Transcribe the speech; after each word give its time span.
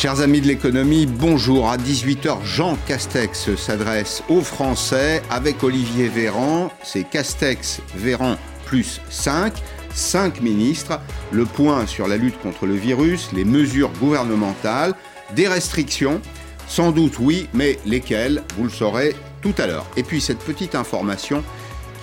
Chers 0.00 0.22
amis 0.22 0.40
de 0.40 0.46
l'économie, 0.46 1.04
bonjour. 1.04 1.68
À 1.68 1.76
18h, 1.76 2.42
Jean 2.42 2.78
Castex 2.86 3.54
s'adresse 3.56 4.22
aux 4.30 4.40
Français 4.40 5.20
avec 5.28 5.62
Olivier 5.62 6.08
Véran. 6.08 6.72
C'est 6.82 7.04
Castex, 7.04 7.82
Véran 7.94 8.38
plus 8.64 9.02
5, 9.10 9.52
5 9.92 10.40
ministres. 10.40 10.98
Le 11.30 11.44
point 11.44 11.84
sur 11.86 12.08
la 12.08 12.16
lutte 12.16 12.40
contre 12.40 12.64
le 12.64 12.76
virus, 12.76 13.28
les 13.34 13.44
mesures 13.44 13.90
gouvernementales, 14.00 14.94
des 15.36 15.48
restrictions. 15.48 16.22
Sans 16.66 16.92
doute 16.92 17.18
oui, 17.18 17.50
mais 17.52 17.78
lesquelles 17.84 18.42
Vous 18.56 18.64
le 18.64 18.70
saurez 18.70 19.14
tout 19.42 19.54
à 19.58 19.66
l'heure. 19.66 19.84
Et 19.98 20.02
puis 20.02 20.22
cette 20.22 20.38
petite 20.38 20.74
information 20.76 21.44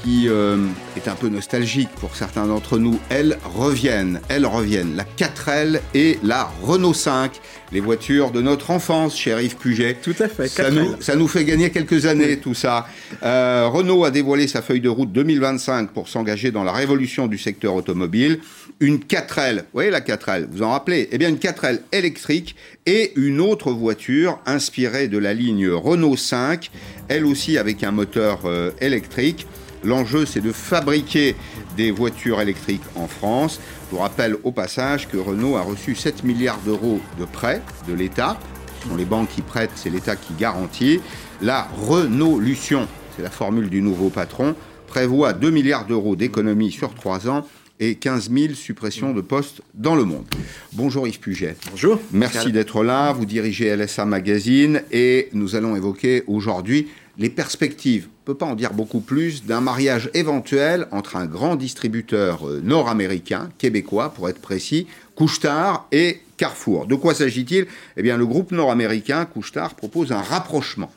qui 0.03 0.27
euh, 0.29 0.57
est 0.95 1.07
un 1.07 1.15
peu 1.15 1.29
nostalgique 1.29 1.89
pour 1.99 2.15
certains 2.15 2.45
d'entre 2.45 2.77
nous, 2.77 2.99
elles 3.09 3.37
reviennent, 3.43 4.21
elles 4.29 4.45
reviennent. 4.45 4.95
La 4.95 5.03
4L 5.03 5.81
et 5.93 6.20
la 6.23 6.49
Renault 6.61 6.93
5, 6.93 7.31
les 7.71 7.79
voitures 7.79 8.31
de 8.31 8.41
notre 8.41 8.71
enfance, 8.71 9.17
cher 9.17 9.41
Yves 9.41 9.55
Puget. 9.57 9.97
Tout 10.01 10.15
à 10.20 10.27
fait, 10.27 10.47
ça 10.47 10.71
nous, 10.71 10.95
ça 11.01 11.15
nous, 11.15 11.27
fait 11.27 11.43
gagner 11.45 11.70
quelques 11.71 12.05
années, 12.05 12.37
tout 12.37 12.53
ça. 12.53 12.87
Euh, 13.23 13.67
Renault 13.67 14.05
a 14.05 14.11
dévoilé 14.11 14.47
sa 14.47 14.61
feuille 14.61 14.81
de 14.81 14.89
route 14.89 15.11
2025 15.11 15.91
pour 15.91 16.07
s'engager 16.07 16.51
dans 16.51 16.63
la 16.63 16.71
révolution 16.71 17.27
du 17.27 17.37
secteur 17.37 17.75
automobile. 17.75 18.39
Une 18.79 18.98
4L, 18.98 19.55
vous 19.55 19.63
voyez 19.73 19.89
la 19.89 20.01
4L, 20.01 20.48
vous 20.51 20.61
en 20.61 20.71
rappelez? 20.71 21.09
Eh 21.11 21.17
bien, 21.17 21.29
une 21.29 21.37
4L 21.37 21.81
électrique 21.91 22.55
et 22.85 23.11
une 23.15 23.41
autre 23.41 23.71
voiture 23.71 24.39
inspirée 24.45 25.07
de 25.07 25.17
la 25.17 25.34
ligne 25.34 25.67
Renault 25.70 26.15
5, 26.15 26.70
elle 27.09 27.25
aussi 27.25 27.57
avec 27.57 27.84
un 27.84 27.91
moteur 27.91 28.41
euh, 28.45 28.71
électrique. 28.79 29.48
L'enjeu, 29.84 30.26
c'est 30.26 30.41
de 30.41 30.52
fabriquer 30.52 31.35
des 31.76 31.91
voitures 31.91 32.41
électriques 32.41 32.84
en 32.96 33.07
France. 33.07 33.60
Je 33.90 33.96
vous 33.96 34.01
rappelle 34.01 34.35
au 34.43 34.51
passage 34.51 35.07
que 35.07 35.18
Renault 35.18 35.55
a 35.55 35.62
reçu 35.62 35.96
7 35.96 36.24
milliards 36.24 36.60
d'euros 36.65 36.99
de 37.20 37.26
prêts 37.26 37.62
de 37.88 37.93
l'État. 37.93 38.40
Ce 38.84 38.98
les 38.98 39.05
banques 39.05 39.29
qui 39.29 39.41
prêtent, 39.41 39.71
c'est 39.76 39.90
l'État 39.90 40.16
qui 40.16 40.34
garantit. 40.34 41.01
La 41.41 41.68
Renault-Lution, 41.88 42.88
c'est 43.16 43.24
la 43.24 43.29
formule 43.29 43.70
du 43.70 43.82
nouveau 43.82 44.10
patron, 44.10 44.55
prévoit 44.88 45.34
2 45.34 45.49
milliards 45.49 45.85
d'euros 45.85 46.16
d'économies 46.16 46.71
sur 46.71 46.94
3 46.94 47.29
ans 47.29 47.46
et 47.79 47.95
15 47.95 48.31
000 48.31 48.53
suppressions 48.53 49.13
de 49.13 49.21
postes 49.21 49.61
dans 49.73 49.95
le 49.95 50.03
monde. 50.03 50.25
Bonjour 50.73 51.07
Yves 51.07 51.20
Puget. 51.20 51.55
Bonjour. 51.71 51.99
Merci 52.11 52.51
d'être 52.51 52.83
là. 52.83 53.13
Vous 53.13 53.25
dirigez 53.25 53.75
LSA 53.75 54.05
Magazine 54.05 54.81
et 54.91 55.29
nous 55.33 55.55
allons 55.55 55.75
évoquer 55.75 56.23
aujourd'hui 56.27 56.87
les 57.17 57.29
perspectives, 57.29 58.05
on 58.05 58.31
ne 58.31 58.33
peut 58.33 58.37
pas 58.37 58.45
en 58.45 58.55
dire 58.55 58.73
beaucoup 58.73 58.99
plus, 58.99 59.43
d'un 59.43 59.61
mariage 59.61 60.09
éventuel 60.13 60.87
entre 60.91 61.15
un 61.15 61.25
grand 61.25 61.55
distributeur 61.55 62.48
euh, 62.48 62.61
nord-américain, 62.63 63.49
québécois 63.57 64.13
pour 64.13 64.29
être 64.29 64.39
précis, 64.39 64.85
Couchetard 65.16 65.88
et 65.91 66.22
Carrefour. 66.38 66.85
De 66.85 66.94
quoi 66.94 67.16
s'agit-il? 67.16 67.66
Eh 67.95 68.03
bien, 68.03 68.17
le 68.17 68.28
groupe 68.28 68.51
nord-américain, 68.51 69.25
Couchetard, 69.25 69.73
propose 69.73 70.11
un 70.11 70.22
rapprochement 70.22 70.91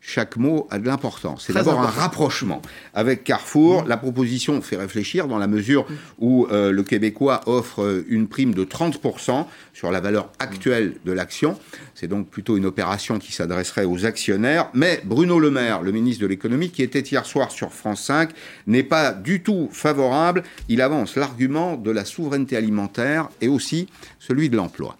chaque 0.00 0.36
mot 0.36 0.66
a 0.70 0.78
de 0.78 0.86
l'importance. 0.86 1.44
C'est 1.46 1.52
d'abord 1.52 1.80
un 1.80 1.86
rapprochement 1.86 2.62
avec 2.94 3.24
Carrefour. 3.24 3.84
La 3.84 3.96
proposition 3.96 4.62
fait 4.62 4.76
réfléchir 4.76 5.26
dans 5.26 5.38
la 5.38 5.46
mesure 5.46 5.86
où 6.18 6.46
euh, 6.50 6.70
le 6.70 6.82
Québécois 6.82 7.42
offre 7.46 7.82
euh, 7.82 8.06
une 8.08 8.28
prime 8.28 8.54
de 8.54 8.64
30% 8.64 9.46
sur 9.74 9.90
la 9.90 10.00
valeur 10.00 10.30
actuelle 10.38 10.94
de 11.04 11.12
l'action. 11.12 11.58
C'est 11.94 12.06
donc 12.06 12.28
plutôt 12.28 12.56
une 12.56 12.66
opération 12.66 13.18
qui 13.18 13.32
s'adresserait 13.32 13.84
aux 13.84 14.06
actionnaires. 14.06 14.70
Mais 14.72 15.00
Bruno 15.04 15.38
Le 15.38 15.50
Maire, 15.50 15.82
le 15.82 15.92
ministre 15.92 16.22
de 16.22 16.28
l'économie, 16.28 16.70
qui 16.70 16.82
était 16.82 17.00
hier 17.00 17.26
soir 17.26 17.50
sur 17.50 17.72
France 17.72 18.02
5, 18.04 18.30
n'est 18.66 18.82
pas 18.82 19.12
du 19.12 19.42
tout 19.42 19.68
favorable. 19.72 20.42
Il 20.68 20.80
avance 20.80 21.16
l'argument 21.16 21.76
de 21.76 21.90
la 21.90 22.04
souveraineté 22.04 22.56
alimentaire 22.56 23.28
et 23.40 23.48
aussi 23.48 23.88
celui 24.18 24.48
de 24.48 24.56
l'emploi. 24.56 24.96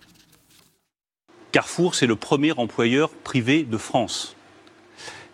Carrefour, 1.53 1.94
c'est 1.94 2.06
le 2.06 2.17
premier 2.17 2.53
employeur 2.53 3.11
privé 3.11 3.62
de 3.62 3.78
France. 3.78 4.37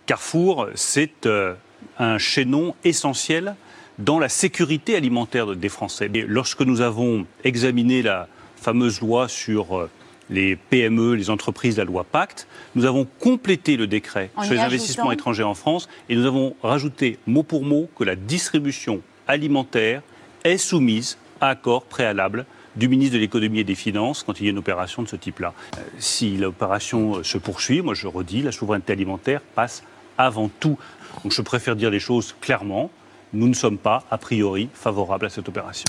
Carrefour, 0.06 0.68
c'est 0.74 1.26
euh, 1.26 1.54
un 1.98 2.18
chaînon 2.18 2.74
essentiel 2.84 3.56
dans 3.98 4.18
la 4.18 4.28
sécurité 4.28 4.96
alimentaire 4.96 5.54
des 5.56 5.68
Français. 5.68 6.10
Et 6.12 6.22
lorsque 6.22 6.60
nous 6.60 6.80
avons 6.80 7.26
examiné 7.42 8.02
la 8.02 8.28
fameuse 8.56 9.00
loi 9.00 9.28
sur 9.28 9.78
euh, 9.78 9.90
les 10.30 10.56
PME, 10.56 11.14
les 11.14 11.30
entreprises, 11.30 11.78
la 11.78 11.84
loi 11.84 12.04
Pacte, 12.04 12.46
nous 12.74 12.84
avons 12.84 13.06
complété 13.18 13.76
le 13.76 13.86
décret 13.86 14.30
sur 14.42 14.52
les 14.52 14.60
investissements 14.60 15.12
étrangers 15.12 15.42
en 15.42 15.54
France 15.54 15.88
et 16.08 16.16
nous 16.16 16.26
avons 16.26 16.54
rajouté 16.62 17.18
mot 17.26 17.42
pour 17.42 17.62
mot 17.62 17.88
que 17.96 18.04
la 18.04 18.16
distribution 18.16 19.00
alimentaire 19.26 20.02
est 20.44 20.58
soumise 20.58 21.18
à 21.40 21.48
accord 21.48 21.84
préalable 21.84 22.46
du 22.76 22.88
ministre 22.88 23.14
de 23.14 23.20
l'économie 23.20 23.60
et 23.60 23.64
des 23.64 23.74
finances 23.74 24.22
quand 24.22 24.40
il 24.40 24.44
y 24.44 24.46
a 24.48 24.50
une 24.50 24.58
opération 24.58 25.02
de 25.02 25.08
ce 25.08 25.16
type-là. 25.16 25.54
Euh, 25.76 25.80
si 25.98 26.36
l'opération 26.36 27.22
se 27.22 27.38
poursuit, 27.38 27.82
moi 27.82 27.94
je 27.94 28.06
redis, 28.06 28.42
la 28.42 28.52
souveraineté 28.52 28.92
alimentaire 28.92 29.40
passe 29.54 29.82
avant 30.18 30.50
tout. 30.60 30.78
Donc 31.22 31.32
je 31.32 31.42
préfère 31.42 31.76
dire 31.76 31.90
les 31.90 32.00
choses 32.00 32.34
clairement. 32.40 32.90
Nous 33.32 33.48
ne 33.48 33.54
sommes 33.54 33.78
pas, 33.78 34.04
a 34.10 34.18
priori, 34.18 34.68
favorables 34.74 35.26
à 35.26 35.30
cette 35.30 35.48
opération. 35.48 35.84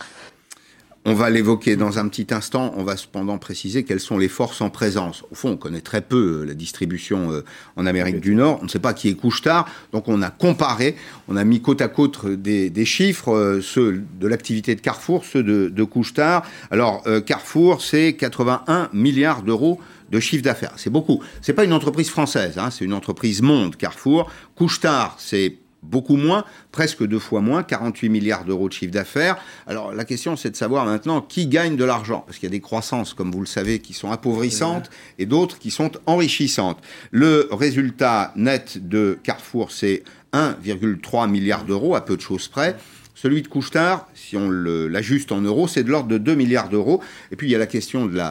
On 1.08 1.14
va 1.14 1.30
l'évoquer 1.30 1.76
dans 1.76 2.00
un 2.00 2.08
petit 2.08 2.34
instant. 2.34 2.74
On 2.76 2.84
va 2.84 2.98
cependant 2.98 3.38
préciser 3.38 3.84
quelles 3.84 4.00
sont 4.00 4.18
les 4.18 4.28
forces 4.28 4.62
en 4.62 4.72
présence. 4.72 5.24
Au 5.30 5.36
fond, 5.36 5.50
on 5.50 5.58
connaît 5.58 5.82
très 5.82 6.02
peu 6.02 6.42
euh, 6.42 6.46
la 6.46 6.56
distribution 6.56 7.32
euh, 7.32 7.44
en 7.76 7.86
Amérique 7.86 8.20
du 8.20 8.34
Nord. 8.34 8.58
On 8.62 8.64
ne 8.64 8.70
sait 8.70 8.80
pas 8.80 8.96
qui 8.96 9.10
est 9.10 9.14
couche-tard. 9.14 9.70
Donc, 9.94 10.08
on 10.08 10.24
a 10.24 10.32
comparé, 10.32 10.96
on 11.28 11.38
a 11.38 11.44
mis 11.44 11.62
côte 11.62 11.82
à 11.82 11.90
côte 11.90 12.26
des, 12.26 12.86
chiffres, 12.86 13.36
euh, 13.36 13.62
ceux 13.62 14.02
de 14.20 14.28
l'activité 14.28 14.74
de 14.74 14.82
Carrefour, 14.82 15.26
ceux 15.26 15.44
de, 15.44 15.70
de 15.70 15.84
couche-tard. 15.84 16.44
Alors, 16.72 17.04
Carrefour, 17.28 17.84
c'est 17.84 18.14
81 18.14 18.90
milliards 18.92 19.44
d'euros 19.44 19.80
de 20.10 20.20
chiffre 20.20 20.44
d'affaires. 20.44 20.74
C'est 20.78 20.90
beaucoup. 20.90 21.22
C'est 21.42 21.54
pas 21.54 21.64
une 21.64 21.74
entreprise 21.74 22.10
française, 22.10 22.58
hein, 22.58 22.70
c'est 22.72 22.86
une 22.86 22.94
entreprise 22.94 23.42
monde, 23.42 23.76
Carrefour. 23.76 24.30
Couche-tard, 24.56 25.16
c'est 25.20 25.58
beaucoup 25.86 26.16
moins, 26.16 26.44
presque 26.72 27.06
deux 27.06 27.20
fois 27.20 27.42
moins, 27.42 27.64
48 27.64 28.10
milliards 28.10 28.46
d'euros 28.46 28.68
de 28.68 28.74
chiffre 28.74 28.92
d'affaires. 28.92 29.38
Alors 29.68 29.94
la 29.94 30.06
question 30.06 30.36
c'est 30.36 30.50
de 30.50 30.56
savoir 30.56 30.86
maintenant 30.86 31.22
qui 31.22 31.48
gagne 31.48 31.76
de 31.76 31.86
l'argent, 31.86 32.24
parce 32.26 32.38
qu'il 32.38 32.48
y 32.48 32.52
a 32.52 32.56
des 32.56 32.62
croissances, 32.62 33.14
comme 33.14 33.32
vous 33.32 33.40
le 33.40 33.46
savez, 33.46 33.80
qui 33.80 33.94
sont 33.94 34.12
appauvrissantes 34.12 34.90
et 35.20 35.26
d'autres 35.26 35.60
qui 35.60 35.72
sont 35.72 35.92
enrichissantes. 36.06 36.80
Le 37.12 37.48
résultat 37.52 38.34
net 38.36 38.88
de 38.88 39.18
Carrefour, 39.24 39.72
c'est 39.72 40.04
1,3 40.34 41.30
milliard 41.30 41.64
d'euros, 41.64 41.96
à 41.96 42.04
peu 42.04 42.18
de 42.18 42.22
choses 42.22 42.48
près. 42.48 42.76
Celui 43.14 43.42
de 43.42 43.48
Couchetard, 43.48 44.08
si 44.14 44.36
on 44.36 44.50
l'ajuste 44.50 45.32
en 45.32 45.40
euros, 45.40 45.70
c'est 45.70 45.84
de 45.84 45.90
l'ordre 45.90 46.10
de 46.10 46.18
2 46.18 46.36
milliards 46.36 46.68
d'euros. 46.68 47.02
Et 47.32 47.38
puis 47.38 47.48
il 47.48 47.52
y 47.52 47.56
a 47.56 47.58
la 47.60 47.66
question 47.66 48.06
de 48.06 48.20
euh, 48.20 48.30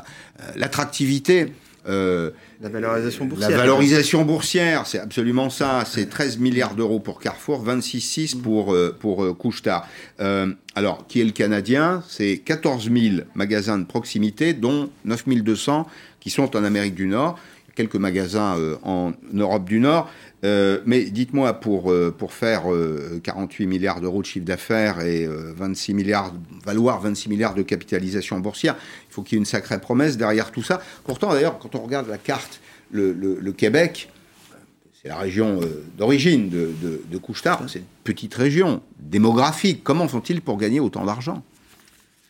l'attractivité. 0.57 1.43
Euh, 1.43 1.47
la 1.87 2.69
valorisation 2.69 3.25
boursière. 3.27 3.51
La 3.51 3.57
valorisation 3.57 4.25
boursière, 4.25 4.87
c'est 4.87 4.99
absolument 4.99 5.51
ça. 5.51 5.85
C'est 5.87 6.09
13 6.09 6.39
milliards 6.39 6.75
d'euros 6.75 7.01
pour 7.01 7.21
Carrefour, 7.21 7.65
26,6 7.65 8.41
pour, 8.41 8.73
euh, 8.73 8.97
pour 8.99 9.25
euh, 9.25 9.37
euh, 10.21 10.53
alors, 10.75 11.07
qui 11.07 11.21
est 11.21 11.25
le 11.25 11.33
Canadien? 11.33 12.03
C'est 12.09 12.39
14 12.39 12.91
000 12.91 13.17
magasins 13.35 13.79
de 13.79 13.85
proximité, 13.85 14.55
dont 14.55 14.91
9 15.05 15.29
200 15.29 15.87
qui 16.21 16.31
sont 16.31 16.57
en 16.57 16.65
Amérique 16.65 16.95
du 16.95 17.07
Nord 17.07 17.39
quelques 17.75 17.97
magasins 17.97 18.57
en 18.85 19.15
Europe 19.33 19.65
du 19.65 19.81
Nord. 19.81 20.09
Euh, 20.45 20.81
mais 20.85 21.05
dites-moi, 21.05 21.55
pour, 21.55 21.91
euh, 21.91 22.15
pour 22.17 22.33
faire 22.33 22.65
48 23.23 23.65
euh, 23.65 23.69
milliards 23.69 24.01
d'euros 24.01 24.21
de 24.21 24.27
chiffre 24.27 24.45
d'affaires 24.45 25.01
et 25.01 25.27
26 25.27 25.95
milliards, 25.95 26.35
valoir 26.65 27.01
26 27.01 27.29
milliards 27.31 27.55
de 27.55 27.63
capitalisation 27.63 28.39
boursière, 28.41 28.77
il 29.09 29.13
faut 29.13 29.23
qu'il 29.23 29.37
y 29.37 29.39
ait 29.39 29.41
une 29.41 29.47
sacrée 29.47 29.81
promesse 29.81 30.17
derrière 30.17 30.51
tout 30.51 30.63
ça. 30.63 30.83
Pourtant, 31.05 31.33
d'ailleurs, 31.33 31.59
quand 31.59 31.75
on 31.75 31.81
regarde 31.81 32.09
la 32.09 32.19
carte, 32.19 32.61
le, 32.91 33.53
Québec, 33.53 34.11
c'est 35.01 35.09
la 35.09 35.17
région 35.17 35.61
d'origine 35.97 36.51
de, 36.51 36.71
de, 36.83 37.03
de 37.11 37.21
c'est 37.67 37.79
une 37.79 37.85
petite 38.05 38.35
région 38.35 38.83
démographique. 38.99 39.83
Comment 39.83 40.07
font-ils 40.09 40.43
pour 40.43 40.59
gagner 40.59 40.79
autant 40.79 41.05
d'argent? 41.05 41.43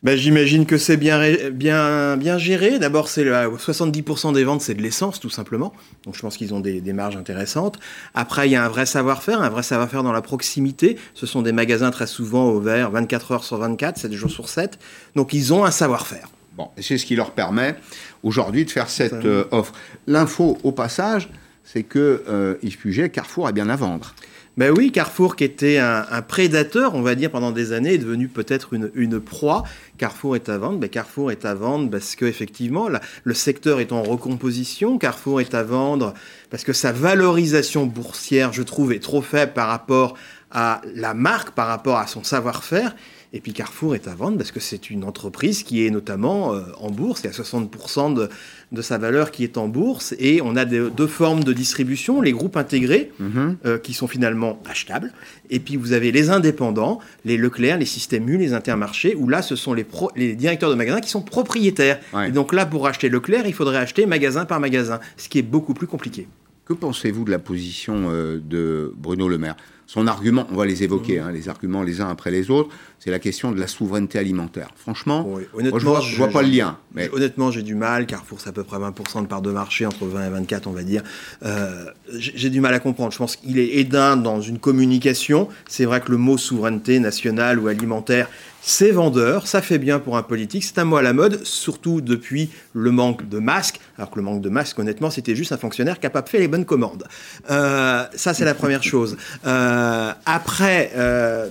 Ben, 0.05 0.17
J'imagine 0.17 0.67
que 0.67 0.79
c'est 0.79 0.97
bien, 0.97 1.21
bien, 1.51 2.17
bien 2.17 2.39
géré. 2.39 2.79
D'abord, 2.79 3.09
c'est 3.09 3.25
70% 3.25 4.33
des 4.33 4.45
ventes, 4.45 4.61
c'est 4.61 4.75
de 4.75 4.83
l'essence, 4.83 5.19
tout 5.19 5.31
simplement. 5.31 5.73
Donc, 6.05 6.15
je 6.15 6.21
pense 6.21 6.37
qu'ils 6.37 6.55
ont 6.55 6.61
des, 6.61 6.81
des, 6.81 6.93
marges 6.93 7.17
intéressantes. 7.17 7.81
Après, 8.15 8.49
il 8.49 8.53
y 8.53 8.57
a 8.57 8.65
un 8.65 8.69
vrai 8.69 8.87
savoir-faire, 8.87 9.43
un 9.43 9.49
vrai 9.49 9.63
savoir-faire 9.63 10.03
dans 10.03 10.13
la 10.13 10.23
proximité. 10.23 10.97
Ce 11.15 11.27
sont 11.27 11.43
des 11.43 11.53
magasins 11.53 11.91
très 11.91 12.07
souvent 12.07 12.51
ouverts 12.51 12.91
24 12.91 13.33
heures 13.33 13.45
sur 13.45 13.57
24, 13.57 13.99
7 13.99 14.13
jours 14.13 14.31
sur 14.31 14.49
7. 14.49 14.79
Donc, 15.17 15.33
ils 15.33 15.53
ont 15.53 15.65
un 15.65 15.71
savoir-faire. 15.71 16.29
Bon, 16.57 16.69
c'est 16.79 16.99
ce 16.99 17.07
qui 17.07 17.17
leur 17.17 17.33
permet 17.33 17.75
aujourd'hui 18.23 18.65
de 18.65 18.71
faire 18.71 18.89
cette 18.89 19.25
euh, 19.25 19.45
offre. 19.51 19.73
L'info, 20.07 20.57
au 20.63 20.71
passage, 20.71 21.29
c'est 21.65 21.83
que 21.83 22.23
euh, 22.29 22.55
Yves 22.63 22.79
Puget, 22.79 23.11
Carrefour 23.11 23.49
a 23.49 23.53
bien 23.53 23.69
à 23.69 23.77
vendre. 23.77 24.15
Ben 24.57 24.71
oui, 24.71 24.93
Carrefour, 24.93 25.35
qui 25.35 25.43
était 25.43 25.79
un, 25.79 26.23
prédateur, 26.23 26.95
on 26.95 27.03
va 27.03 27.17
dire, 27.17 27.29
pendant 27.29 27.51
des 27.51 27.73
années, 27.73 27.95
est 27.95 27.99
devenu 27.99 28.29
peut-être 28.29 28.73
une, 28.73 29.21
proie. 29.21 29.65
Carrefour 29.99 30.37
est 30.37 30.49
à 30.49 30.59
vendre. 30.59 30.79
Ben 30.79 30.89
Carrefour 30.89 31.33
est 31.33 31.45
à 31.45 31.55
vendre 31.55 31.91
parce 31.91 32.15
qu'effectivement, 32.15 32.89
le 33.25 33.35
secteur 33.35 33.81
est 33.81 33.91
en 33.91 34.05
recomposition. 34.05 34.97
Carrefour 34.97 35.41
est 35.41 35.55
à 35.55 35.65
vendre 35.65 36.15
parce 36.51 36.63
que 36.63 36.73
sa 36.73 36.93
valorisation 36.93 37.85
boursière, 37.85 38.53
je 38.53 38.63
trouve, 38.63 38.93
est 38.93 39.03
trop 39.03 39.23
faible 39.23 39.55
par 39.55 39.67
rapport 39.67 40.17
à 40.53 40.83
la 40.95 41.15
marque, 41.15 41.51
par 41.51 41.67
rapport 41.67 41.99
à 41.99 42.07
son 42.07 42.23
savoir-faire. 42.23 42.95
Et 43.35 43.41
puis 43.41 43.53
Carrefour 43.53 43.97
est 43.97 44.07
à 44.07 44.15
vendre 44.15 44.39
parce 44.39 44.53
que 44.53 44.61
c'est 44.61 44.91
une 44.91 45.03
entreprise 45.03 45.65
qui 45.65 45.85
est 45.85 45.91
notamment 45.91 46.55
euh, 46.55 46.61
en 46.79 46.93
bourse. 46.93 47.23
Il 47.25 47.27
y 47.27 47.29
a 47.29 47.33
60% 47.33 48.15
de, 48.15 48.29
de, 48.71 48.81
sa 48.81 48.97
valeur 48.97 49.33
qui 49.33 49.43
est 49.43 49.59
en 49.59 49.67
bourse. 49.67 50.15
Et 50.21 50.41
on 50.41 50.55
a 50.55 50.65
deux 50.65 51.07
formes 51.09 51.43
de 51.43 51.53
distribution, 51.53 52.21
les 52.21 52.31
groupes 52.31 52.57
intégrés, 52.57 53.11
mhm. 53.19 53.57
euh, 53.67 53.77
qui 53.77 53.93
sont 53.93 54.07
finalement 54.07 54.63
achetables. 54.71 55.13
Et 55.51 55.59
puis 55.59 55.75
vous 55.75 55.93
avez 55.93 56.13
les 56.13 56.31
indépendants, 56.31 57.01
les 57.25 57.37
Leclerc, 57.37 57.77
les 57.79 57.87
systèmes 57.87 58.29
U, 58.29 58.39
les 58.39 58.53
intermarchés, 58.53 59.17
où 59.17 59.29
là, 59.29 59.43
ce 59.43 59.57
sont 59.57 59.75
les, 59.75 59.85
les 60.15 60.37
directeurs 60.37 60.71
de 60.71 60.77
magasins 60.77 61.01
qui 61.01 61.11
sont 61.11 61.23
propriétaires. 61.23 61.99
Et 62.25 62.31
donc 62.31 62.53
là, 62.53 62.67
pour 62.67 62.87
acheter 62.87 63.09
Leclerc, 63.09 63.49
il 63.49 63.53
faudrait 63.53 63.79
acheter 63.79 64.07
magasin 64.07 64.45
par 64.45 64.61
magasin, 64.61 65.01
ce 65.17 65.29
qui 65.29 65.41
est 65.41 65.43
beaucoup 65.43 65.75
plus 65.75 65.89
compliqué. 65.89 66.29
Que 66.67 66.73
pensez-vous 66.73 67.25
de 67.25 67.31
la 67.31 67.39
position 67.39 68.07
euh, 68.09 68.41
de 68.43 68.93
Bruno 68.97 69.29
Le 69.29 69.37
Maire? 69.37 69.57
Son 69.87 70.07
argument, 70.07 70.47
on 70.51 70.57
va 70.57 70.65
les 70.65 70.83
évoquer, 70.83 71.21
mmh. 71.21 71.25
hein, 71.25 71.33
les 71.33 71.51
arguments 71.51 71.83
les 71.83 72.01
uns 72.01 72.09
après 72.09 72.31
les 72.31 72.51
autres, 72.51 72.71
c'est 73.05 73.11
la 73.11 73.19
question 73.19 73.53
de 73.53 73.61
la 73.61 73.67
souveraineté 73.67 74.19
alimentaire. 74.19 74.71
Franchement, 74.77 75.29
honnêtement, 75.53 75.79
je 75.79 75.85
vois, 75.85 76.01
vois 76.17 76.29
pas 76.29 76.41
le 76.41 76.49
lien. 76.49 76.79
Mais... 76.95 77.11
Honnêtement, 77.13 77.51
j'ai 77.51 77.61
du 77.61 77.75
mal, 77.75 78.07
car 78.07 78.23
pour 78.23 78.41
c'est 78.41 78.49
à 78.49 78.53
peu 78.53 78.65
près 78.65 78.79
20% 78.79 79.21
de 79.21 79.27
part 79.27 79.43
de 79.43 79.51
marché, 79.51 79.85
entre 79.85 80.07
20 80.07 80.27
et 80.27 80.31
24, 80.31 80.67
on 80.69 80.73
va 80.73 80.83
dire. 80.85 81.03
Euh, 81.45 81.85
j'ai 82.15 82.49
du 82.49 82.63
mal 82.63 82.73
à 82.73 82.81
comprendre. 82.81 83.13
Je 83.13 83.19
pense 83.19 83.37
qu'il 83.37 83.59
est 83.59 83.77
aidant 83.77 84.17
dans 84.17 84.41
une 84.41 84.59
communication. 84.59 85.51
C'est 85.69 85.85
vrai 85.85 86.01
que 86.01 86.11
le 86.13 86.17
mot 86.17 86.39
souveraineté 86.39 86.99
nationale 86.99 87.59
ou 87.59 87.69
alimentaire 87.69 88.31
c'est 88.67 88.93
vendeur, 88.93 89.47
ça 89.47 89.61
fait 89.61 89.79
bien 89.79 89.99
pour 89.99 90.17
un 90.17 90.23
politique, 90.23 90.65
c'est 90.65 90.79
un 90.79 90.85
mot 90.85 90.97
à 90.97 91.03
la 91.03 91.13
mode, 91.13 91.45
surtout 91.45 92.01
depuis 92.01 92.49
le 92.73 92.91
manque 92.91 93.29
de 93.29 93.39
masques, 93.39 93.79
alors 93.99 94.11
que 94.11 94.17
le 94.17 94.23
manque 94.23 94.41
de 94.41 94.49
masques, 94.49 94.79
honnêtement, 94.79 95.11
c'était 95.11 95.37
juste 95.37 95.53
un 95.53 95.59
fonctionnaire 95.59 96.01
qui 96.01 96.07
n'a 96.07 96.11
pas 96.11 96.23
fait 96.23 96.39
les 96.39 96.49
bonnes 96.49 96.65
commandes. 96.65 97.05
Euh, 97.51 98.05
ça, 98.15 98.33
c'est 98.33 98.47
la 98.47 98.55
première 98.55 98.83
chose. 98.83 99.19
Euh, 99.47 100.13
après, 100.25 100.93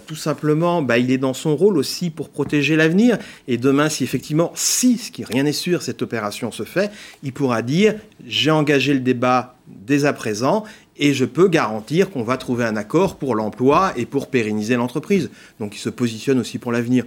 tout 0.08 0.16
simplement, 0.16 0.82
bah, 0.82 0.98
il 0.98 1.12
est 1.12 1.20
dans 1.20 1.36
son 1.36 1.43
rôle 1.52 1.78
aussi 1.78 2.10
pour 2.10 2.30
protéger 2.30 2.76
l'avenir, 2.76 3.18
et 3.48 3.58
demain, 3.58 3.90
si 3.90 4.04
effectivement, 4.04 4.52
si, 4.56 4.98
ce 4.98 5.12
qui 5.12 5.26
rien 5.26 5.44
n'est 5.44 5.52
sûr, 5.52 5.82
cette 5.82 6.02
opération 6.02 6.52
se 6.52 6.64
fait, 6.64 6.92
il 7.22 7.34
pourra 7.34 7.62
dire, 7.62 7.96
j'ai 8.26 8.52
engagé 8.52 8.94
le 8.94 9.02
débat 9.02 9.58
dès 9.68 10.06
à 10.06 10.14
présent, 10.14 10.64
et 10.98 11.14
je 11.14 11.26
peux 11.26 11.48
garantir 11.48 12.10
qu'on 12.10 12.24
va 12.24 12.38
trouver 12.38 12.66
un 12.66 12.76
accord 12.76 13.18
pour 13.18 13.36
l'emploi 13.36 13.94
et 13.98 14.06
pour 14.06 14.28
pérenniser 14.28 14.76
l'entreprise. 14.76 15.30
Donc 15.60 15.76
il 15.76 15.80
se 15.80 15.90
positionne 15.90 16.40
aussi 16.40 16.58
pour 16.58 16.72
l'avenir. 16.72 17.04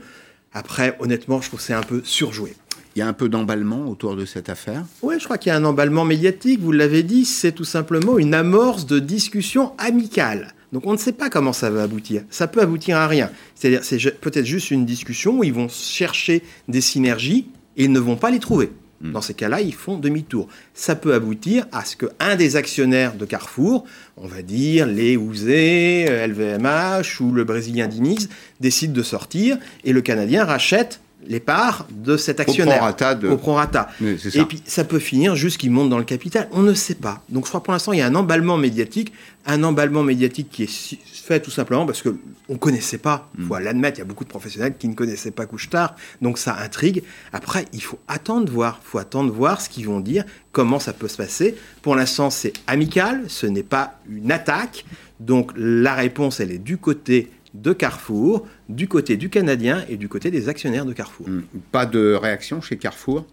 Après, 0.52 0.96
honnêtement, 1.00 1.40
je 1.40 1.48
trouve 1.48 1.60
que 1.60 1.66
c'est 1.66 1.72
un 1.72 1.82
peu 1.82 2.02
surjoué. 2.04 2.54
Il 2.94 3.00
y 3.00 3.02
a 3.02 3.06
un 3.06 3.12
peu 3.12 3.28
d'emballement 3.28 3.88
autour 3.88 4.16
de 4.16 4.24
cette 4.24 4.48
affaire? 4.48 4.84
Oui, 5.02 5.16
je 5.18 5.24
crois 5.24 5.36
qu'il 5.36 5.50
y 5.50 5.52
a 5.52 5.56
un 5.56 5.64
emballement 5.64 6.04
médiatique. 6.04 6.60
Vous 6.60 6.72
l'avez 6.72 7.02
dit, 7.02 7.26
c'est 7.26 7.52
tout 7.52 7.64
simplement 7.64 8.18
une 8.18 8.32
amorce 8.32 8.86
de 8.86 8.98
discussion 8.98 9.72
amicale. 9.76 10.54
Donc 10.72 10.86
on 10.86 10.92
ne 10.92 10.98
sait 10.98 11.12
pas 11.12 11.30
comment 11.30 11.52
ça 11.52 11.70
va 11.70 11.82
aboutir. 11.82 12.22
Ça 12.30 12.46
peut 12.46 12.60
aboutir 12.60 12.96
à 12.96 13.06
rien. 13.06 13.30
C'est-à-dire, 13.54 13.84
c'est 13.84 14.20
peut-être 14.20 14.46
juste 14.46 14.70
une 14.70 14.84
discussion 14.84 15.38
où 15.38 15.44
ils 15.44 15.52
vont 15.52 15.68
chercher 15.68 16.42
des 16.68 16.80
synergies 16.80 17.48
et 17.76 17.88
ne 17.88 17.98
vont 17.98 18.16
pas 18.16 18.30
les 18.30 18.40
trouver. 18.40 18.70
Hmm. 19.00 19.12
Dans 19.12 19.20
ces 19.20 19.34
cas-là, 19.34 19.60
ils 19.60 19.74
font 19.74 19.98
demi-tour. 19.98 20.48
Ça 20.74 20.96
peut 20.96 21.14
aboutir 21.14 21.66
à 21.72 21.84
ce 21.84 21.96
qu'un 21.96 22.36
des 22.36 22.56
actionnaires 22.56 23.14
de 23.14 23.24
Carrefour, 23.26 23.84
on 24.16 24.26
va 24.26 24.42
dire 24.42 24.86
les 24.86 25.16
Ouzé, 25.16 26.06
LVMH 26.26 27.20
ou 27.20 27.32
le 27.32 27.44
Brésilien 27.44 27.88
Diniz, 27.88 28.28
décide 28.60 28.92
de 28.92 29.02
sortir 29.02 29.58
et 29.84 29.92
le 29.92 30.00
Canadien 30.00 30.44
rachète 30.44 31.00
les 31.28 31.40
parts 31.40 31.86
de 31.90 32.16
cet 32.16 32.40
actionnaire. 32.40 32.94
Au 33.30 33.36
prorata. 33.36 33.88
Et 34.00 34.44
puis 34.44 34.62
ça 34.66 34.84
peut 34.84 34.98
finir 34.98 35.36
juste 35.36 35.58
qu'il 35.58 35.70
monte 35.70 35.90
dans 35.90 35.98
le 35.98 36.04
capital. 36.04 36.48
On 36.52 36.62
ne 36.62 36.74
sait 36.74 36.94
pas. 36.94 37.22
Donc 37.28 37.44
je 37.44 37.50
crois 37.50 37.62
pour 37.62 37.72
l'instant 37.72 37.92
il 37.92 37.98
y 37.98 38.02
a 38.02 38.06
un 38.06 38.14
emballement 38.14 38.56
médiatique, 38.56 39.12
un 39.46 39.62
emballement 39.62 40.02
médiatique 40.02 40.48
qui 40.50 40.64
est 40.64 40.96
fait 41.26 41.40
tout 41.40 41.50
simplement 41.50 41.86
parce 41.86 42.02
que 42.02 42.16
on 42.48 42.56
connaissait 42.56 42.98
pas. 42.98 43.28
Il 43.38 43.44
faut 43.44 43.56
mm. 43.56 43.62
l'admettre. 43.62 43.98
Il 43.98 44.00
y 44.00 44.02
a 44.02 44.06
beaucoup 44.06 44.24
de 44.24 44.28
professionnels 44.28 44.74
qui 44.78 44.88
ne 44.88 44.94
connaissaient 44.94 45.32
pas 45.32 45.46
Couche-Tard, 45.46 45.96
donc 46.22 46.38
ça 46.38 46.56
intrigue. 46.56 47.02
Après 47.32 47.66
il 47.72 47.82
faut 47.82 47.98
attendre 48.08 48.50
voir. 48.50 48.80
Il 48.82 48.88
faut 48.88 48.98
attendre 48.98 49.32
voir 49.32 49.60
ce 49.60 49.68
qu'ils 49.68 49.86
vont 49.86 50.00
dire, 50.00 50.24
comment 50.52 50.78
ça 50.78 50.92
peut 50.92 51.08
se 51.08 51.16
passer. 51.16 51.56
Pour 51.82 51.96
l'instant 51.96 52.30
c'est 52.30 52.52
amical, 52.66 53.24
ce 53.28 53.46
n'est 53.46 53.62
pas 53.62 53.98
une 54.08 54.30
attaque. 54.30 54.84
Donc 55.18 55.52
la 55.56 55.94
réponse 55.94 56.40
elle 56.40 56.52
est 56.52 56.58
du 56.58 56.78
côté 56.78 57.30
de 57.62 57.72
Carrefour, 57.72 58.46
du 58.68 58.88
côté 58.88 59.16
du 59.16 59.30
Canadien 59.30 59.84
et 59.88 59.96
du 59.96 60.08
côté 60.08 60.30
des 60.30 60.48
actionnaires 60.48 60.84
de 60.84 60.92
Carrefour. 60.92 61.28
Hmm. 61.28 61.42
Pas 61.72 61.86
de 61.86 62.14
réaction 62.14 62.60
chez 62.60 62.76
Carrefour? 62.76 63.26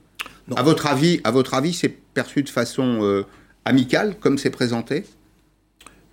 Non. 0.48 0.56
À 0.56 0.64
votre 0.64 0.88
avis, 0.88 1.22
à 1.24 1.32
votre 1.32 1.54
avis, 1.54 1.74
c'est 1.74 1.90
perçu 1.90 2.44
de 2.44 2.50
façon 2.50 3.00
euh, 3.02 3.24
amicale, 3.66 4.16
comme 4.20 4.38
c'est 4.38 4.50
présenté? 4.50 5.06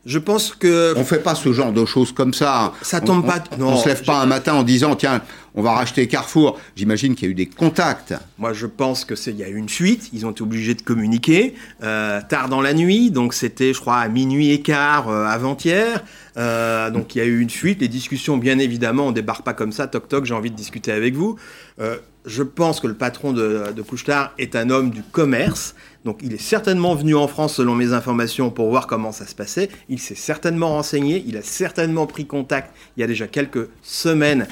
Je 0.07 0.19
pense 0.19 0.55
que. 0.55 0.95
On 0.97 1.05
fait 1.05 1.19
pas 1.23 1.35
ce 1.35 1.53
genre 1.53 1.73
de 1.73 1.85
choses 1.85 2.13
comme 2.13 2.33
ça. 2.33 2.73
Ça 2.81 3.01
tombe 3.01 3.27
pas. 3.27 3.45
On, 3.53 3.59
non, 3.59 3.69
on 3.73 3.77
se 3.77 3.89
lève 3.89 4.03
pas 4.03 4.23
un 4.23 4.27
matin 4.27 4.55
en 4.55 4.63
disant 4.63 4.97
tiens, 4.97 5.21
on 5.55 5.63
va 5.63 5.73
racheter 5.73 6.07
Carrefour. 6.07 6.59
J'imagine 6.77 7.15
qu'il 7.15 7.27
y 7.27 7.29
a 7.29 7.33
eu 7.33 7.35
des 7.35 7.47
contacts. 7.47 8.15
Moi, 8.39 8.53
je 8.53 8.67
pense 8.67 9.05
que 9.05 9.15
c'est 9.15 9.31
il 9.31 9.39
y 9.39 9.45
a 9.45 9.49
eu 9.49 9.57
une 9.57 9.69
fuite. 9.69 10.11
Ils 10.13 10.27
ont 10.27 10.31
été 10.31 10.43
obligés 10.43 10.75
de 10.75 10.83
communiquer 10.83 11.55
euh, 11.83 12.21
tard 12.29 12.49
dans 12.49 12.61
la 12.61 12.75
nuit. 12.75 13.11
Donc 13.11 13.35
c'était, 13.35 13.73
je 13.73 13.81
crois, 13.81 13.97
à 13.97 14.09
minuit 14.09 14.51
et 14.51 14.61
quart 14.61 15.09
euh, 15.09 15.25
avant-hier. 15.27 16.03
Euh, 16.37 16.91
donc 16.91 17.15
il 17.15 17.19
y 17.19 17.21
a 17.21 17.25
eu 17.25 17.41
une 17.41 17.51
fuite. 17.51 17.81
Les 17.81 17.89
discussions, 17.89 18.37
bien 18.37 18.59
évidemment, 18.59 19.09
on 19.09 19.13
débarque 19.13 19.45
pas 19.45 19.55
comme 19.55 19.73
ça. 19.73 19.87
Toc 19.87 20.09
toc, 20.09 20.25
j'ai 20.25 20.35
envie 20.35 20.51
de 20.51 20.57
discuter 20.57 20.93
avec 20.93 21.15
vous. 21.15 21.37
je 22.27 22.43
pense 22.43 22.81
que 22.81 22.87
le 22.87 22.95
patron 22.95 23.33
de, 23.33 23.73
de 23.75 23.83
Couchetard 23.83 24.33
est 24.39 24.55
un 24.55 24.71
homme 24.71 24.91
du 24.91 25.03
commerce. 25.03 25.75
Donc 26.05 26.21
il 26.23 26.33
est 26.33 26.41
certainement 26.41 26.95
venu 26.95 27.15
en 27.15 27.29
France, 27.29 27.57
selon 27.57 27.75
mes 27.75 27.93
informations, 27.93 28.51
pour 28.51 28.71
voir 28.71 28.87
comment 28.87 29.13
ça 29.13 29.27
se 29.27 29.35
passait. 29.35 29.69
Il 29.89 29.99
s'est 29.99 30.15
certainement 30.15 30.69
renseigné, 30.69 31.23
il 31.27 31.37
a 31.37 31.43
certainement 31.43 32.07
pris 32.07 32.27
contact 32.27 32.75
il 32.97 33.01
y 33.01 33.05
a 33.05 33.07
déjà 33.07 33.27
quelques 33.27 33.69
semaines 33.83 34.47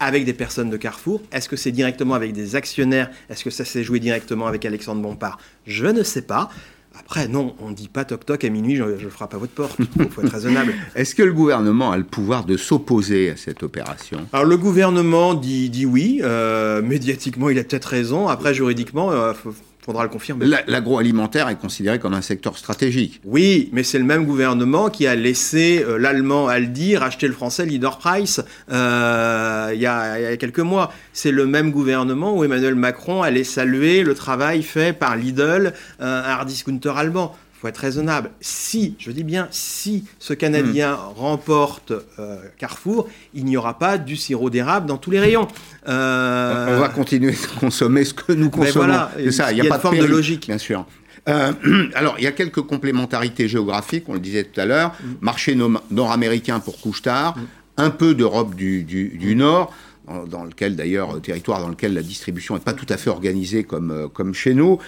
avec 0.00 0.24
des 0.24 0.34
personnes 0.34 0.70
de 0.70 0.76
Carrefour. 0.76 1.22
Est-ce 1.32 1.48
que 1.48 1.56
c'est 1.56 1.72
directement 1.72 2.14
avec 2.14 2.32
des 2.32 2.56
actionnaires? 2.56 3.10
Est-ce 3.30 3.44
que 3.44 3.50
ça 3.50 3.64
s'est 3.64 3.84
joué 3.84 4.00
directement 4.00 4.46
avec 4.46 4.64
Alexandre 4.64 5.02
Bompard? 5.02 5.38
Je 5.66 5.86
ne 5.86 6.02
sais 6.02 6.22
pas. 6.22 6.50
Après, 6.98 7.26
non, 7.26 7.56
on 7.58 7.70
ne 7.70 7.74
dit 7.74 7.88
pas 7.88 8.04
toc 8.04 8.24
toc 8.24 8.44
à 8.44 8.48
minuit, 8.48 8.76
je, 8.76 8.98
je 8.98 9.08
frappe 9.08 9.34
à 9.34 9.38
votre 9.38 9.52
porte. 9.52 9.76
Il 9.98 10.08
faut 10.10 10.22
être 10.22 10.32
raisonnable. 10.32 10.74
Est-ce 10.94 11.14
que 11.14 11.24
le 11.24 11.32
gouvernement 11.32 11.90
a 11.90 11.96
le 11.96 12.04
pouvoir 12.04 12.44
de 12.44 12.56
s'opposer 12.56 13.30
à 13.30 13.36
cette 13.36 13.64
opération? 13.64 14.20
Alors 14.32 14.46
le 14.46 14.56
gouvernement 14.56 15.34
dit, 15.34 15.70
dit 15.70 15.86
oui. 15.86 16.20
Euh, 16.22 16.82
médiatiquement, 16.82 17.50
il 17.50 17.58
a 17.58 17.64
peut-être 17.64 17.86
raison. 17.86 18.28
Après, 18.28 18.54
juridiquement, 18.54 19.10
il 19.10 19.16
euh, 19.16 19.34
faut, 19.34 19.54
faudra 19.84 20.02
le 20.02 20.08
confirmer. 20.08 20.46
L'agroalimentaire 20.66 21.48
est 21.48 21.56
considéré 21.56 21.98
comme 21.98 22.14
un 22.14 22.22
secteur 22.22 22.56
stratégique. 22.56 23.20
Oui, 23.24 23.68
mais 23.72 23.82
c'est 23.82 23.98
le 23.98 24.04
même 24.04 24.24
gouvernement 24.24 24.88
qui 24.88 25.06
a 25.06 25.14
laissé 25.14 25.84
euh, 25.86 25.98
l'allemand 25.98 26.48
Aldi 26.48 26.96
racheter 26.96 27.26
le 27.26 27.34
français 27.34 27.66
Leader 27.66 27.98
Price 27.98 28.40
euh, 28.72 29.70
il, 29.74 29.80
y 29.80 29.86
a, 29.86 30.36
quelques 30.38 30.60
mois. 30.60 30.92
C'est 31.12 31.32
le 31.32 31.46
même 31.46 31.70
gouvernement 31.70 32.36
où 32.36 32.44
Emmanuel 32.44 32.74
Macron 32.74 33.22
allait 33.22 33.44
saluer 33.44 34.02
le 34.02 34.14
travail 34.14 34.62
fait 34.62 34.92
par 34.92 35.16
Lidl, 35.16 35.74
un 36.00 36.06
hard 36.06 36.48
discounter 36.48 36.92
allemand 36.96 37.36
être 37.68 37.78
raisonnable. 37.78 38.30
Si, 38.40 38.94
je 38.98 39.10
dis 39.10 39.24
bien 39.24 39.48
si, 39.50 40.04
ce 40.18 40.34
Canadien 40.34 40.94
hmm. 40.94 41.18
remporte 41.18 41.92
euh, 42.18 42.38
Carrefour, 42.58 43.08
il 43.34 43.44
n'y 43.44 43.56
aura 43.56 43.78
pas 43.78 43.98
du 43.98 44.16
sirop 44.16 44.50
d'érable 44.50 44.86
dans 44.86 44.96
tous 44.96 45.10
les 45.10 45.20
rayons. 45.20 45.48
Euh, 45.88 46.76
on 46.76 46.80
va 46.80 46.88
continuer 46.88 47.32
de 47.32 47.60
consommer 47.60 48.04
ce 48.04 48.14
que 48.14 48.32
nous 48.32 48.50
consommons. 48.50 48.86
Voilà, 48.86 49.12
c'est 49.16 49.32
ça, 49.32 49.52
il 49.52 49.58
y 49.58 49.60
a, 49.60 49.64
pas 49.64 49.76
de 49.76 49.82
forme 49.82 49.98
de, 49.98 50.04
logique. 50.04 50.46
Bien 50.46 50.58
sûr. 50.58 50.86
Euh, 51.28 51.52
alors, 51.94 52.16
il 52.18 52.24
y 52.24 52.26
a 52.26 52.32
quelques 52.32 52.62
complémentarités 52.62 53.48
géographiques, 53.48 54.04
on 54.08 54.14
le 54.14 54.20
disait 54.20 54.44
tout 54.44 54.60
à 54.60 54.66
l'heure. 54.66 54.92
Hmm. 55.02 55.14
Marché 55.20 55.56
nord-américain 55.90 56.60
pour 56.60 56.80
Couchetard, 56.80 57.36
hmm. 57.36 57.42
un 57.78 57.90
peu 57.90 58.14
d'Europe 58.14 58.54
du, 58.54 59.34
Nord 59.36 59.72
dans, 60.26 60.44
lequel 60.44 60.76
d'ailleurs, 60.76 61.20
territoire 61.22 61.60
dans 61.60 61.68
lequel 61.68 61.94
la 61.94 62.02
distribution 62.02 62.54
n'est 62.54 62.60
pas 62.60 62.74
tout 62.74 62.86
à 62.90 62.98
fait 62.98 63.08
organisée 63.08 63.64
comme, 63.64 64.10
comme 64.12 64.34
chez 64.34 64.52
nous 64.52 64.78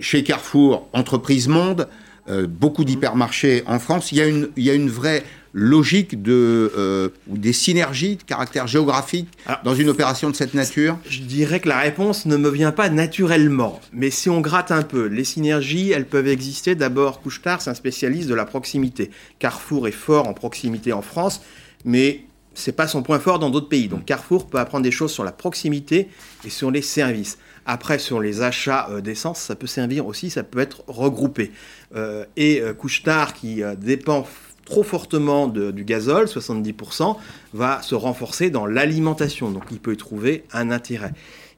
chez 0.00 0.24
Carrefour, 0.24 0.88
entreprise 0.92 1.48
monde, 1.48 1.88
euh, 2.28 2.46
beaucoup 2.46 2.84
d'hypermarchés 2.84 3.62
en 3.66 3.78
France. 3.78 4.12
Il 4.12 4.18
y, 4.18 4.20
a 4.20 4.26
une, 4.26 4.48
il 4.56 4.64
y 4.64 4.70
a 4.70 4.74
une 4.74 4.90
vraie 4.90 5.24
logique 5.52 6.22
de, 6.22 6.72
euh, 6.76 7.08
ou 7.28 7.36
des 7.36 7.52
synergies 7.52 8.16
de 8.16 8.22
caractère 8.22 8.66
géographique 8.66 9.28
dans 9.64 9.74
une 9.74 9.88
opération 9.88 10.30
de 10.30 10.36
cette 10.36 10.54
nature? 10.54 10.98
Je 11.08 11.20
dirais 11.20 11.60
que 11.60 11.68
la 11.68 11.78
réponse 11.78 12.26
ne 12.26 12.36
me 12.36 12.50
vient 12.50 12.72
pas 12.72 12.88
naturellement. 12.88 13.80
Mais 13.92 14.10
si 14.10 14.30
on 14.30 14.40
gratte 14.40 14.70
un 14.70 14.82
peu, 14.82 15.06
les 15.06 15.24
synergies, 15.24 15.90
elles 15.90 16.06
peuvent 16.06 16.28
exister. 16.28 16.74
D'abord, 16.74 17.20
Couchetard, 17.20 17.60
c'est 17.62 17.70
un 17.70 17.74
spécialiste 17.74 18.28
de 18.28 18.34
la 18.34 18.44
proximité. 18.44 19.10
Carrefour 19.38 19.88
est 19.88 19.92
fort 19.92 20.28
en 20.28 20.34
proximité 20.34 20.92
en 20.92 21.02
France, 21.02 21.42
mais 21.84 22.24
c'est 22.54 22.72
pas 22.72 22.86
son 22.86 23.02
point 23.02 23.18
fort 23.18 23.38
dans 23.38 23.50
d'autres 23.50 23.68
pays. 23.68 23.88
Donc 23.88 24.04
Carrefour 24.04 24.46
peut 24.46 24.58
apprendre 24.58 24.84
des 24.84 24.90
choses 24.90 25.12
sur 25.12 25.24
la 25.24 25.32
proximité 25.32 26.08
et 26.44 26.50
sur 26.50 26.70
les 26.70 26.82
services. 26.82 27.38
Après, 27.72 28.00
sur 28.00 28.18
les 28.18 28.42
achats 28.42 28.88
euh, 28.90 29.00
d'essence, 29.00 29.38
ça 29.38 29.54
peut 29.54 29.68
servir 29.68 30.08
aussi, 30.08 30.28
ça 30.28 30.42
peut 30.42 30.58
être 30.58 30.82
regroupé. 30.88 31.52
Euh, 31.94 32.24
et 32.36 32.60
euh, 32.60 32.74
Couchetard, 32.74 33.32
qui 33.32 33.62
dépend 33.78 34.26
trop 34.64 34.82
fortement 34.82 35.46
du 35.46 35.84
gazole, 35.84 36.26
70%, 36.26 37.16
va 37.54 37.80
se 37.80 37.94
renforcer 37.94 38.50
dans 38.50 38.66
l'alimentation. 38.66 39.52
Donc 39.52 39.62
il 39.70 39.78
peut 39.78 39.92
y 39.92 39.96
trouver 39.96 40.42
un 40.52 40.72
intérêt. 40.72 41.12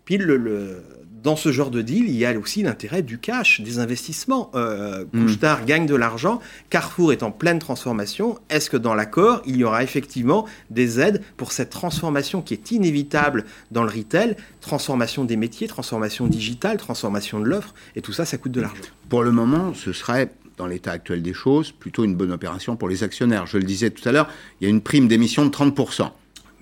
Puis 0.05 0.19
le, 0.19 0.83
dans 1.23 1.37
ce 1.37 1.53
genre 1.53 1.71
de 1.71 1.83
deal, 1.83 2.09
il 2.09 2.17
y 2.17 2.27
a 2.27 2.37
aussi 2.39 2.63
l'intérêt 2.63 3.03
du 3.03 3.19
cash, 3.19 3.61
des 3.61 3.79
investissements. 3.79 4.51
Euh, 4.55 5.05
Couchetard 5.13 5.65
gagne 5.65 5.87
de 5.87 5.95
l'argent, 5.95 6.41
Carrefour 6.71 7.13
est 7.13 7.23
en 7.23 7.31
pleine 7.31 7.59
transformation. 7.59 8.39
Est-ce 8.51 8.71
que 8.71 8.77
dans 8.77 8.95
l'accord, 8.95 9.43
il 9.47 9.57
y 9.57 9.65
aura 9.65 9.83
effectivement 9.83 10.47
des 10.71 11.01
aides 11.01 11.23
pour 11.37 11.53
cette 11.53 11.71
transformation 11.71 12.43
qui 12.43 12.55
est 12.55 12.71
inévitable 12.71 13.45
dans 13.71 13.85
le 13.85 13.91
retail, 13.91 14.37
transformation 14.61 15.25
des 15.25 15.37
métiers, 15.37 15.69
transformation 15.69 16.27
digitale, 16.27 16.77
transformation 16.77 17.41
de 17.41 17.47
l'offre, 17.47 17.75
et 17.95 18.03
tout 18.03 18.13
ça, 18.13 18.25
ça 18.25 18.39
coûte 18.39 18.53
de 18.53 18.61
l'argent 18.61 18.83
Pour 19.09 19.23
le 19.23 19.31
moment, 19.31 19.75
ce 19.75 19.93
serait 19.93 20.33
dans 20.57 20.67
l'état 20.67 20.93
actuel 20.93 21.23
des 21.23 21.35
choses, 21.35 21.73
plutôt 21.73 22.05
une 22.05 22.15
bonne 22.15 22.33
opération 22.33 22.77
pour 22.77 22.89
les 22.89 23.05
actionnaires. 23.05 23.47
Je 23.47 23.59
le 23.59 23.65
disais 23.65 23.91
tout 23.91 24.07
à 24.09 24.13
l'heure, 24.13 24.29
il 24.61 24.65
y 24.65 24.67
a 24.67 24.71
une 24.71 24.81
prime 24.83 25.09
d'émission 25.09 25.47
de 25.47 25.51
30% 25.51 26.11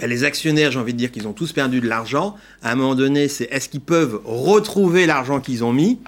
les 0.07 0.25
actionnaires, 0.25 0.71
j'ai 0.71 0.79
envie 0.79 0.93
de 0.93 0.99
dire 0.99 1.11
qu'ils 1.11 1.29
ont 1.29 1.33
tous 1.33 1.53
perdu 1.53 1.81
de 1.81 1.89
l'argent. 1.89 2.37
À 2.63 2.73
un 2.73 2.75
moment 2.75 2.95
donné, 2.95 3.29
c'est 3.29 3.45
est-ce 3.51 3.69
qu'ils 3.69 3.81
peuvent 3.81 4.21
retrouver 4.25 5.07
l'argent 5.07 5.41
qu'ils 5.41 5.65
ont 5.65 5.73
mis? 5.73 5.99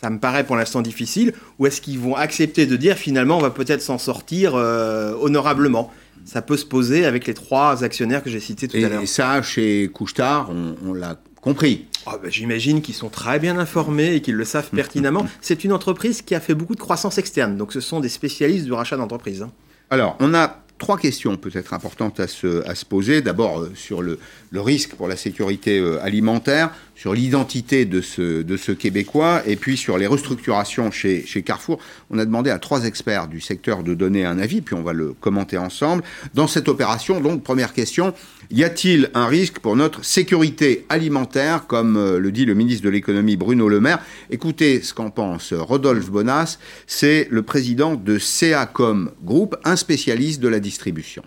Ça 0.00 0.10
me 0.10 0.18
paraît 0.18 0.44
pour 0.44 0.56
l'instant 0.56 0.80
difficile. 0.80 1.34
Ou 1.58 1.66
est-ce 1.66 1.80
qu'ils 1.80 1.98
vont 1.98 2.14
accepter 2.14 2.66
de 2.66 2.76
dire 2.76 2.96
finalement 2.96 3.36
on 3.36 3.40
va 3.40 3.50
peut-être 3.50 3.82
s'en 3.82 3.98
sortir 3.98 4.54
euh, 4.54 5.14
honorablement? 5.20 5.92
Ça 6.24 6.42
peut 6.42 6.56
se 6.56 6.66
poser 6.66 7.04
avec 7.04 7.26
les 7.26 7.34
trois 7.34 7.82
actionnaires 7.84 8.22
que 8.22 8.30
j'ai 8.30 8.40
cités 8.40 8.68
tout 8.68 8.76
à 8.76 8.88
l'heure. 8.88 9.02
Et 9.02 9.06
ça, 9.06 9.40
chez 9.42 9.88
Couchetard, 9.92 10.50
on, 10.84 10.92
l'a 10.92 11.16
compris. 11.40 11.86
Oh, 12.06 12.12
ben, 12.22 12.30
j'imagine 12.30 12.82
qu'ils 12.82 12.94
sont 12.94 13.08
très 13.08 13.38
bien 13.38 13.58
informés 13.58 14.14
et 14.14 14.20
qu'ils 14.20 14.34
le 14.34 14.44
savent 14.44 14.68
pertinemment. 14.70 15.26
C'est 15.40 15.64
une 15.64 15.72
entreprise 15.72 16.22
qui 16.22 16.34
a 16.34 16.40
fait 16.40 16.54
beaucoup 16.54 16.74
de 16.74 16.80
croissance 16.80 17.18
externe. 17.18 17.56
Donc 17.56 17.72
ce 17.72 17.80
sont 17.80 18.00
des 18.00 18.08
spécialistes 18.08 18.66
du 18.66 18.72
rachat 18.72 18.96
d'entreprise. 18.96 19.42
Hein. 19.42 19.50
Alors, 19.90 20.16
on 20.20 20.34
a 20.34 20.60
trois 20.78 20.96
questions 20.96 21.36
peut-être 21.36 21.74
importantes 21.74 22.20
à 22.20 22.26
se, 22.28 22.84
poser. 22.84 23.20
D'abord 23.20 23.60
euh, 23.60 23.72
sur 23.74 24.00
le, 24.00 24.18
risque 24.52 24.94
pour 24.94 25.08
la 25.08 25.16
sécurité 25.16 25.78
euh, 25.78 26.02
alimentaire, 26.02 26.70
sur 26.94 27.12
l'identité 27.12 27.84
de 27.84 28.00
ce, 28.00 28.42
de 28.42 28.56
ce 28.56 28.72
Québécois, 28.72 29.42
et 29.46 29.56
puis 29.56 29.76
sur 29.76 29.98
les 29.98 30.06
restructurations 30.06 30.90
chez, 30.90 31.26
chez 31.26 31.42
Carrefour. 31.42 31.78
On 32.10 32.18
a 32.18 32.24
demandé 32.24 32.50
à 32.50 32.58
trois 32.58 32.84
experts 32.84 33.28
du 33.28 33.40
secteur 33.40 33.82
de 33.82 33.94
donner 33.94 34.24
un 34.24 34.38
avis, 34.38 34.62
puis 34.62 34.74
on 34.74 34.82
va 34.82 34.92
le 34.92 35.12
commenter 35.12 35.58
ensemble. 35.58 36.02
Dans 36.34 36.46
cette 36.46 36.68
opération, 36.68 37.20
donc, 37.20 37.42
première 37.42 37.72
question, 37.72 38.14
y 38.50 38.64
a-t-il 38.64 39.10
un 39.14 39.26
risque 39.26 39.58
pour 39.58 39.76
notre 39.76 40.04
sécurité 40.04 40.86
alimentaire, 40.88 41.66
comme 41.66 41.96
euh, 41.96 42.18
le 42.18 42.32
dit 42.32 42.44
le 42.44 42.54
ministre 42.54 42.84
de 42.84 42.88
l'économie 42.88 43.36
Bruno 43.36 43.68
Le 43.68 43.80
Maire? 43.80 44.00
Écoutez 44.30 44.80
ce 44.80 44.94
qu'en 44.94 45.10
pense 45.10 45.52
Rodolphe 45.52 46.10
Bonas, 46.10 46.58
c'est 46.86 47.28
le 47.30 47.42
président 47.42 47.94
de 47.94 48.18
CACOM 48.18 49.10
Group, 49.22 49.56
un 49.64 49.76
spécialiste 49.76 50.40
de 50.40 50.48
la 50.48 50.60
distribution. 50.60 51.22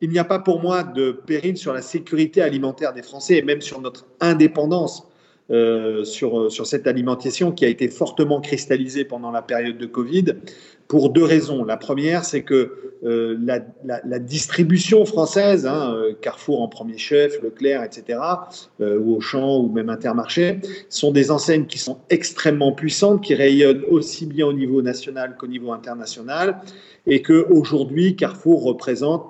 Il 0.00 0.10
n'y 0.10 0.18
a 0.18 0.24
pas 0.24 0.38
pour 0.38 0.60
moi 0.60 0.82
de 0.82 1.12
péril 1.12 1.56
sur 1.56 1.72
la 1.72 1.80
sécurité 1.80 2.42
alimentaire 2.42 2.92
des 2.92 3.02
Français 3.02 3.38
et 3.38 3.42
même 3.42 3.62
sur 3.62 3.80
notre 3.80 4.06
indépendance 4.20 5.08
euh, 5.50 6.04
euh, 6.22 6.48
sur 6.48 6.66
cette 6.66 6.86
alimentation 6.86 7.52
qui 7.52 7.66
a 7.66 7.68
été 7.68 7.88
fortement 7.88 8.40
cristallisée 8.40 9.04
pendant 9.04 9.30
la 9.30 9.42
période 9.42 9.76
de 9.76 9.84
Covid 9.84 10.36
pour 10.88 11.10
deux 11.10 11.24
raisons. 11.24 11.64
La 11.64 11.76
première, 11.76 12.24
c'est 12.24 12.42
que 12.42 12.72
euh, 13.04 13.36
la, 13.84 14.18
distribution 14.18 15.04
française, 15.04 15.66
hein, 15.66 15.96
Carrefour 16.20 16.62
en 16.62 16.68
premier 16.68 16.98
chef, 16.98 17.42
Leclerc, 17.42 17.82
etc., 17.82 18.18
ou 18.80 19.16
Auchan 19.16 19.58
ou 19.58 19.70
même 19.70 19.90
Intermarché, 19.90 20.60
sont 20.88 21.10
des 21.10 21.30
enseignes 21.30 21.66
qui 21.66 21.78
sont 21.78 21.98
extrêmement 22.10 22.72
puissantes, 22.72 23.22
qui 23.22 23.34
rayonnent 23.34 23.84
aussi 23.90 24.26
bien 24.26 24.46
au 24.46 24.52
niveau 24.52 24.82
national 24.82 25.36
qu'au 25.38 25.46
niveau 25.46 25.72
international, 25.72 26.60
et 27.06 27.22
qu'aujourd'hui, 27.22 28.16
Carrefour 28.16 28.62
représente 28.62 29.26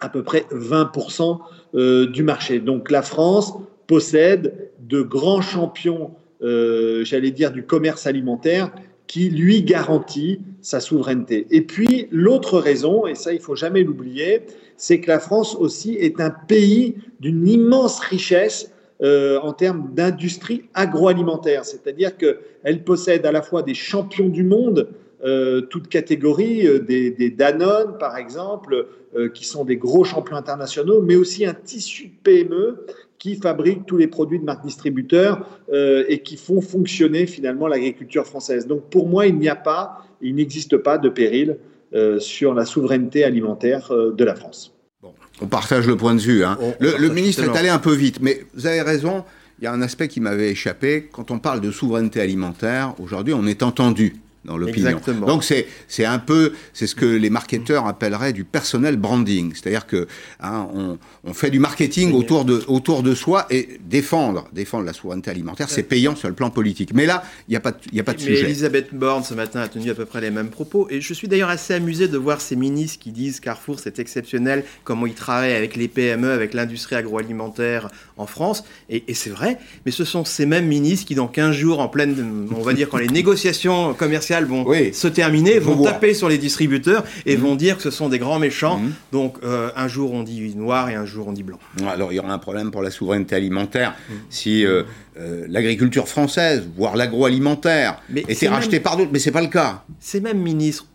à 0.00 0.08
peu 0.08 0.22
près 0.22 0.46
20% 0.52 2.10
du 2.10 2.22
marché. 2.22 2.60
Donc 2.60 2.90
la 2.90 3.02
France 3.02 3.54
possède 3.86 4.70
de 4.80 5.02
grands 5.02 5.42
champions, 5.42 6.12
euh, 6.42 7.04
j'allais 7.04 7.30
dire, 7.30 7.52
du 7.52 7.64
commerce 7.64 8.06
alimentaire 8.06 8.70
qui 9.06 9.28
lui 9.28 9.62
garantit 9.62 10.40
sa 10.60 10.80
souveraineté. 10.80 11.46
Et 11.50 11.62
puis 11.62 12.08
l'autre 12.10 12.58
raison, 12.58 13.06
et 13.06 13.14
ça 13.14 13.32
il 13.32 13.40
faut 13.40 13.56
jamais 13.56 13.82
l'oublier, 13.82 14.42
c'est 14.76 15.00
que 15.00 15.08
la 15.08 15.18
France 15.18 15.54
aussi 15.54 15.94
est 15.96 16.20
un 16.20 16.30
pays 16.30 16.96
d'une 17.20 17.46
immense 17.46 18.00
richesse 18.00 18.72
euh, 19.02 19.38
en 19.40 19.52
termes 19.52 19.90
d'industrie 19.92 20.64
agroalimentaire, 20.74 21.64
c'est-à-dire 21.64 22.16
qu'elle 22.16 22.84
possède 22.84 23.26
à 23.26 23.32
la 23.32 23.42
fois 23.42 23.62
des 23.62 23.74
champions 23.74 24.28
du 24.28 24.44
monde, 24.44 24.88
euh, 25.24 25.60
toutes 25.62 25.88
catégories, 25.88 26.68
des, 26.80 27.10
des, 27.10 27.30
Danone 27.30 27.98
par 27.98 28.16
exemple, 28.16 28.86
qui 29.34 29.44
sont 29.44 29.66
des 29.66 29.76
gros 29.76 30.04
champions 30.04 30.36
internationaux, 30.36 31.02
mais 31.02 31.16
aussi 31.16 31.44
un 31.44 31.52
tissu 31.52 32.06
de 32.06 32.12
PME 32.22 32.86
qui 33.22 33.36
fabriquent 33.36 33.86
tous 33.86 33.96
les 33.96 34.08
produits 34.08 34.40
de 34.40 34.44
marque 34.44 34.64
distributeur 34.64 35.46
euh, 35.72 36.04
et 36.08 36.22
qui 36.22 36.36
font 36.36 36.60
fonctionner 36.60 37.26
finalement 37.26 37.68
l'agriculture 37.68 38.26
française. 38.26 38.66
Donc 38.66 38.90
pour 38.90 39.08
moi, 39.08 39.28
il 39.28 39.38
n'y 39.38 39.48
a 39.48 39.54
pas, 39.54 40.04
il 40.20 40.34
n'existe 40.34 40.76
pas 40.76 40.98
de 40.98 41.08
péril 41.08 41.56
euh, 41.94 42.18
sur 42.18 42.52
la 42.52 42.64
souveraineté 42.64 43.22
alimentaire 43.22 43.92
euh, 43.92 44.12
de 44.12 44.24
la 44.24 44.34
France. 44.34 44.74
Bon, 45.00 45.14
on 45.40 45.46
partage 45.46 45.86
le 45.86 45.96
point 45.96 46.16
de 46.16 46.20
vue. 46.20 46.42
Hein. 46.42 46.58
le, 46.80 47.08
ministre 47.10 47.44
est 47.44 47.56
allé 47.56 47.68
un 47.68 47.78
peu 47.78 47.94
vite, 47.94 48.18
mais 48.20 48.44
vous 48.54 48.66
avez 48.66 48.82
raison. 48.82 49.22
Il 49.60 49.64
y 49.66 49.68
a 49.68 49.72
un 49.72 49.82
aspect 49.82 50.08
qui 50.08 50.18
m'avait 50.18 50.50
échappé. 50.50 51.08
Quand 51.12 51.30
on 51.30 51.38
parle 51.38 51.60
de 51.60 51.70
souveraineté 51.70 52.20
alimentaire, 52.20 52.96
aujourd'hui, 53.00 53.34
on 53.34 53.46
est 53.46 53.62
entendu 53.62 54.16
dans 54.44 54.56
l'opinion. 54.56 55.00
Donc 55.26 55.44
c'est 55.44 55.66
c'est 55.88 56.04
un 56.04 56.18
peu 56.18 56.52
c'est 56.72 56.86
ce 56.86 56.94
que 56.94 57.06
les 57.06 57.30
marketeurs 57.30 57.86
appelleraient 57.86 58.32
du 58.32 58.44
personnel 58.44 58.96
branding, 58.96 59.52
c'est-à-dire 59.54 59.86
que 59.86 60.08
hein, 60.40 60.68
on, 60.74 60.98
on, 61.24 61.32
fait 61.32 61.50
du 61.50 61.60
marketing 61.60 62.12
autour 62.12 62.44
de 62.44 62.62
autour 62.66 63.02
de 63.02 63.14
soi 63.14 63.46
et 63.50 63.78
défendre 63.80 64.48
défendre 64.52 64.84
la 64.84 64.92
souveraineté 64.92 65.30
alimentaire, 65.30 65.70
c'est 65.70 65.84
payant 65.84 66.16
sur 66.16 66.28
le 66.28 66.34
plan 66.34 66.50
politique. 66.50 66.92
Mais 66.92 67.06
là, 67.06 67.22
il 67.48 67.54
y 67.54 67.56
a 67.56 67.60
pas 67.60 67.72
y 67.92 68.00
a 68.00 68.04
pas 68.04 68.14
de 68.14 68.18
Mais 68.18 68.24
sujet. 68.24 68.44
Elisabeth 68.44 68.92
Borne 68.92 69.22
ce 69.22 69.34
matin 69.34 69.60
a 69.60 69.68
tenu 69.68 69.90
à 69.90 69.94
peu 69.94 70.06
près 70.06 70.20
les 70.20 70.30
mêmes 70.30 70.50
propos 70.50 70.88
et 70.90 71.00
je 71.00 71.14
suis 71.14 71.28
d'ailleurs 71.28 71.50
assez 71.50 71.74
amusé 71.74 72.08
de 72.08 72.18
voir 72.18 72.40
ces 72.40 72.56
ministres 72.56 72.98
qui 72.98 73.12
disent 73.12 73.38
Carrefour 73.38 73.78
c'est 73.78 73.98
exceptionnel 73.98 74.64
comment 74.82 75.06
ils 75.06 75.14
travaillent 75.14 75.54
avec 75.54 75.76
les 75.76 75.88
PME, 75.88 76.32
avec 76.32 76.52
l'industrie 76.54 76.96
agroalimentaire 76.96 77.88
en 78.16 78.26
France 78.26 78.64
et, 78.88 79.04
et 79.06 79.14
c'est 79.14 79.30
vrai, 79.30 79.58
mais 79.86 79.92
ce 79.92 80.04
sont 80.04 80.24
ces 80.24 80.46
mêmes 80.46 80.66
ministres 80.66 81.06
qui 81.06 81.14
dans 81.14 81.28
15 81.28 81.54
jours 81.54 81.78
en 81.78 81.88
pleine 81.88 82.48
on 82.54 82.62
va 82.62 82.72
dire 82.72 82.88
quand 82.88 82.98
les 82.98 83.06
négociations 83.22 83.94
commerciales 83.94 84.31
vont 84.40 84.66
se 84.92 85.08
terminer, 85.08 85.58
vont 85.58 85.82
taper 85.82 86.14
sur 86.14 86.28
les 86.28 86.38
distributeurs 86.38 87.04
et 87.26 87.36
vont 87.36 87.52
mhm. 87.52 87.56
dire 87.58 87.76
que 87.76 87.82
ce 87.82 87.90
sont 87.90 88.08
des 88.08 88.18
grands 88.18 88.38
méchants. 88.38 88.78
Mhm. 88.78 88.92
Donc 89.12 89.36
euh, 89.42 89.70
un 89.76 89.88
jour 89.88 90.12
on 90.12 90.22
dit 90.22 90.54
noir 90.56 90.88
et 90.90 90.94
un 90.94 91.06
jour 91.06 91.28
on 91.28 91.32
dit 91.32 91.42
blanc. 91.42 91.58
Alors 91.86 92.12
il 92.12 92.16
y 92.16 92.18
aura 92.18 92.32
un 92.32 92.38
problème 92.38 92.70
pour 92.70 92.82
la 92.82 92.90
souveraineté 92.90 93.34
alimentaire 93.34 93.94
mhm. 94.08 94.16
si 94.30 94.64
euh, 94.64 94.84
euh, 95.18 95.44
l'agriculture 95.48 96.08
française, 96.08 96.68
voire 96.76 96.96
l'agroalimentaire, 96.96 98.00
était 98.28 98.48
rachetée 98.48 98.80
par 98.80 98.96
d'autres, 98.96 99.10
mais 99.12 99.18
c'est 99.18 99.30
pas 99.30 99.42
le 99.42 99.48
cas. 99.48 99.84
Ces 100.00 100.20
mêmes 100.20 100.40
ministres 100.40 100.86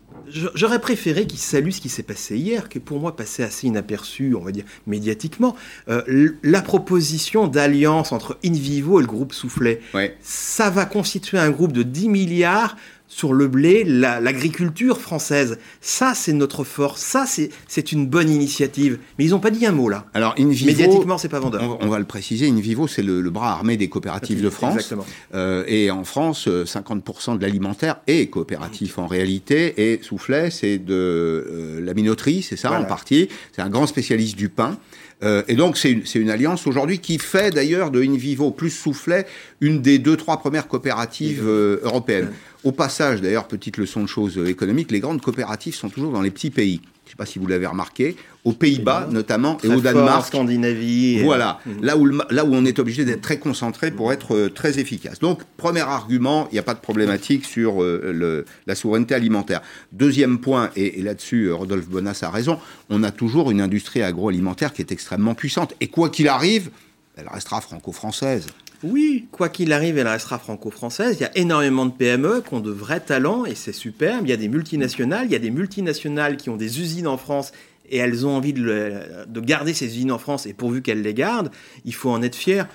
J'aurais 0.54 0.78
préféré 0.78 1.26
qu'il 1.26 1.38
salue 1.38 1.70
ce 1.70 1.80
qui 1.80 1.88
s'est 1.88 2.02
passé 2.02 2.36
hier, 2.36 2.68
qui 2.68 2.80
pour 2.80 3.00
moi 3.00 3.16
passait 3.16 3.42
assez 3.42 3.66
inaperçu, 3.66 4.34
on 4.38 4.42
va 4.42 4.52
dire, 4.52 4.64
médiatiquement. 4.86 5.56
la 5.86 6.60
proposition 6.60 7.48
d'alliance 7.48 8.12
entre 8.12 8.36
InVivo 8.44 8.98
et 8.98 9.02
le 9.02 9.08
groupe 9.08 9.32
Soufflet, 9.32 9.80
ça 10.20 10.68
va 10.68 10.84
constituer 10.84 11.38
un 11.38 11.48
groupe 11.48 11.72
de 11.72 11.82
10 11.82 12.10
milliards 12.10 12.76
sur 13.08 13.32
le 13.32 13.48
blé, 13.48 13.84
l'agriculture 13.84 15.00
française. 15.00 15.58
Ça, 15.80 16.12
c'est 16.14 16.34
notre 16.34 16.62
force. 16.62 17.00
Ça, 17.00 17.24
c'est 17.26 17.92
une 17.92 18.06
bonne 18.06 18.30
initiative. 18.30 18.98
Mais 19.18 19.24
ils 19.24 19.30
n'ont 19.30 19.40
pas 19.40 19.50
dit 19.50 19.64
un 19.66 19.72
mot 19.72 19.88
là. 19.88 20.04
Alors, 20.14 20.34
InVivo, 20.38 20.66
médiatiquement, 20.66 21.18
c'est 21.18 21.28
pas 21.28 21.40
vendeur. 21.40 21.78
On, 21.80 21.88
va 21.88 21.98
le 21.98 22.04
préciser. 22.04 22.48
InVivo, 22.48 22.86
c'est 22.86 23.02
le, 23.02 23.28
bras 23.30 23.52
armé 23.52 23.76
des 23.76 23.88
coopératives 23.88 24.42
de 24.42 24.50
France. 24.50 24.74
Exactement. 24.74 25.06
Euh, 25.34 25.64
et 25.66 25.90
en 25.90 26.04
France, 26.04 26.46
50% 26.46 27.32
euh, 27.32 27.36
de 27.36 27.42
l'alimentaire 27.42 27.96
est 28.06 28.28
coopératif 28.28 28.98
en 28.98 29.06
réalité. 29.06 29.92
Et 29.92 30.00
Soufflet, 30.02 30.50
c'est 30.50 30.78
de 30.78 30.94
euh, 30.94 31.80
la 31.80 31.94
minoterie, 31.94 32.42
c'est 32.42 32.56
ça 32.56 32.78
en 32.78 32.84
partie. 32.84 33.28
C'est 33.52 33.62
un 33.62 33.70
grand 33.70 33.86
spécialiste 33.86 34.36
du 34.36 34.50
pain. 34.50 34.78
Euh, 35.22 35.42
et 35.48 35.54
donc, 35.54 35.76
c'est 35.76 35.90
une, 35.90 36.04
une, 36.14 36.30
alliance 36.30 36.66
aujourd'hui 36.66 37.00
qui 37.00 37.18
fait 37.18 37.50
d'ailleurs 37.50 37.90
de 37.90 38.02
InVivo 38.02 38.50
plus 38.50 38.70
Soufflet 38.70 39.26
une 39.60 39.82
des 39.82 39.98
deux, 39.98 40.16
trois 40.16 40.38
premières 40.38 40.68
coopératives 40.68 41.42
euh, 41.44 41.80
européennes. 41.82 42.30
Au 42.64 42.72
passage, 42.72 43.20
d'ailleurs, 43.20 43.46
petite 43.46 43.76
leçon 43.76 44.02
de 44.02 44.08
choses 44.08 44.38
économiques, 44.46 44.90
les 44.90 45.00
grandes 45.00 45.20
coopératives 45.20 45.74
sont 45.74 45.88
toujours 45.88 46.12
dans 46.12 46.22
les 46.22 46.30
petits 46.30 46.50
pays. 46.50 46.80
Je 47.08 47.12
ne 47.12 47.14
sais 47.14 47.16
pas 47.16 47.26
si 47.26 47.38
vous 47.38 47.46
l'avez 47.46 47.66
remarqué, 47.66 48.16
aux 48.44 48.52
Pays-Bas 48.52 49.08
notamment 49.10 49.56
et 49.64 49.68
au 49.68 49.80
Danemark. 49.80 50.26
Scandinavie. 50.26 51.22
Voilà, 51.22 51.58
mm. 51.64 51.82
là, 51.82 51.96
où 51.96 52.04
là 52.04 52.44
où 52.44 52.54
on 52.54 52.66
est 52.66 52.78
obligé 52.78 53.06
d'être 53.06 53.22
très 53.22 53.38
concentré 53.38 53.90
pour 53.90 54.12
être 54.12 54.34
euh, 54.34 54.50
très 54.50 54.78
efficace. 54.78 55.18
Donc, 55.18 55.40
premier 55.56 55.80
argument, 55.80 56.48
il 56.50 56.56
n'y 56.56 56.58
a 56.58 56.62
pas 56.62 56.74
de 56.74 56.80
problématique 56.80 57.46
sur 57.46 57.82
euh, 57.82 58.12
le, 58.12 58.44
la 58.66 58.74
souveraineté 58.74 59.14
alimentaire. 59.14 59.62
Deuxième 59.92 60.38
point, 60.38 60.70
et, 60.76 61.00
là-dessus, 61.00 61.44
euh, 61.44 61.54
Rodolphe 61.54 61.88
Bonas 61.88 62.18
a 62.20 62.30
raison, 62.30 62.58
on 62.90 63.02
a 63.02 63.10
toujours 63.10 63.50
une 63.50 63.62
industrie 63.62 64.02
agroalimentaire 64.02 64.74
qui 64.74 64.82
est 64.82 64.92
extrêmement 64.92 65.34
puissante. 65.34 65.74
Et 65.80 65.86
quoi 65.86 66.10
qu'il 66.10 66.28
arrive, 66.28 66.68
elle 67.16 67.28
restera 67.28 67.62
franco-française. 67.62 68.48
Oui, 68.84 69.26
quoi 69.32 69.48
qu'il 69.48 69.72
arrive, 69.72 69.98
elle 69.98 70.06
restera 70.06 70.38
franco-française. 70.38 71.16
Il 71.18 71.22
y 71.22 71.26
a 71.26 71.36
énormément 71.36 71.86
de 71.86 71.90
PME 71.90 72.42
qui 72.46 72.54
ont 72.54 72.60
de 72.60 72.70
vrais 72.70 73.00
talents 73.00 73.44
et 73.44 73.54
c'est 73.56 73.72
superbe. 73.72 74.20
Il 74.24 74.30
y 74.30 74.32
a 74.32 74.36
des 74.36 74.48
multinationales, 74.48 75.26
il 75.26 75.32
y 75.32 75.36
a 75.36 75.40
des 75.40 75.50
multinationales 75.50 76.36
qui 76.36 76.48
ont 76.48 76.56
des 76.56 76.80
usines 76.80 77.08
en 77.08 77.16
France 77.16 77.52
et 77.90 77.96
elles 77.96 78.26
ont 78.26 78.36
envie 78.36 78.52
de, 78.52 78.92
de 79.26 79.40
garder 79.40 79.74
ces 79.74 79.86
usines 79.86 80.12
en 80.12 80.18
France 80.18 80.46
et 80.46 80.52
pourvu 80.52 80.82
qu'elles 80.82 81.02
les 81.02 81.14
gardent, 81.14 81.50
il 81.84 81.94
faut 81.94 82.10
en 82.10 82.22
être 82.22 82.36
fier. 82.36 82.68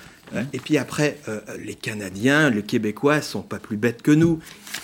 Et 0.53 0.59
puis 0.59 0.77
après, 0.77 1.17
les 1.63 1.75
Canadiens, 1.75 2.49
les 2.49 2.63
Québécois 2.63 3.21
sont 3.21 3.41
pas 3.41 3.59
plus 3.59 3.77
bêtes 3.77 4.01
que 4.01 4.11
nous. 4.11 4.39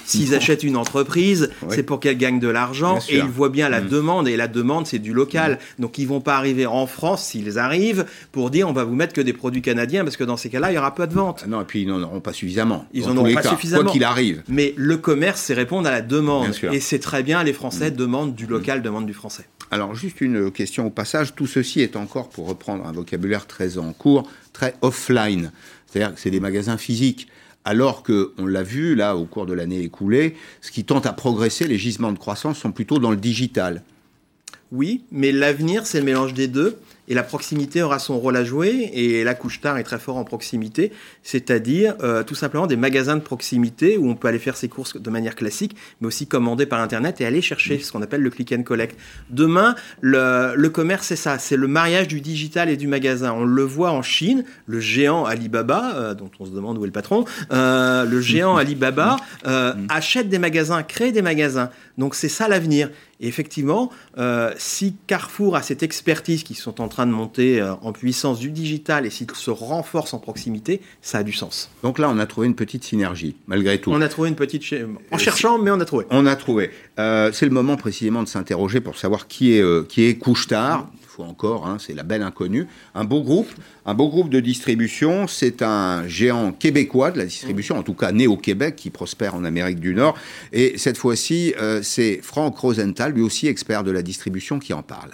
S'ils 0.05 0.35
achètent 0.35 0.63
une 0.63 0.77
entreprise, 0.77 1.51
c'est 1.69 1.83
pour 1.83 1.99
qu'elle 1.99 2.17
gagne 2.17 2.39
de 2.39 2.47
l'argent 2.47 2.99
et 3.09 3.17
ils 3.17 3.23
voient 3.23 3.49
bien 3.49 3.69
la 3.69 3.81
mm. 3.81 3.89
demande 3.89 4.27
et 4.27 4.37
la 4.37 4.47
demande 4.47 4.87
c'est 4.87 4.99
du 4.99 5.13
local. 5.13 5.53
Mm. 5.77 5.81
Donc 5.81 5.97
ils 5.97 6.07
vont 6.07 6.21
pas 6.21 6.35
arriver 6.35 6.65
en 6.65 6.87
France 6.87 7.25
s'ils 7.25 7.59
arrivent 7.59 8.05
pour 8.31 8.49
dire 8.49 8.67
on 8.67 8.73
va 8.73 8.83
vous 8.83 8.95
mettre 8.95 9.13
que 9.13 9.21
des 9.21 9.33
produits 9.33 9.61
canadiens 9.61 10.03
parce 10.03 10.17
que 10.17 10.23
dans 10.23 10.37
ces 10.37 10.49
cas-là 10.49 10.71
il 10.71 10.75
y 10.75 10.77
aura 10.77 10.95
pas 10.95 11.07
de 11.07 11.13
vente. 11.13 11.41
Ah 11.43 11.47
non 11.47 11.61
et 11.61 11.65
puis 11.65 11.81
ils 11.81 11.87
n'en 11.87 12.01
auront 12.01 12.21
pas 12.21 12.33
suffisamment. 12.33 12.85
Ils 12.93 13.05
n'en 13.05 13.17
auront 13.17 13.33
pas 13.33 13.43
suffisamment. 13.43 13.83
Quoi 13.83 13.91
qu'il 13.91 14.03
arrive. 14.03 14.43
Mais 14.47 14.73
le 14.77 14.97
commerce 14.97 15.41
c'est 15.41 15.53
répondre 15.53 15.87
à 15.87 15.91
la 15.91 16.01
demande 16.01 16.51
et 16.71 16.79
c'est 16.79 16.99
très 16.99 17.23
bien 17.23 17.43
les 17.43 17.53
Français 17.53 17.91
mm. 17.91 17.95
demandent 17.95 18.35
du 18.35 18.45
local, 18.45 18.81
demandent 18.81 19.05
du 19.05 19.13
français. 19.13 19.45
Alors 19.71 19.93
juste 19.93 20.21
une 20.21 20.51
question 20.51 20.87
au 20.87 20.89
passage, 20.89 21.35
tout 21.35 21.45
ceci 21.45 21.81
est 21.81 21.95
encore 21.95 22.29
pour 22.29 22.47
reprendre 22.47 22.87
un 22.87 22.91
vocabulaire 22.91 23.45
très 23.45 23.77
en 23.77 23.93
cours, 23.93 24.27
très 24.59 24.75
offline. 24.81 25.51
C'est-à-dire 25.87 26.13
que 26.13 26.19
c'est 26.19 26.31
des 26.31 26.41
magasins 26.41 26.77
physiques 26.77 27.29
alors 27.63 28.03
que, 28.03 28.33
on 28.37 28.45
l'a 28.45 28.63
vu 28.63 28.95
là 28.95 29.15
au 29.15 29.25
cours 29.25 29.45
de 29.45 29.53
l'année 29.53 29.81
écoulée, 29.81 30.35
ce 30.61 30.71
qui 30.71 30.83
tente 30.83 31.05
à 31.05 31.13
progresser, 31.13 31.67
les 31.67 31.77
gisements 31.77 32.11
de 32.11 32.17
croissance 32.17 32.57
sont 32.57 32.71
plutôt 32.71 32.99
dans 32.99 33.11
le 33.11 33.17
digital. 33.17 33.83
Oui, 34.71 35.03
mais 35.11 35.31
l'avenir, 35.31 35.85
c'est 35.85 35.99
le 35.99 36.05
mélange 36.05 36.33
des 36.33 36.47
deux. 36.47 36.77
Et 37.09 37.15
la 37.15 37.23
proximité 37.23 37.81
aura 37.81 37.99
son 37.99 38.19
rôle 38.19 38.37
à 38.37 38.43
jouer. 38.43 38.91
Et 38.93 39.23
la 39.23 39.33
couche 39.33 39.59
tard 39.61 39.77
est 39.77 39.83
très 39.83 39.99
fort 39.99 40.17
en 40.17 40.23
proximité, 40.23 40.91
c'est-à-dire 41.23 41.95
euh, 42.01 42.23
tout 42.23 42.35
simplement 42.35 42.67
des 42.67 42.77
magasins 42.77 43.15
de 43.15 43.21
proximité 43.21 43.97
où 43.97 44.09
on 44.09 44.15
peut 44.15 44.27
aller 44.27 44.39
faire 44.39 44.55
ses 44.55 44.69
courses 44.69 44.95
de 44.95 45.09
manière 45.09 45.35
classique, 45.35 45.75
mais 45.99 46.07
aussi 46.07 46.27
commander 46.27 46.65
par 46.65 46.79
Internet 46.79 47.19
et 47.19 47.25
aller 47.25 47.41
chercher 47.41 47.79
ce 47.79 47.91
qu'on 47.91 48.01
appelle 48.01 48.21
le 48.21 48.29
click 48.29 48.53
and 48.53 48.63
collect. 48.63 48.97
Demain, 49.31 49.75
le, 50.01 50.67
commerce, 50.67 51.07
c'est 51.07 51.15
ça, 51.15 51.39
c'est 51.39 51.57
le 51.57 51.67
mariage 51.67 52.07
du 52.07 52.21
digital 52.21 52.69
et 52.69 52.77
du 52.77 52.87
magasin. 52.87 53.33
On 53.33 53.43
le 53.43 53.63
voit 53.63 53.91
en 53.91 54.03
Chine, 54.03 54.45
le 54.67 54.79
géant 54.79 55.25
Alibaba, 55.25 55.95
euh, 55.95 56.13
dont 56.13 56.29
on 56.39 56.45
se 56.45 56.51
demande 56.51 56.77
où 56.77 56.83
est 56.83 56.87
le 56.87 56.93
patron, 56.93 57.25
euh, 57.51 58.05
le 58.05 58.21
géant 58.21 58.55
Alibaba 58.57 59.17
achète 59.89 60.29
des 60.29 60.39
magasins, 60.39 60.83
crée 60.83 61.11
des 61.11 61.21
magasins. 61.21 61.71
Donc 61.97 62.15
c'est 62.15 62.29
ça 62.29 62.47
l'avenir. 62.47 62.89
Et 63.21 63.27
effectivement, 63.27 63.91
euh, 64.17 64.53
si 64.57 64.95
Carrefour 65.07 65.55
a 65.55 65.61
cette 65.61 65.83
expertise 65.83 66.43
qui 66.43 66.55
sont 66.55 66.79
en 66.79 66.87
train 66.87 67.05
de 67.05 67.11
monter 67.11 67.59
euh, 67.59 67.73
en 67.81 67.91
puissance 67.91 68.39
du 68.39 68.49
digital 68.51 69.05
et 69.05 69.09
s'il 69.09 69.29
se 69.31 69.51
renforce 69.51 70.13
en 70.13 70.19
proximité, 70.19 70.81
ça 71.01 71.19
a 71.19 71.23
du 71.23 71.33
sens. 71.33 71.69
Donc 71.83 71.99
là, 71.99 72.09
on 72.09 72.17
a 72.17 72.25
trouvé 72.25 72.47
une 72.47 72.55
petite 72.55 72.83
synergie, 72.83 73.35
malgré 73.47 73.79
tout. 73.79 73.91
On 73.91 74.01
a 74.01 74.07
trouvé 74.07 74.29
une 74.29 74.35
petite... 74.35 74.63
En 75.11 75.17
cherchant, 75.17 75.59
mais 75.59 75.71
on 75.71 75.79
a 75.79 75.85
trouvé. 75.85 76.05
On 76.11 76.25
a 76.25 76.35
trouvé. 76.35 76.71
Euh, 76.97 77.31
c'est 77.33 77.45
le 77.45 77.51
moment 77.51 77.75
précisément 77.75 78.23
de 78.23 78.27
s'interroger 78.27 78.79
pour 78.79 78.97
savoir 78.97 79.27
qui 79.27 79.53
est, 79.53 79.87
qui 79.87 80.03
est 80.03 80.15
Couche-Tard 80.15 80.87
encore, 81.23 81.67
hein, 81.67 81.77
c'est 81.79 81.93
la 81.93 82.03
belle 82.03 82.21
inconnue. 82.21 82.67
Un 82.95 83.03
beau 83.03 83.21
groupe, 83.21 83.49
un 83.85 83.93
beau 83.93 84.09
groupe 84.09 84.29
de 84.29 84.39
distribution. 84.39 85.27
C'est 85.27 85.61
un 85.61 86.07
géant 86.07 86.51
québécois 86.51 87.11
de 87.11 87.17
la 87.17 87.25
distribution, 87.25 87.77
en 87.77 87.83
tout 87.83 87.93
cas 87.93 88.11
né 88.11 88.27
au 88.27 88.37
Québec, 88.37 88.75
qui 88.75 88.89
prospère 88.89 89.35
en 89.35 89.43
Amérique 89.43 89.79
du 89.79 89.93
Nord. 89.93 90.17
Et 90.51 90.77
cette 90.77 90.97
fois-ci, 90.97 91.53
euh, 91.59 91.81
c'est 91.81 92.19
Franck 92.21 92.57
Rosenthal, 92.57 93.13
lui 93.13 93.21
aussi 93.21 93.47
expert 93.47 93.83
de 93.83 93.91
la 93.91 94.01
distribution, 94.01 94.59
qui 94.59 94.73
en 94.73 94.83
parle. 94.83 95.11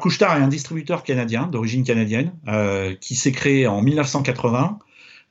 Couchetard 0.00 0.38
est 0.38 0.42
un 0.42 0.48
distributeur 0.48 1.02
canadien, 1.02 1.46
d'origine 1.46 1.84
canadienne, 1.84 2.32
euh, 2.48 2.94
qui 3.00 3.14
s'est 3.14 3.32
créé 3.32 3.66
en 3.66 3.82
1980 3.82 4.78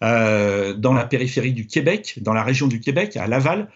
euh, 0.03 0.74
dans 0.74 0.93
la 0.93 1.05
périphérie 1.05 1.53
du 1.53 1.67
Québec, 1.67 2.19
dans 2.22 2.34
la 2.34 2.43
région 2.43 2.67
du 2.67 2.79
Québec, 2.79 3.17
à 3.17 3.27
Laval, 3.27 3.69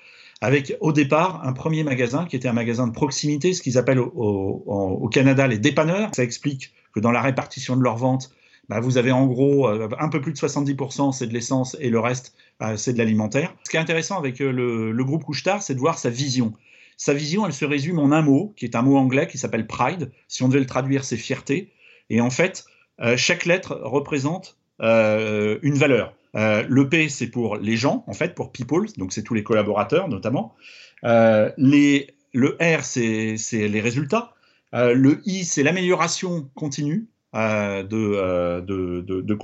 avec 0.43 0.75
au 0.81 0.91
départ 0.91 1.39
un 1.45 1.53
premier 1.53 1.85
magasin 1.85 2.25
qui 2.25 2.35
était 2.35 2.50
un 2.50 2.53
magasin 2.53 2.85
de 2.85 2.91
proximité, 2.91 3.53
ce 3.53 3.62
qu'ils 3.62 3.77
appellent 3.77 4.01
au, 4.01 5.09
Canada 5.09 5.47
les 5.47 5.57
dépanneurs. 5.57 6.13
Ça 6.13 6.23
explique 6.23 6.73
que 6.93 7.00
dans 7.00 7.12
la 7.12 7.21
répartition 7.21 7.77
de 7.77 7.81
leurs 7.81 7.95
ventes, 7.95 8.29
bah, 8.67 8.81
vous 8.81 8.97
avez 8.97 9.13
en 9.13 9.25
gros 9.25 9.69
euh, 9.69 9.88
un 10.00 10.09
peu 10.09 10.19
plus 10.19 10.33
de 10.33 10.38
70% 10.38 11.13
c'est 11.13 11.27
de 11.27 11.33
l'essence 11.33 11.77
et 11.79 11.89
le 11.89 12.00
reste 12.01 12.35
bah, 12.59 12.75
c'est 12.75 12.91
de 12.91 12.97
l'alimentaire. 12.97 13.55
Ce 13.63 13.69
qui 13.69 13.77
est 13.77 13.79
intéressant 13.79 14.17
avec 14.17 14.41
euh, 14.41 14.51
le, 14.51 15.03
groupe 15.05 15.23
Couchetard, 15.23 15.63
c'est 15.63 15.75
de 15.75 15.79
voir 15.79 15.97
sa 15.97 16.09
vision. 16.09 16.51
Sa 16.97 17.13
vision, 17.13 17.45
elle 17.45 17.53
se 17.53 17.63
résume 17.63 17.97
en 18.00 18.12
un 18.12 18.21
mot, 18.21 18.53
qui 18.57 18.65
est 18.65 18.75
un 18.75 18.81
mot 18.81 18.97
anglais 18.97 19.27
qui 19.27 19.38
s'appelle 19.38 19.65
pride. 19.65 20.12
Si 20.27 20.43
on 20.43 20.50
devait 20.50 20.59
le 20.59 20.65
traduire, 20.65 21.05
c'est 21.05 21.15
fierté. 21.15 21.72
Et 22.09 22.20
en 22.20 22.29
fait, 22.29 22.65
euh, 23.00 23.15
chaque 23.15 23.46
lettre 23.46 23.79
représente 23.81 24.57
une 24.81 25.75
valeur. 25.75 26.13
Euh, 26.35 26.63
le 26.67 26.89
P, 26.89 27.09
c'est 27.09 27.27
pour 27.27 27.57
les 27.57 27.77
gens, 27.77 28.03
en 28.07 28.13
fait, 28.13 28.33
pour 28.35 28.51
people, 28.51 28.87
donc 28.98 29.13
c'est 29.13 29.24
tous 29.24 29.33
les 29.33 29.43
collaborateurs 29.43 30.07
notamment. 30.07 30.55
Euh, 31.03 31.51
le 31.57 32.57
R, 32.59 32.83
c'est 32.83 33.37
les 33.53 33.81
résultats. 33.81 34.33
Euh, 34.74 34.93
le 34.93 35.22
I, 35.25 35.46
c'est 35.46 35.63
l'amélioration 35.63 36.50
continue 36.55 37.07
de, 37.33 37.81
de, 38.61 39.01
de, 39.01 39.22
de 39.22 39.37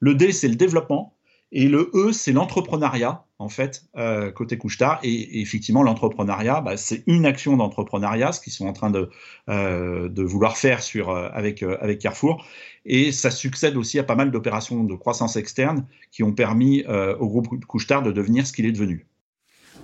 Le 0.00 0.14
D, 0.14 0.32
c'est 0.32 0.48
le 0.48 0.54
développement. 0.54 1.17
Et 1.50 1.68
le 1.68 1.90
E, 1.94 2.12
c'est 2.12 2.32
l'entrepreneuriat, 2.32 3.24
en 3.38 3.48
fait, 3.48 3.84
euh, 3.96 4.30
côté 4.30 4.58
Couchetard. 4.58 5.00
Et, 5.02 5.14
et 5.14 5.40
effectivement, 5.40 5.82
l'entrepreneuriat, 5.82 6.60
bah, 6.60 6.76
c'est 6.76 7.02
une 7.06 7.24
action 7.24 7.56
d'entrepreneuriat, 7.56 8.32
ce 8.32 8.40
qu'ils 8.40 8.52
sont 8.52 8.66
en 8.66 8.74
train 8.74 8.90
de, 8.90 9.08
euh, 9.48 10.08
de 10.08 10.22
vouloir 10.22 10.58
faire 10.58 10.82
sur, 10.82 11.08
euh, 11.08 11.28
avec, 11.32 11.62
avec 11.62 12.00
Carrefour. 12.00 12.44
Et 12.84 13.12
ça 13.12 13.30
succède 13.30 13.76
aussi 13.76 13.98
à 13.98 14.02
pas 14.02 14.14
mal 14.14 14.30
d'opérations 14.30 14.84
de 14.84 14.94
croissance 14.94 15.36
externe 15.36 15.86
qui 16.10 16.22
ont 16.22 16.32
permis 16.32 16.84
au 16.86 17.28
groupe 17.28 17.64
Couchetard 17.66 18.02
de 18.02 18.12
devenir 18.12 18.46
ce 18.46 18.52
qu'il 18.52 18.64
est 18.64 18.72
devenu. 18.72 19.06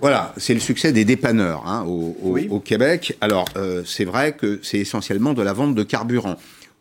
Voilà, 0.01 0.33
c'est 0.37 0.53
le 0.53 0.59
succès 0.59 0.91
des 0.91 1.05
dépanneurs 1.05 1.65
hein, 1.67 1.85
au, 1.87 2.17
au, 2.21 2.37
au, 2.49 2.59
Québec. 2.59 3.15
Alors, 3.21 3.45
c'est 3.85 4.05
vrai 4.05 4.35
que 4.35 4.59
c'est 4.63 4.79
essentiellement 4.79 5.33
de 5.33 5.43
la 5.43 5.53
vente 5.53 5.75
de 5.75 5.83
carburant. 5.83 6.35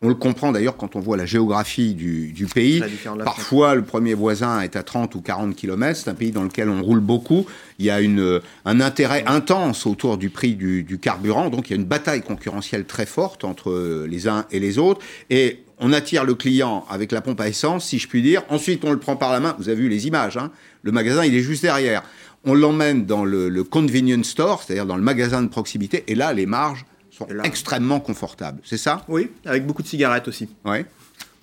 On 0.04 0.08
le 0.08 0.14
comprend 0.14 0.52
d'ailleurs 0.52 0.76
quand 0.76 0.96
on 0.96 1.00
voit 1.00 1.16
la 1.16 1.24
géographie 1.24 1.94
du, 1.94 2.46
pays. 2.52 2.82
Parfois, 3.24 3.74
le 3.74 3.80
premier 3.80 4.12
voisin 4.12 4.60
est 4.60 4.76
à 4.76 4.82
30 4.82 5.14
ou 5.14 5.22
40 5.22 5.56
km. 5.56 5.98
C'est 5.98 6.10
un 6.10 6.14
pays 6.14 6.30
dans 6.30 6.42
lequel 6.42 6.68
on 6.68 6.82
roule 6.82 7.00
beaucoup. 7.00 7.46
Il 7.78 7.86
y 7.86 7.90
a 7.90 8.02
une, 8.02 8.42
un 8.66 8.80
intérêt 8.82 9.24
intense 9.26 9.86
autour 9.86 10.18
du 10.18 10.28
prix 10.28 10.56
du, 10.56 10.98
carburant. 11.00 11.48
Donc, 11.48 11.70
il 11.70 11.72
y 11.72 11.72
a 11.72 11.80
une 11.80 11.86
bataille 11.86 12.20
concurrentielle 12.20 12.84
très 12.84 13.06
forte 13.06 13.44
entre 13.44 14.04
les 14.06 14.28
uns 14.28 14.44
et 14.50 14.60
les 14.60 14.76
autres. 14.76 15.00
Et 15.30 15.60
on 15.78 15.90
attire 15.90 16.24
le 16.24 16.34
client 16.34 16.84
avec 16.90 17.10
la 17.10 17.22
pompe 17.22 17.40
à 17.40 17.48
essence, 17.48 17.86
si 17.86 17.98
je 17.98 18.06
puis 18.06 18.20
dire. 18.20 18.42
Ensuite, 18.50 18.84
on 18.84 18.92
le 18.92 18.98
prend 18.98 19.16
par 19.16 19.32
la 19.32 19.40
main. 19.40 19.56
Vous 19.58 19.70
avez 19.70 19.80
vu 19.80 19.88
les 19.88 20.06
images. 20.06 20.36
Hein 20.36 20.50
le 20.82 20.92
magasin, 20.92 21.24
il 21.24 21.34
est 21.34 21.40
juste 21.40 21.62
derrière. 21.62 22.02
On 22.44 22.52
l'emmène 22.52 23.06
dans 23.06 23.24
le, 23.24 23.48
le 23.48 23.64
convenience 23.64 24.26
store, 24.26 24.62
c'est-à-dire 24.62 24.84
dans 24.84 24.96
le 24.96 25.02
magasin 25.02 25.40
de 25.40 25.48
proximité. 25.48 26.04
Et 26.08 26.14
là, 26.14 26.34
les 26.34 26.44
marges 26.44 26.84
sont 27.16 27.26
extrêmement 27.44 28.00
confortables. 28.00 28.60
C'est 28.64 28.76
ça? 28.76 29.04
Oui, 29.08 29.30
avec 29.44 29.66
beaucoup 29.66 29.82
de 29.82 29.88
cigarettes 29.88 30.28
aussi. 30.28 30.48
Oui. 30.64 30.84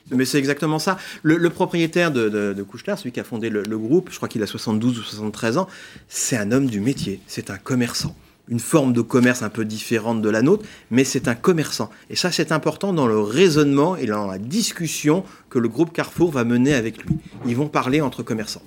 Mais 0.09 0.25
c'est 0.25 0.39
exactement 0.39 0.79
ça. 0.79 0.97
Le, 1.23 1.49
propriétaire 1.49 2.11
de, 2.11 2.27
de, 2.29 2.53
de 2.53 2.65
celui 2.95 3.11
qui 3.11 3.19
a 3.19 3.23
fondé 3.23 3.49
le, 3.49 3.77
groupe, 3.77 4.09
je 4.11 4.17
crois 4.17 4.27
qu'il 4.27 4.43
a 4.43 4.47
72 4.47 4.99
ou 4.99 5.01
73 5.01 5.57
ans, 5.57 5.67
c'est 6.07 6.37
un 6.37 6.51
homme 6.51 6.67
du 6.67 6.81
métier, 6.81 7.21
c'est 7.27 7.49
un 7.49 7.57
commerçant. 7.57 8.15
Une 8.49 8.59
forme 8.59 8.91
de 8.91 9.01
commerce 9.01 9.43
un 9.43 9.49
peu 9.49 9.63
différente 9.63 10.21
de 10.21 10.29
la 10.29 10.41
nôtre, 10.41 10.65
mais 10.89 11.05
c'est 11.05 11.29
un 11.29 11.35
commerçant. 11.35 11.89
Et 12.09 12.17
ça, 12.17 12.31
c'est 12.31 12.51
important 12.51 12.91
dans 12.91 13.07
le 13.07 13.19
raisonnement 13.19 13.95
et 13.95 14.07
dans 14.07 14.27
la 14.27 14.39
discussion 14.39 15.23
que 15.49 15.59
le 15.59 15.69
groupe 15.69 15.93
Carrefour 15.93 16.31
va 16.31 16.43
mener 16.43 16.73
avec 16.73 17.01
lui. 17.05 17.15
Ils 17.45 17.55
vont 17.55 17.69
parler 17.69 18.01
entre 18.01 18.23
commerçants. 18.23 18.63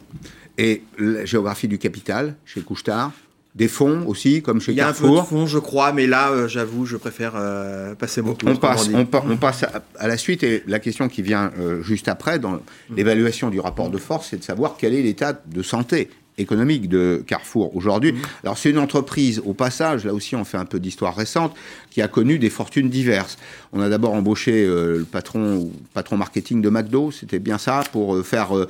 Et 0.57 0.85
la 0.97 1.27
géographie 1.27 1.69
du 1.69 1.79
capital 1.79 2.37
chez 2.47 2.63
Couchetard? 2.63 3.13
Des 3.55 3.69
fonds 3.69 4.05
aussi, 4.07 4.43
comme 4.43 4.61
chez 4.61 4.75
Carrefour. 4.75 5.07
Il 5.07 5.13
y 5.13 5.17
a 5.17 5.21
un 5.21 5.23
peu 5.23 5.23
de 5.23 5.29
fonds, 5.29 5.47
je 5.47 5.59
crois, 5.59 5.93
mais 5.93 6.07
là, 6.07 6.31
euh, 6.31 6.49
j'avoue, 6.49 6.87
je 6.87 6.97
préfère 6.97 7.35
euh, 7.37 7.95
passer 7.95 8.21
mon 8.21 8.35
tour. 8.35 8.49
On 8.49 8.57
passe, 8.57 8.91
on, 8.93 9.37
passe 9.37 9.65
à, 9.99 10.09
la 10.09 10.17
suite, 10.17 10.43
et 10.43 10.65
la 10.67 10.81
question 10.81 11.09
qui 11.09 11.23
vient 11.23 11.53
euh, 11.59 11.81
juste 11.83 12.09
après, 12.09 12.39
dans 12.39 12.61
l'évaluation 12.97 13.51
du 13.51 13.61
rapport 13.61 13.91
de 13.91 13.99
force, 13.99 14.29
c'est 14.31 14.39
de 14.39 14.45
savoir 14.45 14.75
quel 14.77 14.93
est 14.95 15.03
l'état 15.03 15.41
de 15.47 15.63
santé 15.63 16.11
économique 16.37 16.89
de 16.89 17.23
Carrefour 17.25 17.77
aujourd'hui. 17.77 18.13
Mmh. 18.13 18.23
Alors 18.43 18.59
c'est 18.59 18.71
une 18.71 18.79
entreprise, 18.79 19.41
au 19.45 19.55
passage, 19.55 20.05
là 20.05 20.13
aussi 20.13 20.35
on 20.35 20.45
fait 20.45 20.57
un 20.59 20.65
peu 20.65 20.81
d'histoire 20.81 21.15
récente, 21.15 21.55
qui 21.91 22.03
a 22.03 22.09
connu 22.09 22.41
des 22.41 22.51
fortunes 22.51 22.89
diverses. 22.89 23.39
On 23.73 23.81
a 23.81 23.89
d'abord 23.89 24.15
embauché 24.15 24.67
le 24.67 25.07
patron, 25.09 25.71
patron 25.93 26.17
marketing 26.17 26.61
de 26.61 26.71
McDo, 26.71 27.13
c'était 27.13 27.39
bien 27.39 27.59
ça, 27.59 27.85
pour 27.93 28.27
faire 28.27 28.57
euh, 28.57 28.67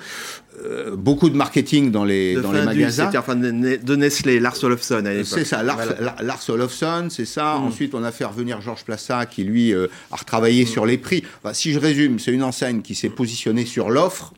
beaucoup 0.96 1.30
de 1.30 1.36
marketing 1.36 1.90
dans 1.90 2.04
les, 2.04 2.34
dans 2.34 2.52
les 2.52 2.62
magasins. 2.62 3.06
C'était 3.06 3.18
enfin 3.18 3.36
de 3.36 3.96
Nestlé, 3.96 4.40
Lars 4.40 4.62
Olofsson 4.62 5.02
C'est 5.24 5.44
ça, 5.44 5.62
Lars, 5.62 5.78
Lars 6.22 6.42
Olofsson, 6.48 7.08
c'est 7.10 7.24
ça. 7.24 7.58
Mm. 7.58 7.64
Ensuite, 7.64 7.94
on 7.94 8.04
a 8.04 8.12
fait 8.12 8.24
revenir 8.24 8.60
Georges 8.60 8.84
Plassa 8.84 9.26
qui, 9.26 9.44
lui, 9.44 9.72
euh, 9.72 9.88
a 10.10 10.16
retravaillé 10.16 10.64
mm. 10.64 10.68
sur 10.68 10.86
les 10.86 10.98
prix. 10.98 11.24
si 11.52 11.72
je 11.72 11.78
résume, 11.78 12.18
c'est 12.18 12.32
une 12.32 12.42
enseigne 12.42 12.82
qui 12.82 12.94
s'est 12.94 13.08
positionnée 13.10 13.66
sur 13.66 13.90
l'offre, 13.90 14.32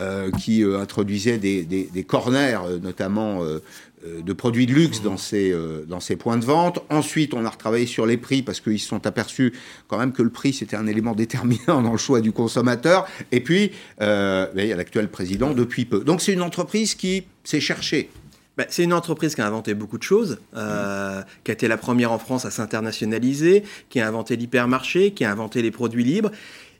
euh, 0.00 0.30
qui 0.30 0.62
introduisait 0.64 1.38
des, 1.38 1.64
des, 1.64 1.88
des 1.92 2.04
corners, 2.04 2.60
notamment 2.82 3.42
euh, 3.42 3.58
de 4.04 4.32
produits 4.32 4.66
de 4.66 4.72
luxe 4.72 5.00
dans 5.00 5.16
ces, 5.16 5.52
euh, 5.52 5.84
dans 5.86 6.00
ces 6.00 6.16
points 6.16 6.36
de 6.36 6.44
vente. 6.44 6.80
Ensuite, 6.90 7.34
on 7.34 7.44
a 7.44 7.48
retravaillé 7.48 7.86
sur 7.86 8.04
les 8.04 8.16
prix 8.16 8.42
parce 8.42 8.60
qu'ils 8.60 8.80
se 8.80 8.88
sont 8.88 9.06
aperçus 9.06 9.52
quand 9.88 9.98
même 9.98 10.12
que 10.12 10.22
le 10.22 10.30
prix, 10.30 10.52
c'était 10.52 10.76
un 10.76 10.86
élément 10.86 11.14
déterminant 11.14 11.82
dans 11.82 11.92
le 11.92 11.98
choix 11.98 12.20
du 12.20 12.32
consommateur. 12.32 13.06
Et 13.30 13.40
puis, 13.40 13.72
euh, 14.00 14.46
il 14.56 14.66
y 14.66 14.72
a 14.72 14.76
l'actuel 14.76 15.08
président 15.08 15.54
depuis 15.54 15.84
peu. 15.84 16.00
Donc, 16.00 16.20
c'est 16.20 16.32
une 16.32 16.42
entreprise 16.42 16.94
qui 16.94 17.24
s'est 17.44 17.60
cherchée. 17.60 18.10
Ben, 18.58 18.66
c'est 18.68 18.84
une 18.84 18.92
entreprise 18.92 19.34
qui 19.34 19.40
a 19.40 19.46
inventé 19.46 19.72
beaucoup 19.72 19.96
de 19.96 20.02
choses, 20.02 20.38
euh, 20.56 21.22
qui 21.42 21.50
a 21.50 21.54
été 21.54 21.68
la 21.68 21.78
première 21.78 22.12
en 22.12 22.18
France 22.18 22.44
à 22.44 22.50
s'internationaliser, 22.50 23.62
qui 23.88 23.98
a 23.98 24.06
inventé 24.06 24.36
l'hypermarché, 24.36 25.12
qui 25.12 25.24
a 25.24 25.30
inventé 25.30 25.62
les 25.62 25.70
produits 25.70 26.04
libres. 26.04 26.30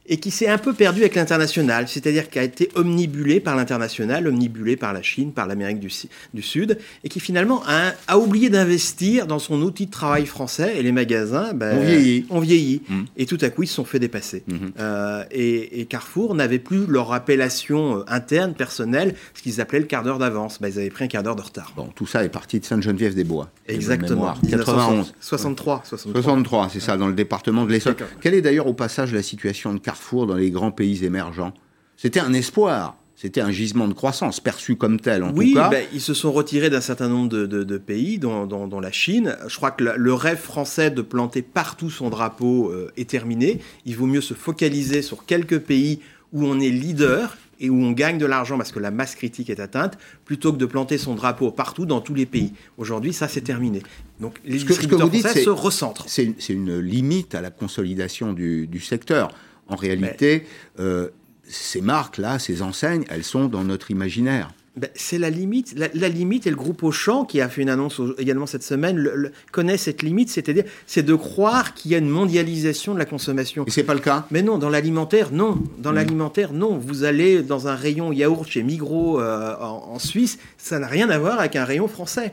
Et 0.06 0.18
qui 0.18 0.30
s'est 0.30 0.48
un 0.48 0.58
peu 0.58 0.72
perdu 0.72 1.00
avec 1.00 1.14
l'international, 1.14 1.86
c'est-à-dire 1.88 2.28
qui 2.28 2.38
a 2.38 2.42
été 2.42 2.68
omnibulé 2.74 3.40
par 3.40 3.56
l'international, 3.56 4.26
omnibulé 4.26 4.76
par 4.76 4.92
la 4.92 5.02
Chine, 5.02 5.32
par 5.32 5.46
l'Amérique 5.46 5.78
du, 5.78 5.90
du, 6.34 6.42
Sud, 6.42 6.78
et 7.04 7.08
qui 7.08 7.20
finalement 7.20 7.62
a, 7.66 7.92
a 8.08 8.18
oublié 8.18 8.50
d'investir 8.50 9.26
dans 9.26 9.38
son 9.38 9.62
outil 9.62 9.86
de 9.86 9.90
travail 9.90 10.26
français, 10.26 10.74
et 10.76 10.82
les 10.82 10.92
magasins 10.92 11.52
ben, 11.54 11.78
ont 11.78 11.82
vieilli. 11.82 12.26
Ont 12.30 12.40
vieilli. 12.40 12.82
Mmh. 12.88 13.02
Et 13.16 13.26
tout 13.26 13.38
à 13.40 13.50
coup, 13.50 13.62
ils 13.62 13.68
se 13.68 13.74
sont 13.74 13.84
fait 13.84 14.00
dépasser. 14.00 14.42
Mmh. 14.46 14.56
Euh, 14.80 15.24
et, 15.30 15.80
et, 15.80 15.84
Carrefour 15.86 16.34
n'avait 16.34 16.58
plus 16.58 16.86
leur 16.86 17.12
appellation 17.12 17.98
euh, 17.98 18.04
interne, 18.08 18.54
personnelle, 18.54 19.14
ce 19.34 19.42
qu'ils 19.42 19.60
appelaient 19.60 19.80
le 19.80 19.86
quart 19.86 20.02
d'heure 20.02 20.18
d'avance. 20.18 20.60
Ben, 20.60 20.68
ils 20.68 20.78
avaient 20.80 20.90
pris 20.90 21.04
un 21.04 21.08
quart 21.08 21.22
d'heure 21.22 21.36
de 21.36 21.42
retard. 21.42 21.72
Bon, 21.76 21.88
tout 21.94 22.06
ça 22.06 22.24
est 22.24 22.28
parti 22.28 22.58
de 22.58 22.64
Sainte-Geneviève-des-Bois. 22.64 23.50
Exactement. 23.68 24.34
91. 24.50 25.14
63. 25.20 25.82
63, 25.84 26.20
63 26.22 26.70
c'est 26.72 26.80
ça, 26.80 26.96
dans 26.96 27.06
le 27.06 27.14
département 27.14 27.64
de 27.64 27.70
l'Essonne. 27.70 27.94
Quelle 28.20 28.34
est 28.34 28.42
d'ailleurs 28.42 28.66
au 28.66 28.74
passage 28.74 29.12
la 29.12 29.22
situation 29.22 29.72
de 29.72 29.78
Carrefour 29.78 29.91
dans 30.26 30.36
les 30.36 30.50
grands 30.50 30.72
pays 30.72 31.04
émergents 31.04 31.52
C'était 31.96 32.20
un 32.20 32.32
espoir. 32.32 32.96
C'était 33.14 33.40
un 33.40 33.52
gisement 33.52 33.86
de 33.86 33.92
croissance, 33.92 34.40
perçu 34.40 34.74
comme 34.74 34.98
tel 34.98 35.22
en 35.22 35.32
oui, 35.32 35.52
tout 35.52 35.58
cas. 35.58 35.68
Ben, 35.68 35.86
ils 35.92 36.00
se 36.00 36.12
sont 36.12 36.32
retirés 36.32 36.70
d'un 36.70 36.80
certain 36.80 37.08
nombre 37.08 37.28
de, 37.28 37.46
de, 37.46 37.62
de 37.62 37.78
pays, 37.78 38.18
dont, 38.18 38.46
dont, 38.46 38.66
dont, 38.66 38.80
la 38.80 38.90
Chine. 38.90 39.36
Je 39.46 39.56
crois 39.56 39.70
que 39.70 39.84
le, 39.84 40.14
rêve 40.14 40.40
français 40.40 40.90
de 40.90 41.02
planter 41.02 41.40
partout 41.40 41.88
son 41.88 42.10
drapeau 42.10 42.72
euh, 42.72 42.90
est 42.96 43.08
terminé. 43.08 43.60
Il 43.86 43.96
vaut 43.96 44.06
mieux 44.06 44.22
se 44.22 44.34
focaliser 44.34 45.02
sur 45.02 45.24
quelques 45.24 45.60
pays 45.60 46.00
où 46.32 46.44
on 46.46 46.58
est 46.58 46.70
leader 46.70 47.36
et 47.60 47.70
où 47.70 47.80
on 47.80 47.92
gagne 47.92 48.18
de 48.18 48.26
l'argent 48.26 48.58
parce 48.58 48.72
que 48.72 48.80
la 48.80 48.90
masse 48.90 49.14
critique 49.14 49.50
est 49.50 49.60
atteinte, 49.60 49.96
plutôt 50.24 50.52
que 50.52 50.58
de 50.58 50.66
planter 50.66 50.98
son 50.98 51.14
drapeau 51.14 51.52
partout 51.52 51.86
dans 51.86 52.00
tous 52.00 52.14
les 52.14 52.26
pays. 52.26 52.52
Aujourd'hui, 52.76 53.12
ça, 53.12 53.28
c'est 53.28 53.42
terminé. 53.42 53.82
Donc, 54.20 54.40
les 54.44 54.58
distributeurs 54.58 55.08
dites, 55.08 55.22
français 55.22 55.44
se 55.44 55.50
recentrent. 55.50 56.06
C'est 56.08 56.24
une, 56.24 56.34
une, 56.48 56.78
limite 56.80 57.36
à 57.36 57.40
la 57.40 57.50
consolidation 57.50 58.32
du, 58.32 58.66
du 58.66 58.80
secteur. 58.80 59.32
En 59.68 59.76
réalité, 59.76 60.44
Mais... 60.78 60.84
euh, 60.84 61.08
ces 61.44 61.80
marques-là, 61.80 62.38
ces 62.38 62.62
enseignes, 62.62 63.04
elles 63.10 63.24
sont 63.24 63.46
dans 63.46 63.64
notre 63.64 63.90
imaginaire. 63.90 64.50
Ben, 64.74 64.88
c'est 64.94 65.18
la 65.18 65.28
limite. 65.28 65.74
La, 65.76 65.88
la, 65.92 66.08
limite, 66.08 66.46
et 66.46 66.50
le 66.50 66.56
groupe 66.56 66.82
Auchan, 66.82 67.26
qui 67.26 67.42
a 67.42 67.48
fait 67.50 67.60
une 67.60 67.68
annonce 67.68 68.00
également 68.16 68.46
cette 68.46 68.62
semaine, 68.62 68.96
le, 68.96 69.14
le, 69.14 69.32
connaît 69.50 69.76
cette 69.76 70.02
limite, 70.02 70.30
c'est-à-dire 70.30 70.64
c'est 70.86 71.02
de 71.02 71.14
croire 71.14 71.74
qu'il 71.74 71.90
y 71.90 71.94
a 71.94 71.98
une 71.98 72.08
mondialisation 72.08 72.94
de 72.94 72.98
la 72.98 73.04
consommation. 73.04 73.66
Et 73.66 73.70
c'est 73.70 73.82
pas 73.82 73.92
le 73.92 74.00
cas 74.00 74.26
Mais 74.30 74.40
non, 74.40 74.56
dans 74.56 74.70
l'alimentaire, 74.70 75.30
non. 75.30 75.58
Dans 75.76 75.92
mmh. 75.92 75.94
l'alimentaire, 75.94 76.52
non. 76.54 76.78
Vous 76.78 77.04
allez 77.04 77.42
dans 77.42 77.68
un 77.68 77.74
rayon 77.74 78.12
yaourt 78.12 78.48
chez 78.48 78.62
Migros 78.62 79.20
euh, 79.20 79.54
en, 79.60 79.92
en, 79.92 79.98
Suisse, 79.98 80.38
ça 80.56 80.78
n'a 80.78 80.86
rien 80.86 81.10
à 81.10 81.18
voir 81.18 81.38
avec 81.38 81.54
un 81.56 81.66
rayon 81.66 81.86
français. 81.86 82.32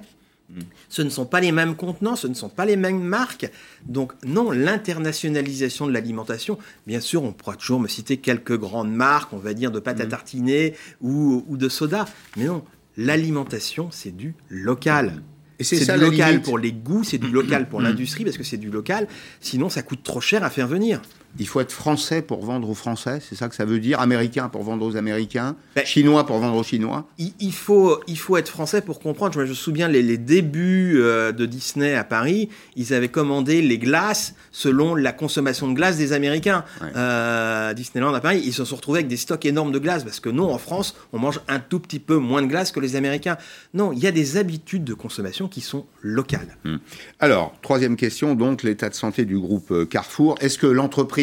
Ce 0.90 1.02
ne 1.02 1.10
sont 1.10 1.26
pas 1.26 1.40
les 1.40 1.52
mêmes 1.52 1.76
contenants, 1.76 2.16
ce 2.16 2.28
ne 2.28 2.34
sont 2.34 2.50
pas 2.50 2.66
les 2.66 2.76
mêmes 2.76 3.02
marques. 3.02 3.50
Donc 3.86 4.14
non, 4.26 4.52
l'internationalisation 4.52 5.88
de 5.88 5.92
l'alimentation, 5.92 6.58
bien 6.88 7.00
sûr, 7.00 7.24
on 7.24 7.32
pourra 7.32 7.56
toujours 7.56 7.80
me 7.80 7.88
citer 7.88 8.18
quelques 8.18 8.58
grandes 8.58 8.92
marques, 8.92 9.34
on 9.34 9.38
va 9.38 9.54
dire 9.54 9.72
de 9.72 9.80
pâte 9.80 10.02
à 10.02 10.06
tartiner 10.06 10.74
ou, 11.02 11.44
ou 11.48 11.58
de 11.58 11.70
soda, 11.70 12.06
mais 12.38 12.46
non, 12.46 12.64
l'alimentation, 12.98 13.90
c'est 13.92 14.16
du 14.16 14.36
local. 14.50 15.22
Et 15.60 15.64
c'est 15.64 15.94
du 15.94 16.00
local 16.00 16.32
limite. 16.32 16.46
pour 16.46 16.58
les 16.58 16.72
goûts, 16.72 17.04
c'est 17.04 17.18
du 17.18 17.30
local 17.30 17.68
pour 17.68 17.82
l'industrie, 17.82 18.24
parce 18.24 18.38
que 18.38 18.44
c'est 18.44 18.58
du 18.58 18.70
local, 18.70 19.08
sinon 19.42 19.70
ça 19.70 19.82
coûte 19.82 20.04
trop 20.04 20.22
cher 20.22 20.44
à 20.44 20.50
faire 20.50 20.68
venir. 20.68 21.02
Il 21.38 21.48
faut 21.48 21.60
être 21.60 21.72
français 21.72 22.22
pour 22.22 22.44
vendre 22.44 22.70
aux 22.70 22.74
Français, 22.74 23.20
c'est 23.22 23.36
ça 23.36 23.50
que 23.50 23.56
ça 23.56 23.66
veut 23.66 23.80
dire 23.80 24.00
Américain 24.00 24.50
pour 24.50 24.64
vendre 24.64 24.86
aux 24.86 24.96
Américains 24.96 25.56
ben, 25.76 25.86
Chinois 25.86 26.26
pour 26.26 26.40
vendre 26.40 26.56
aux 26.56 26.64
Chinois? 26.64 27.08
il, 27.18 27.34
il, 27.40 27.54
faut, 27.54 28.00
il 28.08 28.18
faut 28.18 28.38
être 28.38 28.50
français 28.50 28.82
pour 28.82 29.00
comprendre. 29.00 29.34
Je 29.34 29.50
me 29.50 29.54
souviens 29.54 29.88
les, 29.88 30.02
les 30.02 30.18
débuts 30.18 31.00
euh, 31.00 31.32
de 31.32 31.46
Disney 31.46 31.96
à 31.96 32.04
Paris, 32.04 32.50
ils 32.76 32.94
avaient 32.94 33.10
commandé 33.10 33.62
les 33.62 33.78
glaces 33.78 34.34
selon 34.52 34.96
la 34.96 35.12
consommation 35.12 35.68
de 35.68 35.74
glace 35.74 35.98
des 35.98 36.14
Américains. 36.14 36.66
Ouais. 36.82 36.88
Euh, 36.96 37.74
Disneyland 37.74 38.14
à 38.14 38.22
Paris, 38.22 38.42
ils 38.44 38.54
se 38.54 38.66
sont 38.66 38.76
retrouvés 38.76 39.00
avec 39.00 39.08
des 39.08 39.18
stocks 39.18 39.46
énormes 39.46 39.72
de 39.72 39.80
glace, 39.80 40.04
parce 40.04 40.20
que 40.20 40.30
non, 40.30 40.52
en 40.52 40.58
France, 40.58 40.96
on 41.14 41.20
mange 41.20 41.40
un 41.48 41.60
tout 41.60 41.80
petit 41.80 42.00
peu 42.00 42.18
moins 42.18 42.42
de 42.42 42.48
glace 42.48 42.72
que 42.72 42.80
les 42.80 42.96
Américains. 42.96 43.38
Non, 43.74 43.92
il 43.92 44.00
y 44.00 44.08
a 44.08 44.12
des 44.12 44.38
habitudes 44.38 44.84
de 44.84 44.94
consommation 44.94 45.48
qui 45.48 45.62
sont 45.62 45.86
locales. 46.02 46.58
Hum. 46.66 46.80
Alors, 47.20 47.54
troisième 47.62 47.96
question, 47.96 48.36
donc 48.36 48.64
l'état 48.64 48.90
de 48.90 48.96
santé 48.96 49.26
du 49.26 49.38
groupe 49.38 49.72
euh, 49.72 49.86
Carrefour. 49.86 50.36
Est-ce 50.42 50.58
que 50.58 50.68
l'entreprise 50.68 51.19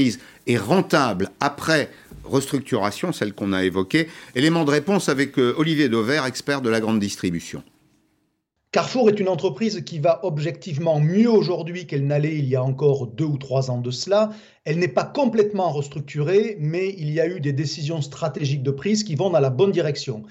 est 0.46 0.56
rentable 0.56 1.30
après 1.40 1.90
restructuration, 2.24 3.12
celle 3.12 3.32
qu'on 3.32 3.52
a 3.52 3.64
évoquée. 3.64 4.08
Élément 4.34 4.64
de 4.64 4.70
réponse 4.70 5.08
avec 5.08 5.38
euh, 5.38 5.54
Olivier 5.58 5.88
Dauvert, 5.88 6.26
expert 6.26 6.60
de 6.60 6.70
la 6.70 6.80
grande 6.80 6.98
distribution. 6.98 7.62
Carrefour 8.72 9.08
est 9.08 9.20
une 9.20 9.28
entreprise 9.28 9.82
qui 9.86 10.00
va 10.00 10.20
objectivement 10.22 11.00
mieux 11.00 11.30
aujourd'hui 11.30 11.86
qu'elle 11.86 12.06
n'allait 12.06 12.36
il 12.36 12.46
y 12.46 12.56
a 12.56 12.62
encore 12.62 13.06
deux 13.06 13.24
ou 13.24 13.38
trois 13.38 13.70
ans 13.70 13.80
de 13.80 13.90
cela. 13.90 14.30
Elle 14.64 14.78
n'est 14.78 14.88
pas 14.88 15.04
complètement 15.04 15.70
restructurée, 15.70 16.58
mais 16.60 16.94
il 16.98 17.10
y 17.10 17.20
a 17.20 17.26
eu 17.26 17.40
des 17.40 17.54
décisions 17.54 18.02
stratégiques 18.02 18.62
de 18.62 18.70
prise 18.70 19.02
qui 19.02 19.14
vont 19.14 19.30
dans 19.30 19.40
la 19.40 19.48
bonne 19.48 19.72
direction. 19.72 20.24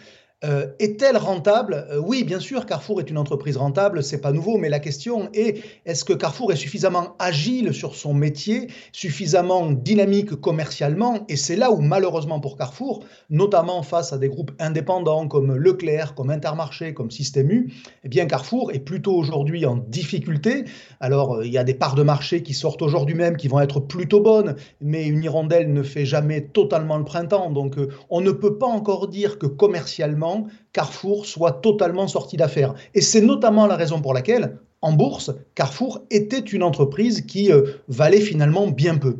Euh, 0.46 0.68
est-elle 0.80 1.18
rentable? 1.18 1.88
Euh, 1.90 1.98
Oui, 1.98 2.24
bien 2.24 2.40
sûr, 2.40 2.66
Carrefour 2.68 3.00
est 3.00 3.10
une 3.10 3.18
entreprise 3.18 3.58
rentable, 3.58 4.04
c'est 4.04 4.22
pas 4.22 4.32
nouveau, 4.32 4.58
mais 4.58 4.70
la 4.70 4.80
question 4.80 5.30
est 5.34 5.64
est-ce 5.86 6.06
que 6.06 6.14
Carrefour 6.14 6.52
est 6.52 6.56
suffisamment 6.56 7.16
agile 7.18 7.74
sur 7.74 7.96
son 7.96 8.14
métier, 8.14 8.68
suffisamment 8.92 9.72
dynamique 9.72 10.36
commercialement? 10.36 11.26
Et 11.30 11.36
c'est 11.36 11.56
là 11.56 11.72
où, 11.72 11.82
malheureusement 11.82 12.40
pour 12.40 12.58
Carrefour, 12.58 13.04
notamment 13.32 13.82
face 13.82 14.14
à 14.14 14.20
des 14.20 14.30
groupes 14.30 14.52
indépendants 14.60 15.28
comme 15.28 15.56
Leclerc, 15.56 16.14
comme 16.14 16.30
Intermarché, 16.30 16.94
comme 16.94 17.10
Système 17.10 17.50
U, 17.50 17.74
eh 18.04 18.10
bien 18.10 18.28
Carrefour 18.28 18.72
est 18.72 18.80
plutôt 18.80 19.16
aujourd'hui 19.16 19.66
en 19.66 19.78
difficulté. 19.78 20.66
Alors, 21.00 21.38
euh, 21.38 21.46
il 21.46 21.52
y 21.52 21.58
a 21.58 21.64
des 21.64 21.74
parts 21.74 21.96
de 21.96 22.04
marché 22.04 22.44
qui 22.44 22.54
sortent 22.54 22.84
aujourd'hui 22.84 23.16
même 23.16 23.36
qui 23.36 23.48
vont 23.48 23.62
être 23.62 23.80
plutôt 23.80 24.22
bonnes, 24.22 24.56
mais 24.80 25.08
une 25.08 25.24
hirondelle 25.24 25.74
ne 25.74 25.82
fait 25.82 26.06
jamais 26.06 26.42
totalement 26.42 26.98
le 26.98 27.04
printemps, 27.04 27.50
donc 27.50 27.78
on 28.10 28.22
ne 28.22 28.32
peut 28.32 28.58
pas 28.58 28.68
encore 28.68 29.08
dire 29.08 29.40
que 29.40 29.48
commercialement 29.48 30.35
Carrefour 30.74 31.26
soit 31.26 31.54
totalement 31.54 32.08
sorti 32.08 32.38
d'affaires. 32.38 32.74
Et 32.94 33.02
c'est 33.02 33.22
notamment 33.22 33.68
la 33.68 33.76
raison 33.76 34.02
pour 34.02 34.14
laquelle, 34.14 34.58
en 34.82 34.94
bourse, 34.94 35.32
Carrefour 35.56 36.02
était 36.12 36.40
une 36.40 36.64
entreprise 36.64 37.22
qui 37.22 37.52
euh, 37.52 37.62
valait 37.88 38.22
finalement 38.22 38.68
bien 38.68 38.98
peu. 38.98 39.18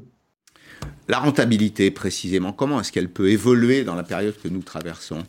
La 1.08 1.20
rentabilité, 1.20 1.92
précisément, 1.92 2.52
comment 2.52 2.80
est-ce 2.80 2.92
qu'elle 2.92 3.10
peut 3.10 3.30
évoluer 3.30 3.84
dans 3.84 3.96
la 3.96 4.04
période 4.04 4.36
que 4.42 4.48
nous 4.48 4.64
traversons? 4.64 5.24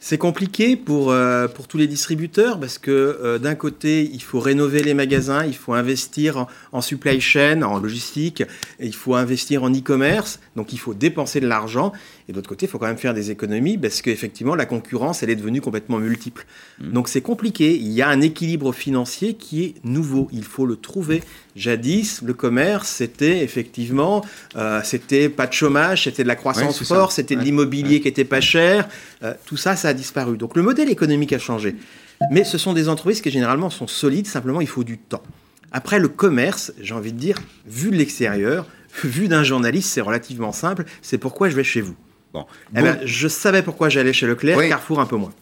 C'est 0.00 0.18
compliqué 0.18 0.76
pour, 0.76 1.10
euh, 1.10 1.48
pour 1.48 1.66
tous 1.66 1.76
les 1.76 1.86
distributeurs 1.86 2.60
parce 2.60 2.78
que 2.78 2.90
euh, 2.90 3.38
d'un 3.38 3.54
côté, 3.54 4.08
il 4.12 4.22
faut 4.22 4.38
rénover 4.38 4.82
les 4.82 4.94
magasins, 4.94 5.44
il 5.44 5.56
faut 5.56 5.72
investir 5.72 6.36
en, 6.36 6.46
en 6.72 6.80
supply 6.80 7.20
chain, 7.20 7.62
en 7.62 7.78
logistique, 7.80 8.44
il 8.80 8.94
faut 8.94 9.16
investir 9.16 9.64
en 9.64 9.70
e-commerce, 9.70 10.40
donc 10.56 10.72
il 10.72 10.78
faut 10.78 10.94
dépenser 10.94 11.40
de 11.40 11.48
l'argent. 11.48 11.92
Et 12.28 12.32
d'autre 12.32 12.48
côté, 12.48 12.66
il 12.66 12.68
faut 12.68 12.78
quand 12.78 12.86
même 12.86 12.98
faire 12.98 13.14
des 13.14 13.30
économies 13.30 13.78
parce 13.78 14.02
qu'effectivement, 14.02 14.54
la 14.54 14.66
concurrence, 14.66 15.22
elle 15.22 15.30
est 15.30 15.36
devenue 15.36 15.62
complètement 15.62 15.98
multiple. 15.98 16.44
Mmh. 16.78 16.92
Donc 16.92 17.08
c'est 17.08 17.22
compliqué. 17.22 17.74
Il 17.74 17.88
y 17.88 18.02
a 18.02 18.08
un 18.08 18.20
équilibre 18.20 18.72
financier 18.72 19.34
qui 19.34 19.64
est 19.64 19.74
nouveau. 19.82 20.28
Il 20.32 20.44
faut 20.44 20.66
le 20.66 20.76
trouver. 20.76 21.22
Jadis, 21.56 22.20
le 22.22 22.34
commerce, 22.34 22.88
c'était 22.88 23.42
effectivement, 23.42 24.24
euh, 24.56 24.80
c'était 24.84 25.30
pas 25.30 25.46
de 25.46 25.54
chômage, 25.54 26.04
c'était 26.04 26.22
de 26.22 26.28
la 26.28 26.36
croissance 26.36 26.82
forte, 26.84 27.12
c'était 27.12 27.34
ouais. 27.34 27.40
de 27.40 27.46
l'immobilier 27.46 27.96
ouais. 27.96 28.00
qui 28.00 28.08
était 28.08 28.24
pas 28.24 28.42
cher. 28.42 28.88
Euh, 29.22 29.32
tout 29.46 29.56
ça, 29.56 29.74
ça 29.74 29.88
a 29.88 29.94
disparu. 29.94 30.36
Donc 30.36 30.54
le 30.54 30.62
modèle 30.62 30.90
économique 30.90 31.32
a 31.32 31.38
changé. 31.38 31.76
Mais 32.30 32.44
ce 32.44 32.58
sont 32.58 32.74
des 32.74 32.88
entreprises 32.90 33.22
qui 33.22 33.30
généralement 33.30 33.70
sont 33.70 33.86
solides, 33.86 34.26
simplement 34.26 34.60
il 34.60 34.66
faut 34.66 34.84
du 34.84 34.98
temps. 34.98 35.22
Après, 35.72 35.98
le 35.98 36.08
commerce, 36.08 36.72
j'ai 36.80 36.94
envie 36.94 37.12
de 37.12 37.18
dire, 37.18 37.38
vu 37.66 37.90
de 37.90 37.96
l'extérieur, 37.96 38.66
vu 39.04 39.28
d'un 39.28 39.44
journaliste, 39.44 39.90
c'est 39.90 40.00
relativement 40.00 40.52
simple. 40.52 40.84
C'est 41.02 41.18
pourquoi 41.18 41.48
je 41.48 41.56
vais 41.56 41.64
chez 41.64 41.80
vous. 41.80 41.94
Bon. 42.32 42.44
Eh 42.76 42.82
ben, 42.82 42.98
je 43.04 43.26
savais 43.26 43.62
pourquoi 43.62 43.88
j'allais 43.88 44.12
chez 44.12 44.26
Leclerc, 44.26 44.58
oui. 44.58 44.68
Carrefour 44.68 45.00
un 45.00 45.06
peu 45.06 45.16
moins. 45.16 45.32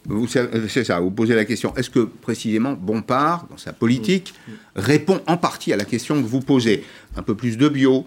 C'est 0.69 0.85
ça, 0.85 1.01
vous 1.01 1.11
posez 1.11 1.35
la 1.35 1.45
question. 1.45 1.75
Est-ce 1.77 1.91
que 1.91 2.01
précisément 2.01 2.75
Bompard, 2.75 3.47
dans 3.51 3.57
sa 3.57 3.73
politique, 3.73 4.35
mmh. 4.35 4.53
répond 4.77 5.21
en 5.27 5.37
partie 5.37 5.73
à 5.73 5.77
la 5.77 5.85
question 5.85 6.21
que 6.23 6.27
vous 6.27 6.41
posez? 6.41 6.85
Un 7.17 7.23
peu 7.23 7.35
plus 7.35 7.57
de 7.57 7.69
bio, 7.69 8.07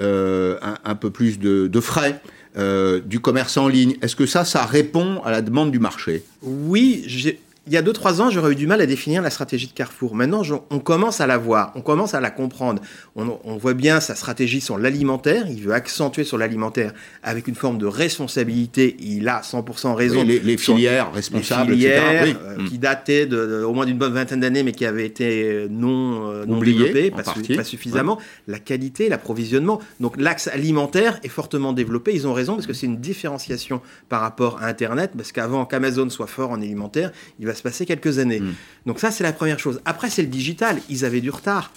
euh, 0.00 0.56
un, 0.62 0.78
un, 0.84 0.94
peu 0.94 1.10
plus 1.10 1.38
de, 1.38 1.66
de 1.66 1.80
frais 1.80 2.20
euh, 2.56 3.00
du 3.00 3.20
commerce 3.20 3.56
en 3.56 3.66
ligne. 3.68 3.96
Est-ce 4.02 4.14
que 4.14 4.26
ça, 4.26 4.44
ça 4.44 4.64
répond 4.66 5.20
à 5.22 5.30
la 5.30 5.42
demande 5.42 5.70
du 5.70 5.78
marché? 5.78 6.22
Oui, 6.42 7.02
j'ai 7.06 7.40
il 7.68 7.72
y 7.72 7.76
a 7.76 7.82
2-3 7.82 8.20
ans, 8.20 8.30
j'aurais 8.30 8.52
eu 8.52 8.56
du 8.56 8.66
mal 8.66 8.80
à 8.80 8.86
définir 8.86 9.22
la 9.22 9.30
stratégie 9.30 9.68
de 9.68 9.72
Carrefour. 9.72 10.16
Maintenant, 10.16 10.42
je, 10.42 10.54
on 10.70 10.80
commence 10.80 11.20
à 11.20 11.28
la 11.28 11.38
voir, 11.38 11.72
on 11.76 11.80
commence 11.80 12.12
à 12.12 12.20
la 12.20 12.30
comprendre. 12.30 12.82
On, 13.14 13.38
on 13.44 13.56
voit 13.56 13.74
bien 13.74 14.00
sa 14.00 14.16
stratégie 14.16 14.60
sur 14.60 14.78
l'alimentaire. 14.78 15.44
Il 15.48 15.62
veut 15.62 15.72
accentuer 15.72 16.24
sur 16.24 16.38
l'alimentaire 16.38 16.92
avec 17.22 17.46
une 17.46 17.54
forme 17.54 17.78
de 17.78 17.86
responsabilité. 17.86 18.96
Il 18.98 19.28
a 19.28 19.42
100% 19.42 19.94
raison. 19.94 20.20
Oui, 20.20 20.26
les, 20.26 20.38
les, 20.40 20.56
filières 20.56 21.12
responsables, 21.12 21.70
les 21.70 21.76
filières, 21.76 22.22
etc. 22.24 22.36
Oui. 22.40 22.64
Euh, 22.64 22.68
qui 22.68 22.78
dataient 22.78 23.26
de, 23.26 23.46
de, 23.46 23.62
au 23.62 23.72
moins 23.72 23.86
d'une 23.86 23.98
bonne 23.98 24.14
vingtaine 24.14 24.40
d'années, 24.40 24.64
mais 24.64 24.72
qui 24.72 24.84
avaient 24.84 25.06
été 25.06 25.68
non, 25.70 26.30
euh, 26.30 26.44
non 26.44 26.56
Oublié, 26.56 26.92
développées, 26.92 27.10
pas, 27.12 27.22
su, 27.32 27.54
pas, 27.54 27.64
suffisamment. 27.64 28.16
Ouais. 28.16 28.24
La 28.48 28.58
qualité, 28.58 29.08
l'approvisionnement. 29.08 29.80
Donc 30.00 30.20
l'axe 30.20 30.48
alimentaire 30.48 31.20
est 31.22 31.28
fortement 31.28 31.72
développé. 31.72 32.12
Ils 32.12 32.26
ont 32.26 32.32
raison 32.32 32.54
parce 32.54 32.66
que 32.66 32.72
c'est 32.72 32.86
une 32.86 32.98
différenciation 32.98 33.80
par 34.08 34.20
rapport 34.20 34.60
à 34.60 34.66
Internet. 34.66 35.12
Parce 35.16 35.30
qu'avant 35.30 35.64
qu'Amazon 35.64 36.10
soit 36.10 36.26
fort 36.26 36.50
en 36.50 36.60
alimentaire, 36.60 37.12
il 37.38 37.46
va 37.46 37.51
se 37.54 37.62
passer 37.62 37.86
quelques 37.86 38.18
années. 38.18 38.40
Mmh. 38.40 38.54
Donc 38.86 39.00
ça, 39.00 39.10
c'est 39.10 39.24
la 39.24 39.32
première 39.32 39.58
chose. 39.58 39.80
Après, 39.84 40.10
c'est 40.10 40.22
le 40.22 40.28
digital. 40.28 40.80
Ils 40.88 41.04
avaient 41.04 41.20
du 41.20 41.30
retard. 41.30 41.72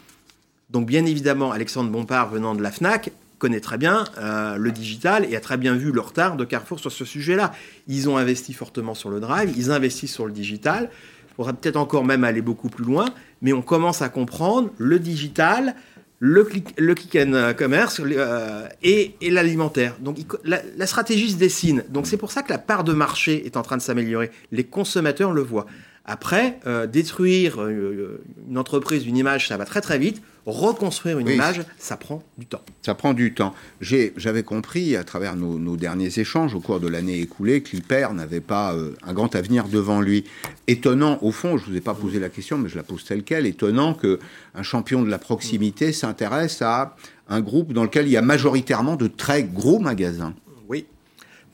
Donc 0.69 0.87
bien 0.87 1.05
évidemment, 1.05 1.51
Alexandre 1.51 1.89
Bompard 1.89 2.29
venant 2.29 2.55
de 2.55 2.61
la 2.61 2.71
FNAC, 2.71 3.11
connaît 3.37 3.59
très 3.59 3.77
bien 3.77 4.05
euh, 4.17 4.55
le 4.55 4.71
digital 4.71 5.25
et 5.29 5.35
a 5.35 5.39
très 5.39 5.57
bien 5.57 5.75
vu 5.75 5.91
le 5.91 6.01
retard 6.01 6.35
de 6.35 6.45
Carrefour 6.45 6.79
sur 6.79 6.91
ce 6.91 7.05
sujet-là. 7.05 7.51
Ils 7.87 8.09
ont 8.09 8.17
investi 8.17 8.53
fortement 8.53 8.93
sur 8.93 9.09
le 9.09 9.19
drive, 9.19 9.53
ils 9.55 9.71
investissent 9.71 10.13
sur 10.13 10.25
le 10.25 10.31
digital. 10.31 10.89
Il 11.29 11.35
faudra 11.35 11.53
peut-être 11.53 11.75
encore 11.75 12.05
même 12.05 12.23
aller 12.23 12.41
beaucoup 12.41 12.69
plus 12.69 12.85
loin, 12.85 13.05
mais 13.41 13.51
on 13.51 13.61
commence 13.61 14.01
à 14.01 14.09
comprendre 14.09 14.69
le 14.77 14.99
digital, 14.99 15.75
le 16.19 16.43
click, 16.43 16.73
le 16.79 16.95
click 16.95 17.15
and 17.15 17.53
commerce 17.57 17.99
euh, 17.99 18.67
et, 18.83 19.15
et 19.21 19.29
l'alimentaire. 19.29 19.95
Donc 19.99 20.17
la, 20.43 20.61
la, 20.77 20.87
stratégie 20.87 21.31
se 21.31 21.37
dessine. 21.37 21.83
Donc 21.89 22.07
c'est 22.07 22.17
pour 22.17 22.31
ça 22.31 22.41
que 22.41 22.51
la 22.51 22.57
part 22.57 22.83
de 22.83 22.93
marché 22.93 23.45
est 23.45 23.57
en 23.57 23.61
train 23.61 23.77
de 23.77 23.81
s'améliorer. 23.81 24.31
Les 24.51 24.63
consommateurs 24.63 25.33
le 25.33 25.41
voient. 25.41 25.65
Après, 26.07 26.59
euh, 26.67 26.85
détruire 26.85 27.61
euh, 27.61 28.21
une 28.47 28.57
entreprise, 28.57 29.07
une 29.07 29.17
image, 29.17 29.47
ça 29.47 29.57
va 29.57 29.65
très 29.65 29.81
très 29.81 29.97
vite. 29.97 30.21
Reconstruire 30.45 31.17
une 31.17 31.25
Oui. 31.27 31.33
image, 31.33 31.61
ça 31.79 31.97
prend 31.97 32.21
du 32.37 32.45
temps. 32.45 32.61
Ça 32.83 32.93
prend 32.93 33.15
du 33.15 33.33
temps. 33.33 33.55
J'avais 33.81 34.43
compris 34.43 34.95
à 34.95 35.03
travers 35.03 35.35
nos, 35.35 35.57
nos 35.57 35.75
derniers 35.75 36.19
échanges 36.19 36.53
au 36.53 36.59
cours 36.59 36.79
de 36.79 36.87
l'année 36.87 37.19
écoulée 37.19 37.61
que 37.63 37.75
l'hyper 37.75 38.13
n'avait 38.13 38.41
pas 38.41 38.75
euh, 38.75 38.91
un 39.01 39.13
grand 39.13 39.33
avenir 39.35 39.67
devant 39.67 40.01
lui. 40.01 40.23
Étonnant, 40.67 41.17
au 41.23 41.31
fond, 41.31 41.57
je 41.57 41.65
ne 41.65 41.71
vous 41.71 41.77
ai 41.77 41.81
pas 41.81 41.95
posé 41.95 42.19
la 42.19 42.29
question, 42.29 42.59
mais 42.59 42.69
je 42.69 42.75
la 42.75 42.83
pose 42.83 43.03
telle 43.03 43.23
qu'elle, 43.23 43.47
étonnant 43.47 43.95
qu'un 43.95 44.61
champion 44.63 45.01
de 45.01 45.09
la 45.09 45.17
proximité 45.17 45.91
s'intéresse 45.91 46.61
à 46.61 46.95
un 47.27 47.41
groupe 47.41 47.73
dans 47.73 47.83
lequel 47.83 48.05
il 48.05 48.11
y 48.11 48.17
a 48.17 48.21
majoritairement 48.21 48.97
de 48.97 49.07
très 49.07 49.41
gros 49.43 49.79
magasins. 49.79 50.35
Oui. 50.69 50.85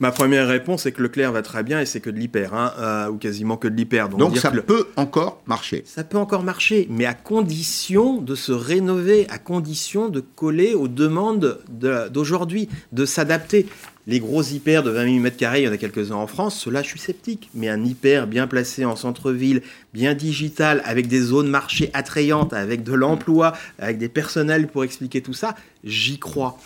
Ma 0.02 0.10
première 0.10 0.48
réponse 0.48 0.84
est 0.84 0.90
que 0.90 1.00
Leclerc 1.00 1.30
va 1.30 1.42
très 1.42 1.62
bien 1.62 1.80
et 1.80 1.86
c'est 1.86 2.00
que 2.00 2.10
de 2.10 2.18
l'hyper, 2.18 2.54
hein, 2.54 2.72
euh, 2.80 3.06
ou 3.08 3.18
quasiment 3.18 3.56
que 3.56 3.68
de 3.68 3.76
l'hyper. 3.76 4.08
Donc 4.08 4.36
ça 4.36 4.50
que 4.50 4.56
le- 4.56 4.62
peut 4.62 4.88
encore 4.96 5.40
marcher. 5.46 5.84
Ça 5.86 6.02
peut 6.02 6.18
encore 6.18 6.42
marcher, 6.42 6.88
mais 6.90 7.04
à 7.04 7.14
condition 7.14 8.20
de 8.20 8.34
se 8.34 8.50
rénover, 8.50 9.28
à 9.30 9.38
condition 9.38 10.08
de 10.08 10.18
coller 10.18 10.74
aux 10.74 10.88
demandes 10.88 11.60
de- 11.70 12.08
d'aujourd'hui, 12.08 12.68
de 12.90 13.04
s'adapter. 13.04 13.66
Les 14.08 14.18
gros 14.18 14.42
hyper 14.42 14.82
de 14.82 14.90
20 14.90 15.04
000 15.04 15.24
m2, 15.24 15.58
il 15.60 15.62
y 15.66 15.68
en 15.68 15.72
a 15.72 15.76
quelques-uns 15.76 16.16
en 16.16 16.26
France, 16.26 16.58
ceux-là, 16.58 16.82
je 16.82 16.88
suis 16.88 16.98
sceptique. 16.98 17.48
Mais 17.54 17.68
un 17.68 17.84
hyper 17.84 18.26
bien 18.26 18.48
placé 18.48 18.84
en 18.84 18.96
centre-ville, 18.96 19.62
bien 19.94 20.14
digital, 20.14 20.82
avec 20.84 21.06
des 21.06 21.20
zones 21.20 21.46
marché 21.48 21.90
attrayantes, 21.94 22.52
avec 22.54 22.82
de 22.82 22.92
l'emploi, 22.92 23.52
avec 23.78 23.98
des 23.98 24.08
personnels 24.08 24.66
pour 24.66 24.82
expliquer 24.82 25.20
tout 25.20 25.32
ça, 25.34 25.54
j'y 25.84 26.18
crois. 26.18 26.58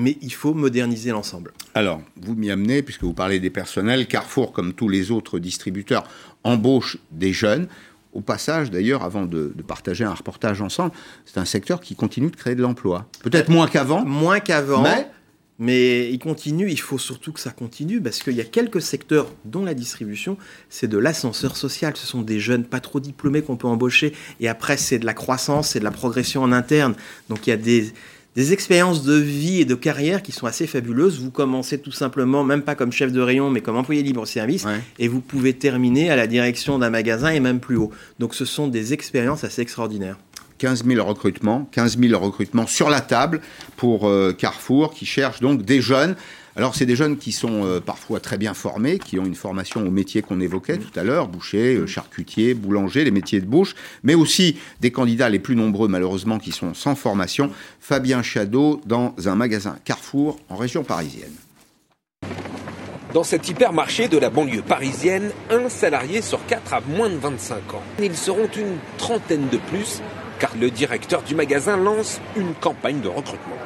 Mais 0.00 0.16
il 0.22 0.32
faut 0.32 0.54
moderniser 0.54 1.10
l'ensemble. 1.10 1.52
Alors, 1.74 2.00
vous 2.20 2.34
m'y 2.34 2.50
amenez, 2.50 2.82
puisque 2.82 3.02
vous 3.02 3.12
parlez 3.12 3.38
des 3.38 3.50
personnels, 3.50 4.06
Carrefour, 4.06 4.52
comme 4.52 4.72
tous 4.72 4.88
les 4.88 5.10
autres 5.10 5.38
distributeurs, 5.38 6.04
embauche 6.42 6.96
des 7.10 7.32
jeunes. 7.32 7.68
Au 8.12 8.22
passage, 8.22 8.70
d'ailleurs, 8.70 9.04
avant 9.04 9.24
de, 9.26 9.52
de 9.54 9.62
partager 9.62 10.04
un 10.04 10.14
reportage 10.14 10.60
ensemble, 10.62 10.92
c'est 11.26 11.38
un 11.38 11.44
secteur 11.44 11.80
qui 11.80 11.94
continue 11.94 12.30
de 12.30 12.36
créer 12.36 12.54
de 12.56 12.62
l'emploi. 12.62 13.06
Peut-être 13.22 13.50
moins 13.50 13.68
qu'avant, 13.68 14.04
Moins 14.04 14.40
qu'avant. 14.40 14.82
mais 14.82 15.06
Mais 15.60 16.10
il 16.10 16.18
continue, 16.18 16.70
il 16.70 16.80
faut 16.80 16.98
surtout 16.98 17.32
que 17.32 17.38
ça 17.38 17.50
continue 17.50 18.00
parce 18.00 18.20
qu'il 18.20 18.32
y 18.34 18.40
a 18.40 18.44
quelques 18.44 18.80
secteurs, 18.80 19.28
dont 19.44 19.64
la 19.64 19.74
distribution, 19.74 20.38
c'est 20.70 20.88
de 20.88 20.96
l'ascenseur 20.96 21.54
social. 21.56 21.92
Ce 21.96 22.06
sont 22.06 22.22
des 22.22 22.40
jeunes 22.40 22.64
pas 22.64 22.80
trop 22.80 22.98
diplômés 22.98 23.42
qu'on 23.42 23.56
peut 23.56 23.68
embaucher. 23.68 24.14
Et 24.40 24.48
après, 24.48 24.76
c'est 24.78 24.98
de 24.98 25.06
la 25.06 25.14
croissance, 25.14 25.68
c'est 25.68 25.78
de 25.80 25.84
la 25.84 25.90
progression 25.92 26.42
en 26.42 26.50
interne. 26.50 26.94
Donc 27.28 27.46
il 27.46 27.50
y 27.50 27.52
a 27.52 27.58
des, 27.58 27.92
des 28.36 28.52
expériences 28.52 29.02
de 29.02 29.14
vie 29.14 29.60
et 29.60 29.64
de 29.64 29.74
carrière 29.74 30.22
qui 30.22 30.30
sont 30.32 30.46
assez 30.46 30.66
fabuleuses. 30.66 31.18
Vous 31.20 31.30
commencez 31.30 31.78
tout 31.80 31.90
simplement, 31.92 32.44
même 32.44 32.62
pas 32.62 32.74
comme 32.76 32.92
chef 32.92 33.12
de 33.12 33.20
rayon, 33.20 33.50
mais 33.50 33.60
comme 33.60 33.76
employé 33.76 34.02
libre-service, 34.02 34.64
Ouais. 34.64 34.80
et 34.98 35.08
vous 35.08 35.20
pouvez 35.20 35.54
terminer 35.54 36.10
à 36.10 36.16
la 36.16 36.26
direction 36.26 36.78
d'un 36.78 36.90
magasin 36.90 37.30
et 37.30 37.40
même 37.40 37.58
plus 37.60 37.76
haut. 37.76 37.90
Donc 38.18 38.34
ce 38.34 38.44
sont 38.44 38.68
des 38.68 38.92
expériences 38.92 39.42
assez 39.44 39.62
extraordinaires. 39.62 40.16
15 40.58 40.84
000 40.84 41.02
recrutements, 41.06 41.66
15 41.72 41.98
000 41.98 42.20
recrutements 42.22 42.66
sur 42.66 42.90
la 42.90 43.00
table 43.00 43.40
pour 43.78 44.06
euh, 44.06 44.32
Carrefour, 44.32 44.92
qui 44.92 45.06
cherche 45.06 45.40
donc 45.40 45.62
des 45.62 45.80
jeunes. 45.80 46.16
Alors, 46.60 46.74
c'est 46.74 46.84
des 46.84 46.94
jeunes 46.94 47.16
qui 47.16 47.32
sont 47.32 47.64
euh, 47.64 47.80
parfois 47.80 48.20
très 48.20 48.36
bien 48.36 48.52
formés, 48.52 48.98
qui 48.98 49.18
ont 49.18 49.24
une 49.24 49.34
formation 49.34 49.80
au 49.80 49.90
métier 49.90 50.20
qu'on 50.20 50.42
évoquait 50.42 50.76
tout 50.76 50.92
à 50.94 51.02
l'heure, 51.02 51.26
boucher, 51.26 51.76
euh, 51.76 51.86
charcutier, 51.86 52.52
boulanger, 52.52 53.02
les 53.02 53.10
métiers 53.10 53.40
de 53.40 53.46
bouche, 53.46 53.74
mais 54.02 54.14
aussi 54.14 54.58
des 54.78 54.90
candidats 54.90 55.30
les 55.30 55.38
plus 55.38 55.56
nombreux, 55.56 55.88
malheureusement, 55.88 56.38
qui 56.38 56.52
sont 56.52 56.74
sans 56.74 56.96
formation. 56.96 57.50
Fabien 57.80 58.22
Chadeau, 58.22 58.82
dans 58.84 59.14
un 59.24 59.36
magasin 59.36 59.76
Carrefour 59.86 60.38
en 60.50 60.56
région 60.56 60.84
parisienne. 60.84 61.32
Dans 63.14 63.24
cet 63.24 63.48
hypermarché 63.48 64.08
de 64.08 64.18
la 64.18 64.28
banlieue 64.28 64.60
parisienne, 64.60 65.30
un 65.48 65.70
salarié 65.70 66.20
sur 66.20 66.44
quatre 66.44 66.74
a 66.74 66.82
moins 66.82 67.08
de 67.08 67.16
25 67.16 67.72
ans. 67.72 67.82
Ils 67.98 68.14
seront 68.14 68.50
une 68.54 68.76
trentaine 68.98 69.48
de 69.48 69.56
plus, 69.56 70.02
car 70.38 70.50
le 70.60 70.70
directeur 70.70 71.22
du 71.22 71.34
magasin 71.34 71.78
lance 71.78 72.20
une 72.36 72.52
campagne 72.52 73.00
de 73.00 73.08
recrutement. 73.08 73.56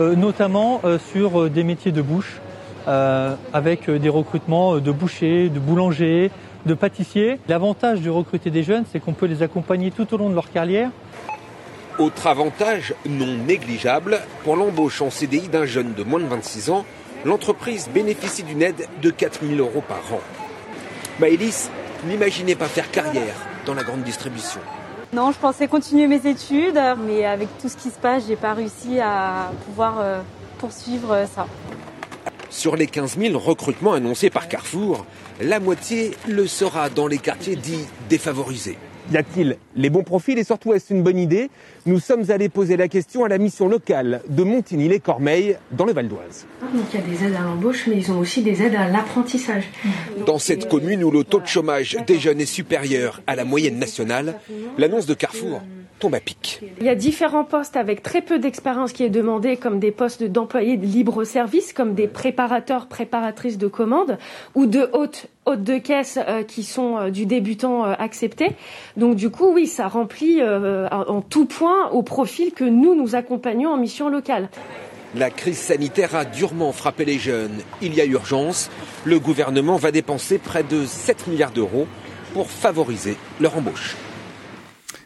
Euh, 0.00 0.16
notamment 0.16 0.80
euh, 0.82 0.98
sur 1.12 1.42
euh, 1.42 1.48
des 1.48 1.62
métiers 1.62 1.92
de 1.92 2.02
bouche, 2.02 2.40
euh, 2.86 3.34
avec 3.54 3.88
euh, 3.88 3.98
des 3.98 4.10
recrutements 4.10 4.74
euh, 4.74 4.80
de 4.80 4.92
bouchers, 4.92 5.48
de 5.48 5.58
boulangers, 5.58 6.30
de 6.66 6.74
pâtissiers. 6.74 7.38
L'avantage 7.48 8.02
de 8.02 8.10
recruter 8.10 8.50
des 8.50 8.62
jeunes, 8.62 8.84
c'est 8.92 9.00
qu'on 9.00 9.14
peut 9.14 9.24
les 9.24 9.42
accompagner 9.42 9.90
tout 9.90 10.12
au 10.12 10.18
long 10.18 10.28
de 10.28 10.34
leur 10.34 10.50
carrière. 10.50 10.90
Autre 11.98 12.26
avantage 12.26 12.94
non 13.08 13.38
négligeable, 13.46 14.20
pour 14.42 14.56
l'embauche 14.56 15.00
en 15.00 15.08
CDI 15.08 15.48
d'un 15.48 15.64
jeune 15.64 15.94
de 15.94 16.02
moins 16.02 16.20
de 16.20 16.26
26 16.26 16.68
ans, 16.68 16.84
l'entreprise 17.24 17.88
bénéficie 17.88 18.42
d'une 18.42 18.60
aide 18.60 18.86
de 19.00 19.10
4000 19.10 19.58
euros 19.60 19.82
par 19.88 20.02
an. 20.12 20.20
Maëlys 21.20 21.70
n'imaginait 22.06 22.56
pas 22.56 22.66
faire 22.66 22.90
carrière 22.90 23.34
dans 23.64 23.72
la 23.72 23.82
grande 23.82 24.02
distribution. 24.02 24.60
Non, 25.14 25.32
je 25.32 25.38
pensais 25.38 25.68
continuer 25.68 26.06
mes 26.06 26.26
études, 26.26 26.80
mais 27.06 27.24
avec 27.24 27.48
tout 27.62 27.70
ce 27.70 27.76
qui 27.76 27.88
se 27.88 27.98
passe, 27.98 28.24
j'ai 28.28 28.36
pas 28.36 28.52
réussi 28.52 29.00
à 29.00 29.52
pouvoir 29.64 29.94
poursuivre 30.58 31.24
ça. 31.34 31.46
Sur 32.56 32.76
les 32.76 32.86
15 32.86 33.18
000 33.18 33.36
recrutements 33.36 33.94
annoncés 33.94 34.30
par 34.30 34.46
Carrefour, 34.46 35.04
la 35.40 35.58
moitié 35.58 36.12
le 36.28 36.46
sera 36.46 36.88
dans 36.88 37.08
les 37.08 37.18
quartiers 37.18 37.56
dits 37.56 37.84
défavorisés. 38.08 38.78
Y 39.10 39.16
a-t-il 39.16 39.56
les 39.74 39.90
bons 39.90 40.04
profils 40.04 40.38
et 40.38 40.44
surtout 40.44 40.72
est-ce 40.72 40.94
une 40.94 41.02
bonne 41.02 41.18
idée? 41.18 41.50
Nous 41.86 42.00
sommes 42.00 42.30
allés 42.30 42.48
poser 42.48 42.78
la 42.78 42.88
question 42.88 43.24
à 43.24 43.28
la 43.28 43.36
mission 43.36 43.68
locale 43.68 44.22
de 44.28 44.42
Montigny-les-Cormeilles 44.42 45.58
dans 45.70 45.84
le 45.84 45.92
Val 45.92 46.08
d'Oise. 46.08 46.46
Donc 46.62 46.84
il 46.94 47.00
y 47.00 47.02
a 47.02 47.06
des 47.06 47.24
aides 47.26 47.34
à 47.34 47.42
l'embauche, 47.42 47.86
mais 47.86 47.98
ils 47.98 48.10
ont 48.10 48.18
aussi 48.20 48.40
des 48.40 48.62
aides 48.62 48.74
à 48.74 48.88
l'apprentissage. 48.88 49.64
Dans 50.24 50.38
cette 50.38 50.66
commune 50.66 51.04
où 51.04 51.10
le 51.10 51.24
taux 51.24 51.40
de 51.40 51.46
chômage 51.46 51.98
des 52.06 52.18
jeunes 52.18 52.40
est 52.40 52.46
supérieur 52.46 53.20
à 53.26 53.36
la 53.36 53.44
moyenne 53.44 53.78
nationale, 53.78 54.40
l'annonce 54.78 55.04
de 55.04 55.12
Carrefour 55.12 55.60
tombe 56.00 56.14
à 56.14 56.20
pic. 56.20 56.60
Il 56.80 56.86
y 56.86 56.88
a 56.88 56.94
différents 56.94 57.44
postes 57.44 57.76
avec 57.76 58.02
très 58.02 58.20
peu 58.20 58.38
d'expérience 58.38 58.92
qui 58.92 59.04
est 59.04 59.10
demandé, 59.10 59.56
comme 59.56 59.78
des 59.78 59.92
postes 59.92 60.24
d'employés 60.24 60.76
de 60.76 60.86
libre 60.86 61.24
service, 61.24 61.72
comme 61.72 61.94
des 61.94 62.08
préparateurs, 62.08 62.88
préparatrices 62.88 63.58
de 63.58 63.68
commandes, 63.68 64.18
ou 64.56 64.66
de 64.66 64.88
hôtes, 64.92 65.28
hôtes 65.46 65.62
de 65.62 65.78
caisse 65.78 66.18
euh, 66.26 66.42
qui 66.42 66.64
sont 66.64 66.98
euh, 66.98 67.10
du 67.10 67.26
débutant 67.26 67.84
euh, 67.84 67.94
accepté. 67.96 68.52
Donc 68.96 69.14
du 69.14 69.30
coup, 69.30 69.52
oui, 69.52 69.66
ça 69.68 69.86
remplit 69.86 70.40
euh, 70.40 70.88
en 70.90 71.20
tout 71.20 71.46
point 71.46 71.73
au 71.92 72.02
profil 72.02 72.52
que 72.52 72.64
nous, 72.64 72.94
nous 72.94 73.14
accompagnons 73.14 73.70
en 73.70 73.76
mission 73.76 74.08
locale. 74.08 74.48
La 75.16 75.30
crise 75.30 75.58
sanitaire 75.58 76.16
a 76.16 76.24
durement 76.24 76.72
frappé 76.72 77.04
les 77.04 77.18
jeunes. 77.18 77.58
Il 77.80 77.94
y 77.94 78.00
a 78.00 78.04
urgence. 78.04 78.68
Le 79.04 79.20
gouvernement 79.20 79.76
va 79.76 79.92
dépenser 79.92 80.38
près 80.38 80.64
de 80.64 80.84
7 80.84 81.28
milliards 81.28 81.52
d'euros 81.52 81.86
pour 82.32 82.50
favoriser 82.50 83.16
leur 83.40 83.56
embauche. 83.56 83.96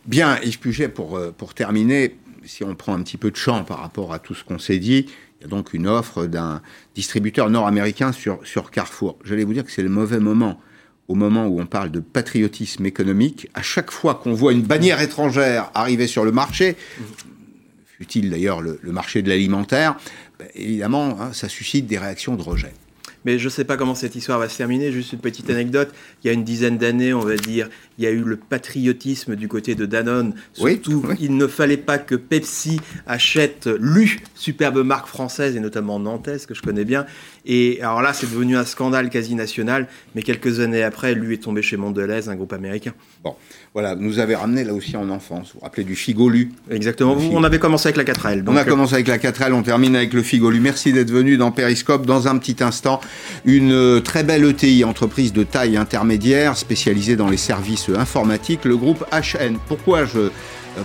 Bien, 0.06 0.38
Yves 0.42 0.60
Puget, 0.60 0.88
pour, 0.88 1.18
euh, 1.18 1.34
pour 1.36 1.52
terminer, 1.52 2.16
si 2.44 2.64
on 2.64 2.74
prend 2.74 2.94
un 2.94 3.02
petit 3.02 3.18
peu 3.18 3.30
de 3.30 3.36
champ 3.36 3.64
par 3.64 3.80
rapport 3.80 4.14
à 4.14 4.18
tout 4.18 4.34
ce 4.34 4.44
qu'on 4.44 4.58
s'est 4.58 4.78
dit, 4.78 5.04
il 5.38 5.42
y 5.42 5.44
a 5.44 5.48
donc 5.48 5.74
une 5.74 5.86
offre 5.86 6.24
d'un 6.24 6.62
distributeur 6.94 7.50
nord-américain 7.50 8.12
sur, 8.12 8.40
sur 8.44 8.70
Carrefour. 8.70 9.18
J'allais 9.24 9.44
vous 9.44 9.52
dire 9.52 9.64
que 9.64 9.70
c'est 9.70 9.82
le 9.82 9.90
mauvais 9.90 10.18
moment. 10.18 10.58
Au 11.08 11.14
moment 11.14 11.46
où 11.46 11.58
on 11.60 11.66
parle 11.66 11.90
de 11.90 12.00
patriotisme 12.00 12.84
économique, 12.84 13.48
à 13.54 13.62
chaque 13.62 13.90
fois 13.90 14.14
qu'on 14.14 14.34
voit 14.34 14.52
une 14.52 14.62
bannière 14.62 15.00
étrangère 15.00 15.70
arriver 15.74 16.06
sur 16.06 16.24
le 16.24 16.32
marché, 16.32 16.76
fut-il 17.86 18.30
d'ailleurs 18.30 18.60
le, 18.60 18.78
le 18.82 18.92
marché 18.92 19.22
de 19.22 19.28
l'alimentaire, 19.28 19.96
ben, 20.38 20.48
évidemment, 20.54 21.20
hein, 21.20 21.32
ça 21.32 21.48
suscite 21.48 21.86
des 21.86 21.98
réactions 21.98 22.36
de 22.36 22.42
rejet. 22.42 22.72
Mais 23.24 23.38
je 23.38 23.44
ne 23.46 23.50
sais 23.50 23.64
pas 23.64 23.76
comment 23.76 23.96
cette 23.96 24.14
histoire 24.14 24.38
va 24.38 24.48
se 24.48 24.56
terminer. 24.56 24.92
Juste 24.92 25.12
une 25.12 25.18
petite 25.18 25.50
anecdote. 25.50 25.90
Il 26.22 26.28
y 26.28 26.30
a 26.30 26.32
une 26.32 26.44
dizaine 26.44 26.78
d'années, 26.78 27.12
on 27.12 27.20
va 27.20 27.34
dire, 27.36 27.68
il 27.98 28.04
y 28.04 28.06
a 28.06 28.10
eu 28.10 28.22
le 28.22 28.36
patriotisme 28.36 29.34
du 29.34 29.48
côté 29.48 29.74
de 29.74 29.86
Danone. 29.86 30.34
Oui, 30.60 30.74
Surtout, 30.74 31.04
oui. 31.08 31.16
il 31.20 31.36
ne 31.36 31.48
fallait 31.48 31.76
pas 31.76 31.98
que 31.98 32.14
Pepsi 32.14 32.80
achète 33.06 33.66
l'U, 33.80 34.20
superbe 34.36 34.78
marque 34.84 35.08
française 35.08 35.56
et 35.56 35.60
notamment 35.60 35.98
nantaise 35.98 36.46
que 36.46 36.54
je 36.54 36.62
connais 36.62 36.84
bien. 36.84 37.06
Et 37.50 37.80
alors 37.80 38.02
là, 38.02 38.12
c'est 38.12 38.30
devenu 38.30 38.58
un 38.58 38.66
scandale 38.66 39.08
quasi 39.08 39.34
national. 39.34 39.88
Mais 40.14 40.22
quelques 40.22 40.60
années 40.60 40.82
après, 40.82 41.14
l'U 41.14 41.32
est 41.32 41.42
tombé 41.42 41.62
chez 41.62 41.78
Mondelez, 41.78 42.28
un 42.28 42.36
groupe 42.36 42.52
américain. 42.52 42.92
Bon, 43.24 43.34
voilà, 43.72 43.96
nous 43.96 44.18
avez 44.18 44.34
ramené 44.34 44.64
là 44.64 44.74
aussi 44.74 44.98
en 44.98 45.08
enfance. 45.08 45.48
Vous 45.48 45.60
vous 45.60 45.64
rappelez 45.64 45.84
du 45.84 45.96
Figolu 45.96 46.52
Exactement. 46.70 47.14
Vous, 47.14 47.30
on 47.32 47.42
avait 47.42 47.58
commencé 47.58 47.88
avec 47.88 47.96
la 47.96 48.04
4L. 48.04 48.44
On 48.46 48.54
a 48.54 48.58
donc, 48.58 48.58
euh, 48.58 48.70
commencé 48.70 48.94
avec 48.94 49.08
la 49.08 49.16
4L, 49.16 49.54
on 49.54 49.62
termine 49.62 49.96
avec 49.96 50.12
le 50.12 50.22
Figolu. 50.22 50.60
Merci 50.60 50.92
d'être 50.92 51.10
venu 51.10 51.38
dans 51.38 51.50
Periscope. 51.50 52.04
Dans 52.04 52.28
un 52.28 52.36
petit 52.36 52.62
instant, 52.62 53.00
une 53.46 53.72
euh, 53.72 54.00
très 54.00 54.24
belle 54.24 54.44
ETI, 54.44 54.84
entreprise 54.84 55.32
de 55.32 55.42
taille 55.42 55.78
intermédiaire, 55.78 56.58
spécialisée 56.58 57.16
dans 57.16 57.30
les 57.30 57.38
services 57.38 57.88
informatiques, 57.88 58.66
le 58.66 58.76
groupe 58.76 59.06
HN. 59.10 59.56
Pourquoi 59.68 60.04
je 60.04 60.30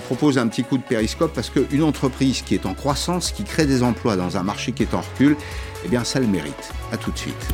propose 0.06 0.40
un 0.40 0.48
petit 0.48 0.64
coup 0.64 0.78
de 0.78 0.84
périscope 0.84 1.34
parce 1.36 1.52
qu'une 1.52 1.84
entreprise 1.84 2.42
qui 2.42 2.56
est 2.56 2.66
en 2.66 2.74
croissance, 2.74 3.32
qui 3.32 3.44
crée 3.44 3.68
des 3.68 3.84
emplois 3.84 4.16
dans 4.16 4.38
un 4.38 4.44
marché 4.44 4.72
qui 4.72 4.82
est 4.82 4.94
en 4.96 5.02
recul, 5.02 5.36
eh 5.86 5.88
bien 5.88 6.04
ça 6.04 6.20
le 6.20 6.28
mérite. 6.28 6.72
À 6.92 6.98
tout 6.98 7.12
de 7.12 7.18
suite. 7.18 7.48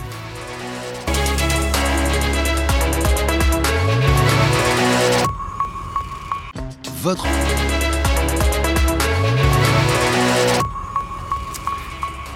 Votre 7.02 7.26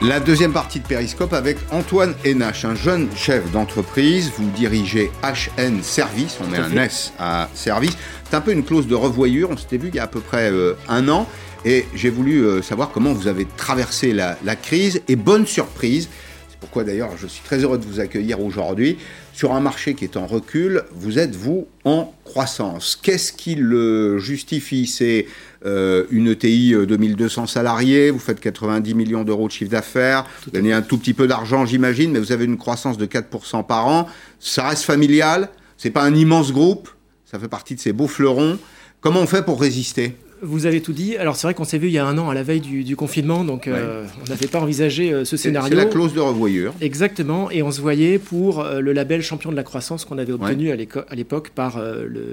La 0.03 0.19
deuxième 0.19 0.51
partie 0.51 0.82
de 0.82 0.86
Périscope 0.86 1.32
avec 1.32 1.58
Antoine 1.71 2.13
Henache, 2.25 2.65
un 2.65 2.75
jeune 2.75 3.08
chef 3.15 3.49
d'entreprise. 3.51 4.34
Vous 4.38 4.49
dirigez 4.49 5.10
HN 5.23 5.82
Service, 5.82 6.38
on 6.43 6.47
met 6.47 6.58
un 6.58 6.75
S 6.75 7.13
à 7.17 7.47
service. 7.53 7.95
C'est 8.29 8.36
un 8.36 8.41
peu 8.41 8.51
une 8.51 8.65
clause 8.65 8.86
de 8.86 8.95
revoyure, 8.95 9.49
on 9.49 9.56
s'était 9.56 9.77
vu 9.77 9.88
il 9.88 9.95
y 9.95 9.99
a 9.99 10.03
à 10.03 10.08
peu 10.08 10.19
près 10.19 10.51
euh, 10.51 10.73
un 10.89 11.08
an. 11.08 11.25
Et 11.65 11.86
j'ai 11.95 12.10
voulu 12.10 12.45
euh, 12.45 12.62
savoir 12.62 12.91
comment 12.91 13.13
vous 13.13 13.28
avez 13.28 13.47
traversé 13.58 14.13
la, 14.13 14.38
la 14.43 14.56
crise. 14.56 15.02
Et 15.08 15.15
bonne 15.15 15.45
surprise, 15.45 16.10
c'est 16.49 16.60
pourquoi 16.60 16.84
d'ailleurs 16.84 17.12
je 17.17 17.26
suis 17.26 17.41
très 17.43 17.63
heureux 17.63 17.78
de 17.78 17.86
vous 17.86 17.99
accueillir 17.99 18.41
aujourd'hui. 18.41 18.97
Sur 19.34 19.54
un 19.54 19.62
marché 19.62 19.95
qui 19.95 20.04
est 20.04 20.17
en 20.17 20.28
recul, 20.28 20.84
vous 20.91 21.17
êtes, 21.17 21.36
vous, 21.36 21.67
en 21.86 22.13
croissance? 22.26 22.99
Qu'est-ce 23.02 23.34
qui 23.34 23.56
le 23.56 24.19
justifie? 24.19 24.86
C'est 24.86 25.26
euh, 25.65 26.04
une 26.12 26.28
ETI 26.28 26.73
de 26.73 26.86
2200 26.86 27.47
salariés, 27.47 28.12
vous 28.12 28.19
faites 28.19 28.39
90 28.39 28.93
millions 28.93 29.23
d'euros 29.23 29.47
de 29.47 29.54
chiffre 29.54 29.71
d'affaires, 29.71 30.26
vous 30.45 30.52
gagnez 30.52 30.73
un 30.73 30.82
tout 30.82 30.97
petit 30.97 31.13
peu 31.13 31.28
d'argent, 31.28 31.65
j'imagine, 31.65 32.12
mais 32.12 32.19
vous 32.19 32.32
avez 32.32 32.45
une 32.45 32.58
croissance 32.58 32.97
de 32.97 33.06
4% 33.06 33.65
par 33.65 33.88
an. 33.88 34.08
Ça 34.39 34.67
reste 34.67 34.84
familial, 34.84 35.49
c'est 35.78 35.89
pas 35.89 36.04
un 36.04 36.13
immense 36.13 36.52
groupe, 36.52 36.89
ça 37.26 37.39
fait 37.39 37.47
partie 37.47 37.73
de 37.73 37.80
ces 37.80 37.93
beaux 37.93 38.08
fleurons? 38.08 38.60
Comment 39.02 39.21
on 39.21 39.28
fait 39.28 39.43
pour 39.43 39.60
résister? 39.60 40.15
Vous 40.43 40.65
avez 40.65 40.82
tout 40.82 40.93
dit. 40.93 41.15
Alors 41.17 41.36
c'est 41.36 41.47
vrai 41.47 41.53
qu'on 41.53 41.63
s'est 41.63 41.77
vu 41.77 41.88
il 41.88 41.93
y 41.93 41.97
a 41.97 42.06
un 42.06 42.17
an 42.17 42.29
à 42.29 42.34
la 42.34 42.43
veille 42.43 42.60
du, 42.60 42.95
confinement, 42.95 43.43
donc 43.43 43.67
euh, 43.67 44.06
on 44.21 44.29
n'avait 44.29 44.47
pas 44.47 44.60
envisagé 44.60 45.12
euh, 45.12 45.25
ce 45.25 45.38
scénario. 45.38 45.69
C'est 45.69 45.84
la 45.84 45.89
clause 45.89 46.13
de 46.13 46.19
revoyure. 46.19 46.73
Exactement, 46.82 47.49
et 47.49 47.63
on 47.63 47.71
se 47.71 47.82
voyait 47.82 48.19
pour 48.19 48.60
euh, 48.60 48.79
le 48.79 48.93
label 48.93 49.21
champion 49.21 49.51
de 49.51 49.56
la 49.56 49.63
croissance 49.63 50.06
qu'on 50.06 50.17
avait 50.17 50.34
obtenu 50.34 50.71
à 50.71 51.15
l'époque 51.15 51.49
par 51.49 51.82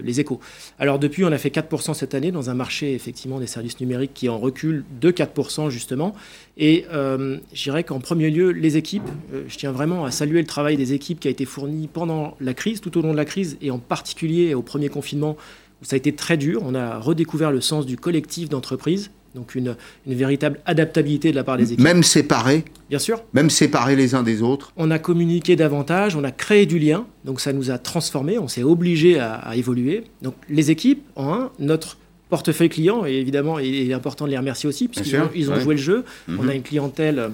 les 0.02 0.20
échos. 0.20 0.40
Alors 0.78 0.98
depuis, 0.98 1.24
on 1.24 1.32
a 1.32 1.38
fait 1.38 1.54
4% 1.54 1.94
cette 1.94 2.14
année 2.14 2.32
dans 2.32 2.50
un 2.50 2.54
marché 2.54 2.94
effectivement 2.94 3.38
des 3.38 3.46
services 3.46 3.80
numériques 3.80 4.12
qui 4.14 4.28
en 4.28 4.38
recule 4.38 4.84
de 5.00 5.10
4% 5.10 5.70
justement. 5.70 6.14
Et 6.58 6.84
je 6.90 7.62
dirais 7.62 7.84
qu'en 7.84 8.00
premier 8.00 8.30
lieu, 8.30 8.50
les 8.50 8.76
équipes, 8.76 9.08
je 9.48 9.56
tiens 9.56 9.72
vraiment 9.72 10.04
à 10.04 10.10
saluer 10.10 10.40
le 10.40 10.46
travail 10.46 10.76
des 10.76 10.92
équipes 10.92 11.20
qui 11.20 11.28
a 11.28 11.30
été 11.30 11.44
fourni 11.44 11.88
pendant 11.92 12.36
la 12.40 12.54
crise, 12.54 12.80
tout 12.80 12.98
au 12.98 13.02
long 13.02 13.12
de 13.12 13.16
la 13.16 13.24
crise, 13.24 13.56
et 13.62 13.70
en 13.70 13.78
particulier 13.78 14.54
au 14.54 14.62
premier 14.62 14.88
confinement 14.88 15.36
ça 15.82 15.94
a 15.94 15.96
été 15.96 16.12
très 16.14 16.36
dur. 16.36 16.62
On 16.64 16.74
a 16.74 16.98
redécouvert 16.98 17.50
le 17.50 17.60
sens 17.60 17.86
du 17.86 17.96
collectif 17.96 18.48
d'entreprise, 18.48 19.10
donc 19.34 19.54
une, 19.54 19.76
véritable 20.06 20.58
adaptabilité 20.66 21.30
de 21.30 21.36
la 21.36 21.44
part 21.44 21.56
des 21.56 21.72
équipes. 21.72 21.84
Même 21.84 22.02
séparés 22.02 22.64
Bien 22.88 22.98
sûr. 22.98 23.22
Même 23.32 23.50
séparés 23.50 23.94
les 23.94 24.14
uns 24.14 24.22
des 24.22 24.42
autres 24.42 24.72
On 24.76 24.90
a 24.90 24.98
communiqué 24.98 25.54
davantage, 25.54 26.16
on 26.16 26.24
a 26.24 26.32
créé 26.32 26.66
du 26.66 26.78
lien, 26.78 27.06
donc 27.24 27.40
ça 27.40 27.52
nous 27.52 27.70
a 27.70 27.78
transformés, 27.78 28.38
on 28.38 28.48
s'est 28.48 28.64
obligé 28.64 29.20
à, 29.20 29.52
évoluer. 29.54 30.04
Donc 30.22 30.34
les 30.48 30.70
équipes, 30.70 31.04
en 31.14 31.32
un, 31.32 31.50
notre 31.60 31.96
portefeuille 32.28 32.68
client, 32.68 33.04
et 33.06 33.14
évidemment, 33.14 33.58
il 33.58 33.90
est 33.90 33.94
important 33.94 34.24
de 34.24 34.30
les 34.30 34.38
remercier 34.38 34.68
aussi, 34.68 34.88
puisqu'ils 34.88 35.16
ont, 35.16 35.30
ils 35.34 35.50
ont 35.50 35.58
joué 35.58 35.74
le 35.74 35.80
jeu. 35.80 36.04
On 36.28 36.42
a 36.42 36.50
mhm. 36.50 36.56
une 36.56 36.62
clientèle, 36.62 37.18
euh, 37.18 37.28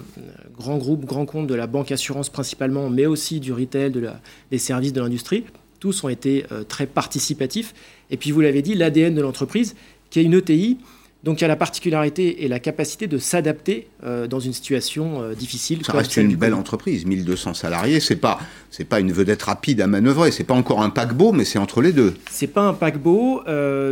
grand 0.57 0.79
groupe, 0.79 1.05
grand 1.05 1.27
compte 1.27 1.47
de 1.47 1.55
la 1.55 1.67
banque 1.67 1.93
assurance 1.93 2.31
principalement, 2.31 2.89
mais 2.89 3.07
aussi 3.07 3.41
du 3.41 3.53
retail, 3.53 3.91
de 3.91 4.01
la, 4.01 4.21
des 4.51 4.59
services 4.59 4.93
de 4.93 5.01
l'industrie 5.01 5.45
tous 5.87 6.03
ont 6.03 6.09
été 6.09 6.45
euh, 6.51 6.65
très 6.65 6.87
participatifs. 6.87 7.73
Et 8.11 8.17
puis, 8.17 8.33
vous 8.33 8.41
l'avez 8.41 8.61
dit, 8.61 8.75
l'ADN 8.75 9.15
de 9.15 9.21
l'entreprise, 9.21 9.77
qui 10.11 10.19
est 10.19 10.25
une 10.25 10.35
ETI, 10.35 10.79
donc 11.23 11.41
il 11.41 11.43
y 11.43 11.45
a 11.45 11.49
la 11.49 11.57
particularité 11.57 12.45
et 12.45 12.49
la 12.49 12.59
capacité 12.59 13.07
de 13.07 13.19
s'adapter 13.19 13.87
euh, 14.05 14.27
dans 14.27 14.41
une 14.41 14.53
situation 14.53 15.23
euh, 15.23 15.35
difficile. 15.35 15.85
Ça 15.85 15.93
reste 15.93 16.17
une 16.17 16.35
belle 16.35 16.55
entreprise, 16.55 17.07
1200 17.07 17.55
salariés. 17.55 18.01
C'est 18.01 18.17
pas 18.17 18.41
c'est 18.71 18.85
pas 18.85 18.99
une 18.99 19.13
vedette 19.13 19.45
rapide 19.45 19.81
à 19.81 19.87
manœuvrer. 19.87 20.33
C'est 20.33 20.45
pas 20.45 20.55
encore 20.55 20.83
un 20.83 20.91
paquebot, 20.91 21.31
mais 21.31 21.45
c'est 21.45 21.61
entre 21.61 21.81
les 21.81 21.93
deux. 21.93 22.15
C'est 22.31 22.49
pas 22.49 22.63
un 22.63 22.75
paquebot, 22.75 23.43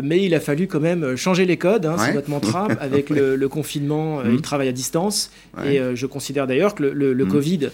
mais 0.02 0.22
il 0.24 0.34
a 0.34 0.40
fallu 0.40 0.66
quand 0.66 0.80
même 0.80 1.16
changer 1.16 1.46
les 1.46 1.56
codes. 1.56 1.86
Hein, 1.86 1.96
C'est 1.98 2.14
notre 2.14 2.30
mantra 2.30 2.68
avec 2.80 3.08
le, 3.08 3.48
confinement, 3.48 4.20
le 4.22 4.40
travail 4.40 4.68
à 4.68 4.72
distance. 4.72 5.30
Et 5.64 5.80
je 5.94 6.06
considère 6.06 6.46
d'ailleurs 6.46 6.74
que 6.74 6.82
le, 6.84 7.12
le 7.14 7.24
mmh. 7.24 7.28
Covid 7.28 7.70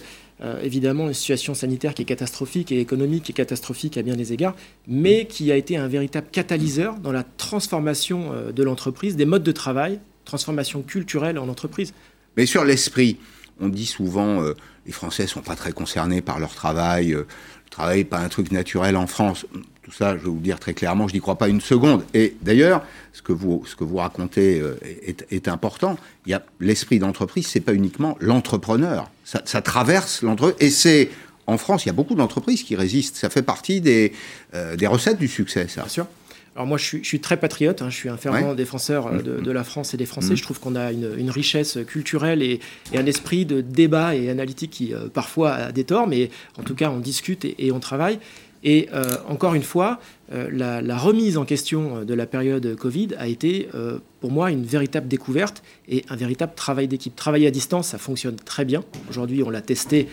évidemment 0.61 1.07
une 1.07 1.13
situation 1.13 1.53
sanitaire 1.53 1.93
qui 1.93 2.01
est 2.01 2.05
catastrophique 2.05 2.71
et 2.71 2.79
économique 2.79 3.23
qui 3.23 3.31
est 3.31 3.35
catastrophique 3.35 3.97
à 3.97 4.01
bien 4.01 4.15
des 4.15 4.33
égards, 4.33 4.55
mais 4.87 5.25
qui 5.25 5.51
a 5.51 5.55
été 5.55 5.77
un 5.77 5.87
véritable 5.87 6.27
catalyseur 6.31 6.99
dans 6.99 7.11
la 7.11 7.23
transformation 7.23 8.33
euh, 8.33 8.51
de 8.51 8.63
l'entreprise, 8.63 9.15
des 9.15 9.25
modes 9.25 9.43
de 9.43 9.51
travail, 9.51 9.99
transformation 10.25 10.81
culturelle 10.81 11.37
en 11.37 11.47
entreprise. 11.47 11.93
Mais 12.37 12.45
sur 12.45 12.65
l'esprit, 12.65 13.17
on 13.59 13.69
dit 13.69 13.85
souvent 13.85 14.41
euh, 14.41 14.55
les 14.85 14.91
Français 14.91 15.27
sont 15.27 15.41
pas 15.41 15.55
très 15.55 15.73
concernés 15.73 16.21
par 16.21 16.39
leur 16.39 16.53
travail, 16.55 17.09
le 17.09 17.27
travail 17.69 17.99
n'est 17.99 18.05
pas 18.05 18.19
un 18.19 18.29
truc 18.29 18.51
naturel 18.51 18.95
en 18.97 19.07
France 19.07 19.45
tout 19.83 19.91
ça, 19.91 20.15
je 20.17 20.23
vais 20.23 20.29
vous 20.29 20.39
dire 20.39 20.59
très 20.59 20.73
clairement, 20.73 21.07
je 21.07 21.13
n'y 21.13 21.19
crois 21.19 21.37
pas 21.37 21.49
une 21.49 21.61
seconde. 21.61 22.03
Et 22.13 22.35
d'ailleurs, 22.41 22.83
ce 23.13 23.21
que 23.21 23.33
vous, 23.33 23.63
ce 23.65 23.75
que 23.75 23.83
vous 23.83 23.97
racontez 23.97 24.59
euh, 24.59 24.79
est, 24.83 25.47
important. 25.47 25.97
Il 26.25 26.31
y 26.31 26.33
a 26.33 26.43
l'esprit 26.59 26.99
d'entreprise, 26.99 27.47
c'est 27.47 27.61
pas 27.61 27.73
uniquement 27.73 28.15
l'entrepreneur. 28.19 29.09
Ça, 29.45 29.61
traverse 29.61 30.21
l'entreprise. 30.23 30.55
Et 30.59 30.69
c'est, 30.69 31.09
en 31.47 31.57
France, 31.57 31.85
il 31.85 31.87
y 31.87 31.89
a 31.89 31.93
beaucoup 31.93 32.15
d'entreprises 32.15 32.63
qui 32.63 32.75
résistent. 32.75 33.15
Ça 33.15 33.29
fait 33.29 33.41
partie 33.41 33.81
des, 33.81 34.13
euh, 34.53 34.75
des 34.75 34.87
recettes 34.87 35.19
du 35.19 35.27
succès, 35.27 35.67
ça. 35.67 35.81
Bien 35.81 35.89
sûr. 35.89 36.07
Alors 36.53 36.67
moi, 36.67 36.77
je 36.77 36.97
suis, 37.01 37.21
très 37.21 37.37
patriote, 37.37 37.81
hein. 37.81 37.89
je 37.89 37.95
suis 37.95 38.09
un 38.09 38.17
fervent 38.17 38.53
défenseur 38.55 39.07
euh, 39.07 39.19
mmh. 39.19 39.41
de, 39.41 39.51
la 39.51 39.63
France 39.63 39.93
et 39.93 39.97
des 39.97 40.05
Français. 40.05 40.33
Mmh. 40.33 40.37
Je 40.37 40.43
trouve 40.43 40.59
qu'on 40.59 40.75
a 40.75 40.91
une, 40.91 41.29
richesse 41.29 41.77
culturelle 41.87 42.43
et, 42.43 42.59
un 42.93 43.05
esprit 43.05 43.45
de 43.45 43.61
débat 43.61 44.15
et 44.15 44.29
analytique 44.29 44.71
qui 44.71 44.93
parfois 45.13 45.53
a 45.53 45.71
des 45.71 45.85
torts, 45.85 46.07
mais 46.07 46.29
en 46.59 46.63
tout 46.63 46.75
cas, 46.75 46.89
on 46.89 46.99
discute 46.99 47.45
et 47.45 47.71
on 47.71 47.79
travaille. 47.79 48.19
Et 48.63 48.89
euh, 48.93 49.15
encore 49.27 49.53
une 49.53 49.63
fois, 49.63 49.99
euh, 50.31 50.49
la, 50.51 50.97
remise 50.97 51.37
en 51.37 51.45
question 51.45 51.97
euh, 51.97 52.05
de 52.05 52.13
la 52.13 52.25
période 52.25 52.75
Covid 52.75 53.09
a 53.17 53.27
été 53.27 53.69
pour 54.19 54.31
moi 54.31 54.51
une 54.51 54.63
véritable 54.63 55.07
découverte 55.07 55.63
et 55.87 56.05
un 56.09 56.15
véritable 56.15 56.53
travail 56.55 56.87
d'équipe. 56.87 57.15
Travailler 57.15 57.47
à 57.47 57.51
distance, 57.51 57.89
ça 57.89 57.97
fonctionne 57.97 58.35
très 58.35 58.65
bien. 58.65 58.83
Aujourd'hui, 59.09 59.43
on 59.43 59.49
l'a 59.49 59.61
testé, 59.61 60.07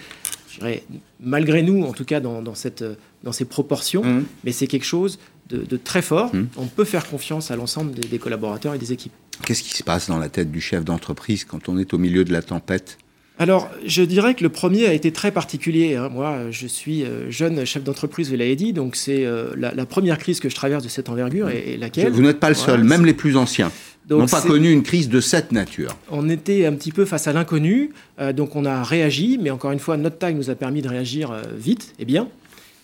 je 0.50 0.58
dirais, 0.58 0.82
malgré 1.20 1.62
nous, 1.62 1.82
en 1.84 1.92
tout 1.92 2.04
cas 2.04 2.20
dans, 2.20 2.54
cette, 2.54 2.84
dans 3.22 3.32
ces 3.32 3.44
proportions, 3.44 4.02
mmh. 4.02 4.24
mais 4.44 4.52
c'est 4.52 4.66
quelque 4.66 4.86
chose 4.86 5.18
de, 5.50 5.76
très 5.76 6.02
fort. 6.02 6.34
Mmh. 6.34 6.48
On 6.56 6.66
peut 6.66 6.84
faire 6.84 7.06
confiance 7.06 7.50
à 7.50 7.56
l'ensemble 7.56 7.92
des, 7.92 8.08
des 8.08 8.18
collaborateurs 8.18 8.74
et 8.74 8.78
des 8.78 8.92
équipes. 8.92 9.12
Qu'est-ce 9.44 9.62
qui 9.62 9.70
se 9.70 9.82
passe 9.82 10.08
dans 10.08 10.18
la 10.18 10.28
tête 10.28 10.50
du 10.50 10.60
chef 10.60 10.84
d'entreprise 10.84 11.44
quand 11.44 11.68
on 11.68 11.78
est 11.78 11.94
au 11.94 11.98
milieu 11.98 12.24
de 12.24 12.32
la 12.32 12.42
tempête? 12.42 12.98
Alors, 13.38 13.70
je 13.86 14.02
dirais 14.02 14.34
que 14.34 14.42
le 14.42 14.48
premier 14.48 14.86
a 14.86 14.92
été 14.92 15.12
très 15.12 15.30
particulier. 15.30 15.94
Hein. 15.94 16.08
Moi, 16.12 16.50
je 16.50 16.66
suis 16.66 17.04
euh, 17.04 17.30
jeune 17.30 17.64
chef 17.64 17.84
d'entreprise, 17.84 18.30
vous 18.30 18.36
l'avez 18.36 18.56
dit, 18.56 18.72
donc 18.72 18.96
c'est 18.96 19.24
euh, 19.24 19.52
la, 19.56 19.86
première 19.86 20.18
crise 20.18 20.40
que 20.40 20.48
je 20.48 20.56
traverse 20.56 20.82
de 20.82 20.88
cette 20.88 21.08
envergure 21.08 21.48
et, 21.48 21.76
laquelle. 21.76 22.12
Vous 22.12 22.22
n'êtes 22.22 22.40
pas 22.40 22.48
le 22.48 22.56
seul, 22.56 22.82
même 22.82 23.06
les 23.06 23.14
plus 23.14 23.36
anciens 23.36 23.70
n'ont 24.10 24.24
pas 24.24 24.40
connu 24.40 24.72
une 24.72 24.82
crise 24.82 25.10
de 25.10 25.20
cette 25.20 25.52
nature. 25.52 25.94
On 26.10 26.30
était 26.30 26.64
un 26.64 26.72
petit 26.72 26.92
peu 26.92 27.04
face 27.04 27.28
à 27.28 27.34
l'inconnu, 27.34 27.90
euh, 28.18 28.32
donc 28.32 28.56
on 28.56 28.64
a 28.64 28.82
réagi, 28.82 29.38
mais 29.38 29.50
encore 29.50 29.70
une 29.70 29.78
fois, 29.78 29.98
notre 29.98 30.16
taille 30.16 30.34
nous 30.34 30.48
a 30.48 30.54
permis 30.54 30.80
de 30.80 30.88
réagir 30.88 31.36
vite 31.54 31.94
et 31.98 32.06
bien. 32.06 32.26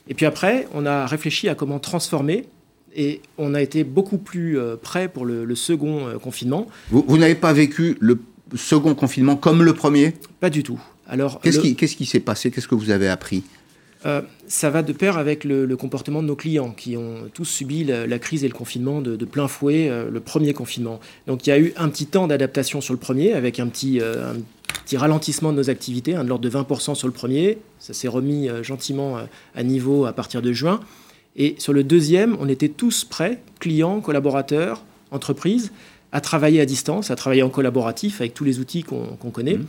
Et 0.06 0.12
puis 0.12 0.26
après, 0.26 0.68
on 0.74 0.84
a 0.84 1.06
réfléchi 1.06 1.48
à 1.48 1.54
comment 1.54 1.78
transformer 1.78 2.44
et 2.94 3.22
on 3.38 3.54
a 3.54 3.62
été 3.62 3.84
beaucoup 3.84 4.18
plus 4.18 4.58
prêt 4.82 5.08
pour 5.08 5.24
le, 5.24 5.54
second 5.54 6.08
confinement. 6.22 6.66
vous 6.90 7.16
n'avez 7.16 7.34
pas 7.34 7.54
vécu 7.54 7.96
le 8.00 8.18
second 8.56 8.94
confinement 8.94 9.36
comme 9.36 9.62
le 9.62 9.74
premier 9.74 10.14
Pas 10.40 10.50
du 10.50 10.62
tout. 10.62 10.80
Alors, 11.06 11.40
qu'est-ce 11.40 11.60
qui, 11.60 11.74
qui 11.76 12.06
s'est 12.06 12.20
passé? 12.20 12.50
Qu'est-ce 12.50 12.68
que 12.68 12.74
vous 12.74 12.90
avez 12.90 13.08
appris? 13.08 13.42
Euh, 14.06 14.20
ça 14.48 14.68
va 14.68 14.82
de 14.82 14.92
pair 14.92 15.16
avec 15.16 15.44
le, 15.44 15.66
comportement 15.76 16.22
de 16.22 16.26
nos 16.26 16.36
clients 16.36 16.70
qui 16.70 16.96
ont 16.96 17.30
tous 17.32 17.46
subi 17.46 17.84
la, 17.84 18.18
crise 18.18 18.44
et 18.44 18.48
le 18.48 18.54
confinement 18.54 19.00
de, 19.00 19.16
plein 19.24 19.48
fouet, 19.48 19.88
euh, 19.88 20.10
le 20.10 20.20
premier 20.20 20.52
confinement. 20.52 21.00
Donc 21.26 21.46
il 21.46 21.50
y 21.50 21.52
a 21.52 21.58
eu 21.58 21.72
un 21.76 21.88
petit 21.88 22.06
temps 22.06 22.26
d'adaptation 22.26 22.80
sur 22.80 22.92
le 22.92 23.00
premier 23.00 23.32
avec 23.32 23.58
un 23.60 23.66
petit, 23.68 24.00
euh, 24.00 24.34
petit 24.84 24.98
ralentissement 24.98 25.52
de 25.52 25.56
nos 25.56 25.70
activités, 25.70 26.14
un 26.14 26.24
de 26.24 26.28
l'ordre 26.28 26.44
de 26.44 26.50
20% 26.50 26.94
sur 26.94 27.08
le 27.08 27.14
premier. 27.14 27.58
Ça 27.78 27.94
s'est 27.94 28.08
remis 28.08 28.48
gentiment 28.62 29.18
à 29.54 29.62
niveau 29.62 30.04
à 30.04 30.12
partir 30.12 30.42
de 30.42 30.52
juin. 30.52 30.80
Et 31.36 31.56
sur 31.58 31.72
le 31.72 31.82
deuxième, 31.82 32.36
on 32.40 32.48
était 32.48 32.68
tous 32.68 33.04
prêts, 33.04 33.40
clients, 33.58 34.00
collaborateurs, 34.00 34.84
entreprises, 35.10 35.72
à 36.14 36.20
travailler 36.20 36.60
à 36.60 36.64
distance, 36.64 37.10
à 37.10 37.16
travailler 37.16 37.42
en 37.42 37.50
collaboratif 37.50 38.20
avec 38.20 38.32
tous 38.32 38.44
les 38.44 38.60
outils 38.60 38.84
qu'on 38.84 39.30
connaît. 39.30 39.58
Mmh. 39.58 39.66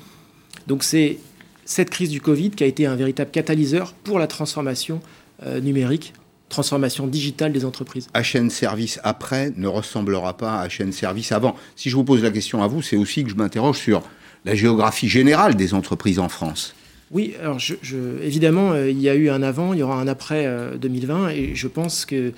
Donc 0.68 0.84
c'est 0.84 1.18
cette 1.66 1.90
crise 1.90 2.10
du 2.10 2.22
Covid 2.22 2.52
qui 2.52 2.64
a 2.64 2.68
été 2.68 2.86
un 2.86 2.96
véritable 2.96 3.32
catalyseur 3.32 3.94
pour 3.94 4.20
la 4.20 4.28
transformation 4.28 5.02
euh, 5.44 5.60
numérique, 5.60 6.14
transformation 6.50 7.08
digitale 7.08 7.52
des 7.52 7.66
entreprises. 7.66 8.08
HN 8.14 8.50
Service 8.50 9.00
après 9.04 9.52
ne 9.58 9.68
ressemblera 9.68 10.38
pas 10.38 10.62
à 10.62 10.68
HN 10.68 10.92
Service 10.92 11.32
avant. 11.32 11.56
Si 11.76 11.90
je 11.90 11.96
vous 11.96 12.04
pose 12.04 12.22
la 12.22 12.30
question 12.30 12.62
à 12.62 12.68
vous, 12.68 12.84
c'est 12.84 12.96
aussi 12.96 13.24
que 13.24 13.32
je 13.32 13.36
m'interroge 13.36 13.78
sur 13.78 14.04
la 14.46 14.54
géographie 14.54 15.10
générale 15.10 15.56
des 15.56 15.74
entreprises 15.74 16.20
en 16.20 16.30
France. 16.30 16.76
Oui, 17.12 17.36
alors 17.40 17.60
je, 17.60 17.76
évidemment, 18.22 18.72
euh, 18.72 18.90
il 18.90 19.00
y 19.00 19.10
a 19.10 19.16
eu 19.16 19.30
un 19.30 19.44
avant, 19.44 19.74
il 19.74 19.80
y 19.80 19.84
aura 19.84 20.00
un 20.00 20.08
après 20.08 20.50
2020, 20.80 21.30
et 21.30 21.56
je 21.56 21.68
pense 21.68 22.06
que 22.06 22.34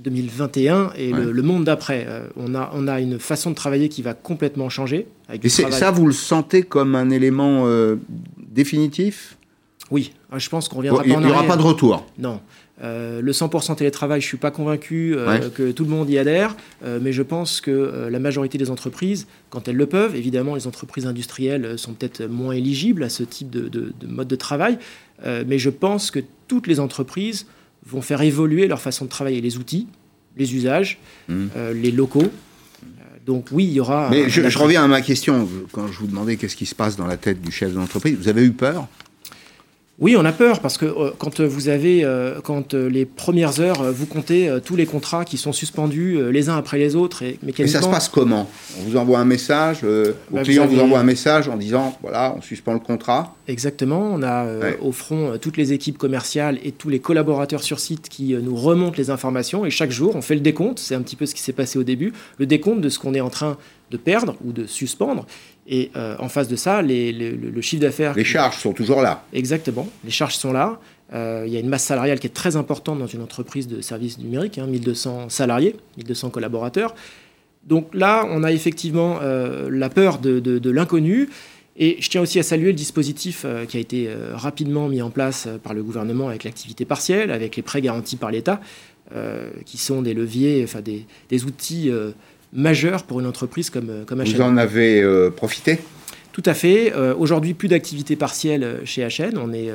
2021 0.00 0.92
et 0.96 1.12
le, 1.12 1.42
monde 1.42 1.64
d'après, 1.64 2.06
on, 2.36 2.54
a, 2.54 2.70
on 2.74 2.88
a 2.88 3.00
une 3.00 3.18
façon 3.18 3.50
de 3.50 3.54
travailler 3.54 3.88
qui 3.88 4.00
va 4.00 4.14
complètement 4.14 4.70
changer. 4.70 5.06
et 5.30 5.48
ça, 5.48 5.90
vous 5.90 6.06
le 6.06 6.14
sentez 6.14 6.62
comme 6.62 6.94
un 6.94 7.10
élément 7.10 7.66
définitif? 8.38 9.36
Oui, 9.90 10.12
ah, 10.32 10.38
je 10.38 10.48
pense 10.48 10.68
qu'on 10.68 10.78
reviendra 10.78 11.02
Il 11.06 11.16
n'y 11.18 11.30
aura 11.30 11.44
pas 11.44 11.56
de 11.56 11.62
retour. 11.62 12.04
Non. 12.18 12.40
Euh, 12.82 13.22
le 13.22 13.32
100% 13.32 13.76
télétravail, 13.76 14.20
je 14.20 14.26
ne 14.26 14.28
suis 14.28 14.36
pas 14.36 14.50
convaincu 14.50 15.14
euh, 15.16 15.48
que 15.48 15.70
tout 15.72 15.84
le 15.84 15.90
monde 15.90 16.10
y 16.10 16.18
adhère, 16.18 16.56
euh, 16.84 16.98
mais 17.00 17.12
je 17.12 17.22
pense 17.22 17.60
que 17.60 18.08
la 18.10 18.18
majorité 18.18 18.58
des 18.58 18.70
entreprises, 18.70 19.26
quand 19.48 19.68
elles 19.68 19.76
le 19.76 19.86
peuvent, 19.86 20.14
évidemment 20.14 20.54
les 20.54 20.66
entreprises 20.66 21.06
industrielles 21.06 21.78
sont 21.78 21.94
peut-être 21.94 22.26
moins 22.26 22.52
éligibles 22.52 23.02
à 23.02 23.08
ce 23.08 23.22
type 23.22 23.50
de, 23.50 23.92
mode 24.06 24.28
de 24.28 24.36
travail, 24.36 24.78
mais 25.24 25.58
je 25.58 25.70
pense 25.70 26.10
que 26.10 26.20
toutes 26.48 26.66
les 26.66 26.78
entreprises 26.80 27.46
vont 27.86 28.02
faire 28.02 28.20
évoluer 28.20 28.66
leur 28.66 28.80
façon 28.80 29.06
de 29.06 29.10
travailler, 29.10 29.40
les 29.40 29.56
outils, 29.56 29.86
les 30.36 30.54
usages, 30.54 30.98
mmh. 31.28 31.46
les 31.74 31.90
locaux. 31.90 32.30
Donc 33.24 33.48
oui, 33.50 33.64
il 33.64 33.72
y 33.72 33.80
aura... 33.80 34.08
Mais 34.10 34.28
je, 34.28 34.48
je 34.48 34.58
reviens 34.58 34.84
à 34.84 34.86
ma 34.86 35.00
question, 35.00 35.48
quand 35.72 35.88
je 35.88 35.98
vous 35.98 36.06
demandais 36.06 36.36
qu'est-ce 36.36 36.54
qui 36.54 36.66
se 36.66 36.76
passe 36.76 36.96
dans 36.96 37.06
la 37.06 37.16
tête 37.16 37.40
du 37.40 37.50
chef 37.50 37.72
d'entreprise, 37.72 38.16
vous 38.16 38.28
avez 38.28 38.44
eu 38.44 38.52
peur? 38.52 38.86
Oui, 39.98 40.14
on 40.14 40.24
a 40.26 40.32
peur 40.32 40.60
parce 40.60 40.76
que 40.76 40.84
euh, 40.84 41.10
quand 41.16 41.40
vous 41.40 41.68
avez, 41.68 42.04
euh, 42.04 42.40
quand 42.42 42.74
euh, 42.74 42.88
les 42.88 43.06
premières 43.06 43.60
heures, 43.60 43.82
vous 43.92 44.04
comptez 44.04 44.50
tous 44.64 44.76
les 44.76 44.84
contrats 44.84 45.24
qui 45.24 45.38
sont 45.38 45.52
suspendus 45.52 46.30
les 46.30 46.48
uns 46.48 46.56
après 46.56 46.78
les 46.78 46.96
autres 46.96 47.22
et. 47.22 47.38
Et 47.58 47.66
ça 47.66 47.80
se 47.80 47.88
passe 47.88 48.08
comment? 48.08 48.48
On 48.78 48.88
vous 48.88 48.96
envoie 48.96 49.18
un 49.18 49.24
message, 49.24 49.82
le 49.82 50.14
bah, 50.30 50.42
client 50.42 50.66
vous, 50.66 50.80
envoie 50.80 50.98
un 50.98 51.04
message 51.04 51.48
en 51.48 51.56
disant 51.56 51.96
voilà, 52.02 52.34
on 52.36 52.42
suspend 52.42 52.74
le 52.74 52.80
contrat. 52.80 53.34
Exactement. 53.48 54.10
On 54.12 54.22
a 54.22 54.46
au 54.80 54.92
front 54.92 55.38
toutes 55.40 55.56
les 55.56 55.72
équipes 55.72 55.96
commerciales 55.96 56.58
et 56.62 56.72
tous 56.72 56.88
les 56.88 56.98
collaborateurs 56.98 57.62
sur 57.62 57.80
site 57.80 58.08
qui 58.08 58.34
nous 58.34 58.56
remontent 58.56 58.96
les 58.98 59.10
informations 59.10 59.64
et 59.64 59.70
chaque 59.70 59.90
jour 59.90 60.14
on 60.14 60.22
fait 60.22 60.34
le 60.34 60.40
décompte. 60.40 60.78
C'est 60.78 60.94
un 60.94 61.02
petit 61.02 61.16
peu 61.16 61.26
ce 61.26 61.34
qui 61.34 61.40
s'est 61.40 61.52
passé 61.52 61.78
au 61.78 61.84
début, 61.84 62.12
le 62.38 62.46
décompte 62.46 62.80
de 62.80 62.88
ce 62.88 62.98
qu'on 62.98 63.14
est 63.14 63.20
en 63.20 63.30
train 63.30 63.56
de 63.90 63.96
perdre 63.96 64.36
ou 64.44 64.52
de 64.52 64.66
suspendre. 64.66 65.26
Et 65.68 65.90
euh, 65.96 66.16
en 66.18 66.28
face 66.28 66.48
de 66.48 66.56
ça, 66.56 66.82
le, 66.82 67.60
chiffre 67.60 67.82
d'affaires... 67.82 68.14
Les 68.14 68.24
charges 68.24 68.58
sont 68.58 68.72
toujours 68.72 69.02
là. 69.02 69.24
Exactement, 69.32 69.88
les 70.04 70.10
charges 70.10 70.36
sont 70.36 70.52
là. 70.52 70.78
Euh, 71.12 71.44
il 71.46 71.52
y 71.52 71.56
a 71.56 71.60
une 71.60 71.68
masse 71.68 71.84
salariale 71.84 72.18
qui 72.18 72.26
est 72.26 72.34
très 72.34 72.56
importante 72.56 72.98
dans 72.98 73.06
une 73.06 73.22
entreprise 73.22 73.68
de 73.68 73.80
services 73.80 74.18
numériques, 74.18 74.58
hein, 74.58 74.66
1200 74.66 75.28
salariés, 75.28 75.76
1200 75.98 76.30
collaborateurs. 76.30 76.94
Donc 77.64 77.94
là, 77.94 78.24
on 78.28 78.44
a 78.44 78.52
effectivement 78.52 79.18
euh, 79.22 79.68
la 79.70 79.88
peur 79.88 80.18
de, 80.18 80.70
l'inconnu. 80.70 81.28
Et 81.78 81.96
je 82.00 82.08
tiens 82.08 82.22
aussi 82.22 82.38
à 82.38 82.42
saluer 82.42 82.68
le 82.68 82.72
dispositif 82.72 83.44
qui 83.68 83.76
a 83.76 83.80
été 83.80 84.08
rapidement 84.32 84.88
mis 84.88 85.02
en 85.02 85.10
place 85.10 85.46
par 85.62 85.74
le 85.74 85.82
gouvernement 85.82 86.28
avec 86.28 86.44
l'activité 86.44 86.86
partielle, 86.86 87.30
avec 87.30 87.54
les 87.54 87.62
prêts 87.62 87.82
garantis 87.82 88.16
par 88.16 88.30
l'État, 88.30 88.62
qui 89.66 89.76
sont 89.76 90.00
des 90.00 90.14
leviers, 90.14 90.64
enfin 90.64 90.80
des, 90.80 91.04
des 91.28 91.44
outils 91.44 91.90
majeur 92.52 93.04
pour 93.04 93.20
une 93.20 93.26
entreprise 93.26 93.70
comme, 93.70 93.90
euh, 93.90 94.04
comme 94.04 94.20
HN. 94.20 94.24
Vous 94.24 94.40
en 94.40 94.56
avez 94.56 95.02
euh, 95.02 95.30
profité? 95.30 95.78
Tout 96.32 96.42
à 96.44 96.54
fait. 96.54 96.92
Euh, 96.94 97.14
aujourd'hui, 97.16 97.54
plus 97.54 97.68
d'activité 97.68 98.14
partielle 98.14 98.80
chez 98.84 99.02
HN. 99.02 99.38
On, 99.38 99.54
est, 99.54 99.70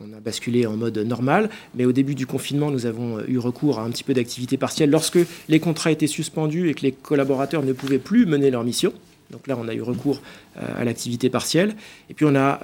on 0.00 0.16
a 0.16 0.20
basculé 0.20 0.66
en 0.66 0.74
mode 0.74 0.96
normal. 0.98 1.50
Mais 1.74 1.84
au 1.84 1.92
début 1.92 2.14
du 2.14 2.26
confinement, 2.26 2.70
nous 2.70 2.86
avons 2.86 3.18
eu 3.28 3.38
recours 3.38 3.78
à 3.78 3.82
un 3.82 3.90
petit 3.90 4.04
peu 4.04 4.14
d'activité 4.14 4.56
partielle 4.56 4.88
lorsque 4.88 5.18
les 5.48 5.60
contrats 5.60 5.92
étaient 5.92 6.06
suspendus 6.06 6.70
et 6.70 6.74
que 6.74 6.80
les 6.80 6.92
collaborateurs 6.92 7.62
ne 7.62 7.74
pouvaient 7.74 7.98
plus 7.98 8.24
mener 8.24 8.50
leur 8.50 8.64
mission. 8.64 8.94
Donc 9.30 9.46
là, 9.46 9.58
on 9.60 9.68
a 9.68 9.74
eu 9.74 9.82
recours 9.82 10.22
à 10.56 10.82
l'activité 10.84 11.28
partielle. 11.28 11.76
Et 12.08 12.14
puis, 12.14 12.24
on 12.24 12.34
a 12.34 12.58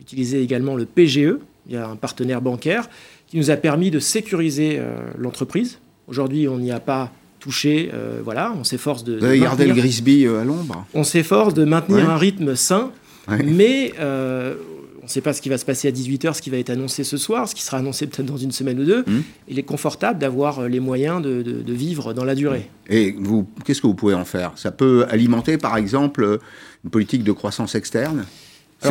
utilisé 0.00 0.40
également 0.40 0.76
le 0.76 0.86
PGE. 0.86 1.36
Il 1.68 1.74
y 1.74 1.76
a 1.76 1.86
un 1.86 1.96
partenaire 1.96 2.40
bancaire 2.40 2.88
qui 3.28 3.36
nous 3.36 3.50
a 3.50 3.56
permis 3.56 3.90
de 3.90 3.98
sécuriser 3.98 4.80
l'entreprise. 5.18 5.78
Aujourd'hui, 6.08 6.48
on 6.48 6.56
n'y 6.58 6.72
a 6.72 6.80
pas 6.80 7.12
touché. 7.38 7.90
Euh, 7.92 8.20
voilà, 8.24 8.52
on 8.58 8.64
s'efforce 8.64 9.04
de. 9.04 9.18
Gardé 9.36 9.66
le 9.66 9.74
Grisby 9.74 10.26
euh, 10.26 10.40
à 10.40 10.44
l'ombre 10.44 10.86
On 10.94 11.04
s'efforce 11.04 11.54
de 11.54 11.64
maintenir 11.64 12.10
un 12.10 12.16
rythme 12.16 12.54
sain, 12.56 12.90
mais 13.28 13.92
euh, 14.00 14.54
on 15.00 15.04
ne 15.04 15.08
sait 15.08 15.20
pas 15.20 15.32
ce 15.32 15.40
qui 15.40 15.48
va 15.48 15.58
se 15.58 15.64
passer 15.64 15.88
à 15.88 15.90
18h, 15.90 16.34
ce 16.34 16.42
qui 16.42 16.50
va 16.50 16.58
être 16.58 16.70
annoncé 16.70 17.04
ce 17.04 17.16
soir, 17.16 17.48
ce 17.48 17.54
qui 17.54 17.62
sera 17.62 17.78
annoncé 17.78 18.06
peut-être 18.06 18.26
dans 18.26 18.36
une 18.36 18.52
semaine 18.52 18.80
ou 18.80 18.84
deux. 18.84 19.04
Hum. 19.06 19.22
Il 19.48 19.58
est 19.58 19.64
confortable 19.64 20.18
d'avoir 20.18 20.68
les 20.68 20.80
moyens 20.80 21.22
de, 21.22 21.72
vivre 21.72 22.12
dans 22.12 22.24
la 22.24 22.34
durée. 22.34 22.68
Et 22.88 23.14
vous, 23.18 23.46
qu'est-ce 23.64 23.80
que 23.80 23.86
vous 23.86 23.94
pouvez 23.94 24.14
en 24.14 24.24
faire? 24.24 24.52
Ça 24.56 24.70
peut 24.70 25.06
alimenter, 25.08 25.58
par 25.58 25.76
exemple, 25.76 26.38
une 26.84 26.90
politique 26.90 27.22
de 27.22 27.32
croissance 27.32 27.74
externe? 27.74 28.24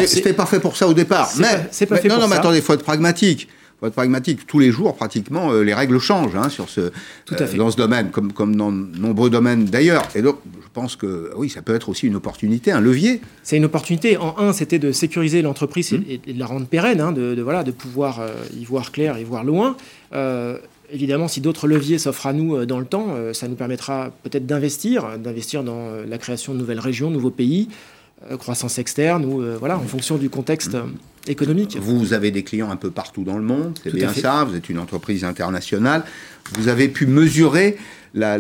C'était 0.05 0.33
pas 0.33 0.45
fait 0.45 0.59
pour 0.59 0.75
ça 0.75 0.87
au 0.87 0.93
départ. 0.93 1.29
mais, 1.39 1.67
c'est 1.71 1.85
pas, 1.85 1.97
fait 1.97 2.07
non, 2.07 2.19
non, 2.19 2.27
mais 2.27 2.35
attendez, 2.35 2.57
il 2.57 2.63
faut 2.63 2.73
être 2.73 2.83
pragmatique 2.83 3.47
faut 3.85 3.89
être 3.89 3.93
pragmatique. 3.93 4.47
Tous 4.47 4.59
les 4.59 4.71
jours, 4.71 4.95
pratiquement, 4.95 5.51
euh, 5.51 5.63
les 5.63 5.73
règles 5.73 5.99
changent 5.99 6.35
hein, 6.35 6.49
sur 6.49 6.69
ce, 6.69 6.81
euh, 6.81 7.57
dans 7.57 7.71
ce 7.71 7.77
domaine, 7.77 8.09
comme, 8.09 8.33
comme 8.33 8.55
dans 8.55 8.71
de 8.71 8.97
nombreux 8.97 9.29
domaines 9.29 9.65
d'ailleurs. 9.65 10.07
Et 10.15 10.21
donc, 10.21 10.39
je 10.55 10.67
pense 10.73 10.95
que 10.95 11.31
oui, 11.35 11.49
ça 11.49 11.61
peut 11.61 11.75
être 11.75 11.89
aussi 11.89 12.07
une 12.07 12.15
opportunité, 12.15 12.71
un 12.71 12.81
levier. 12.81 13.21
C'est 13.43 13.57
une 13.57 13.65
opportunité. 13.65 14.17
En 14.17 14.35
un, 14.39 14.53
c'était 14.53 14.79
de 14.79 14.91
sécuriser 14.91 15.41
l'entreprise 15.41 15.93
et, 15.93 16.19
mmh. 16.27 16.33
de 16.33 16.39
la 16.39 16.45
rendre 16.45 16.65
pérenne, 16.65 17.01
hein, 17.01 17.11
de, 17.11 17.39
voilà, 17.41 17.63
de 17.63 17.71
pouvoir 17.71 18.19
euh, 18.19 18.33
y 18.57 18.65
voir 18.65 18.91
clair 18.91 19.17
et 19.17 19.23
voir 19.23 19.43
loin. 19.43 19.75
Évidemment, 20.93 21.27
si 21.27 21.41
d'autres 21.41 21.67
leviers 21.67 21.97
s'offrent 21.97 22.27
à 22.27 22.33
nous 22.33 22.63
dans 22.67 22.79
le 22.79 22.85
temps, 22.85 23.07
ça 23.33 23.47
nous 23.47 23.55
permettra 23.55 24.11
peut-être 24.21 24.45
d'investir, 24.45 25.17
d'investir 25.17 25.63
dans 25.63 25.89
la 26.07 26.17
création 26.19 26.53
de 26.53 26.59
nouvelles 26.59 26.79
régions, 26.79 27.09
nouveaux 27.09 27.31
pays, 27.31 27.69
croissance 28.39 28.79
externe, 28.79 29.25
ou 29.25 29.43
voilà, 29.59 29.77
en 29.77 29.83
fonction 29.83 30.17
du 30.17 30.29
contexte. 30.29 30.75
Mmh 30.75 30.93
économique. 31.27 31.77
Vous 31.79 32.13
avez 32.13 32.31
des 32.31 32.43
clients 32.43 32.69
un 32.69 32.75
peu 32.75 32.91
partout 32.91 33.23
dans 33.23 33.37
le 33.37 33.43
monde, 33.43 33.77
c'est 33.83 33.93
bien 33.93 34.13
ça, 34.13 34.43
vous 34.43 34.55
êtes 34.55 34.69
une 34.69 34.79
entreprise 34.79 35.23
internationale. 35.23 36.03
Vous 36.53 36.67
avez 36.67 36.87
pu 36.87 37.07
mesurer 37.07 37.77
la, 38.13 38.37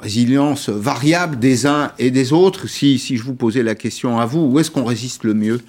résilience 0.00 0.68
variable 0.68 1.38
des 1.38 1.66
uns 1.66 1.92
et 1.98 2.10
des 2.10 2.32
autres. 2.32 2.66
Si, 2.68 2.98
si 2.98 3.16
je 3.16 3.22
vous 3.22 3.34
posais 3.34 3.62
la 3.62 3.74
question 3.74 4.18
à 4.18 4.26
vous, 4.26 4.40
où 4.40 4.58
est-ce 4.58 4.70
qu'on 4.70 4.84
résiste 4.84 5.24
le 5.24 5.34
mieux? 5.34 5.60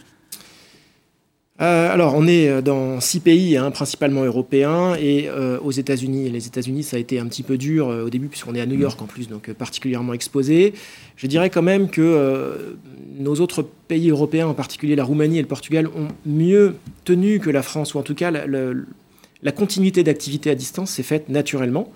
Euh, 1.62 1.93
alors, 1.93 2.16
on 2.16 2.28
est 2.28 2.49
euh, 2.49 2.62
dans 2.62 2.99
six 2.99 3.22
pays, 3.22 3.56
hein, 3.56 3.72
principalement 3.72 4.26
européens, 4.26 4.95
et 4.99 5.30
euh, 5.30 5.58
aux 5.60 5.72
États-Unis. 5.72 6.30
Les 6.30 6.47
États-Unis, 6.47 6.84
ça 6.84 6.97
a 6.97 6.99
été 6.99 7.18
un 7.18 7.28
petit 7.28 7.43
peu 7.43 7.58
dur 7.58 7.88
au 7.88 8.10
début, 8.10 8.28
puisqu'on 8.28 8.56
est 8.56 8.62
à 8.62 8.66
New 8.66 8.78
York 8.78 9.01
en 9.01 9.06
plus, 9.06 9.30
donc 9.30 9.51
particulièrement 9.53 10.14
exposé. 10.14 10.74
Je 11.16 11.28
dirais 11.28 11.49
quand 11.49 11.62
même 11.62 11.89
que 11.89 12.76
nos 13.18 13.36
autres 13.36 13.66
pays 13.88 14.10
européens, 14.10 14.47
en 14.47 14.53
particulier 14.53 14.95
la 14.95 15.06
Roumanie 15.06 15.38
et 15.38 15.41
le 15.41 15.47
Portugal, 15.47 15.88
ont 15.88 16.10
mieux 16.26 16.76
tenu 17.06 17.39
que 17.39 17.49
la 17.49 17.62
France, 17.62 17.93
ou 17.93 17.99
en 17.99 18.03
tout 18.03 18.16
cas, 18.16 18.32
la 18.32 19.51
continuité 19.53 20.03
d'activité 20.03 20.49
à 20.49 20.56
distance 20.56 20.91
s'est 20.91 21.03
faite 21.03 21.30
naturellement. 21.30 21.91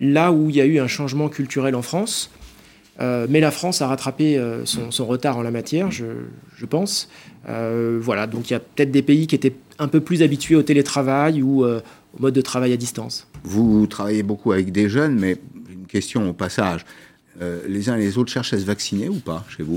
Là 0.00 0.32
où 0.32 0.50
il 0.50 0.56
y 0.56 0.60
a 0.60 0.66
eu 0.66 0.78
un 0.78 0.86
changement 0.86 1.28
culturel 1.28 1.74
en 1.74 1.82
France, 1.82 2.30
euh, 3.00 3.26
mais 3.28 3.40
la 3.40 3.50
France 3.50 3.80
a 3.80 3.86
rattrapé 3.86 4.36
euh, 4.36 4.64
son, 4.64 5.06
retard 5.06 5.36
en 5.36 5.42
la 5.42 5.50
matière, 5.50 5.90
je, 5.90 6.04
pense. 6.68 7.08
Euh, 7.48 7.98
voilà, 8.00 8.26
donc 8.26 8.50
il 8.50 8.54
y 8.54 8.56
a 8.56 8.60
peut-être 8.60 8.90
des 8.90 9.02
pays 9.02 9.26
qui 9.26 9.34
étaient 9.34 9.54
un 9.78 9.88
peu 9.88 10.00
plus 10.00 10.22
habitués 10.22 10.56
au 10.56 10.62
télétravail 10.62 11.42
ou 11.42 11.64
au 11.64 11.80
mode 12.18 12.34
de 12.34 12.40
travail 12.40 12.72
à 12.72 12.76
distance. 12.76 13.28
Vous 13.44 13.86
travaillez 13.86 14.22
beaucoup 14.22 14.52
avec 14.52 14.72
des 14.72 14.88
jeunes, 14.88 15.18
mais 15.18 15.36
une 15.70 15.86
question 15.86 16.28
au 16.28 16.32
passage. 16.32 16.84
les 17.40 17.88
uns 17.88 17.96
et 17.96 18.00
les 18.00 18.18
autres 18.18 18.32
cherchent 18.32 18.52
à 18.52 18.58
se 18.58 18.64
vacciner 18.64 19.08
ou 19.08 19.20
pas 19.20 19.44
chez 19.48 19.62
vous? 19.62 19.76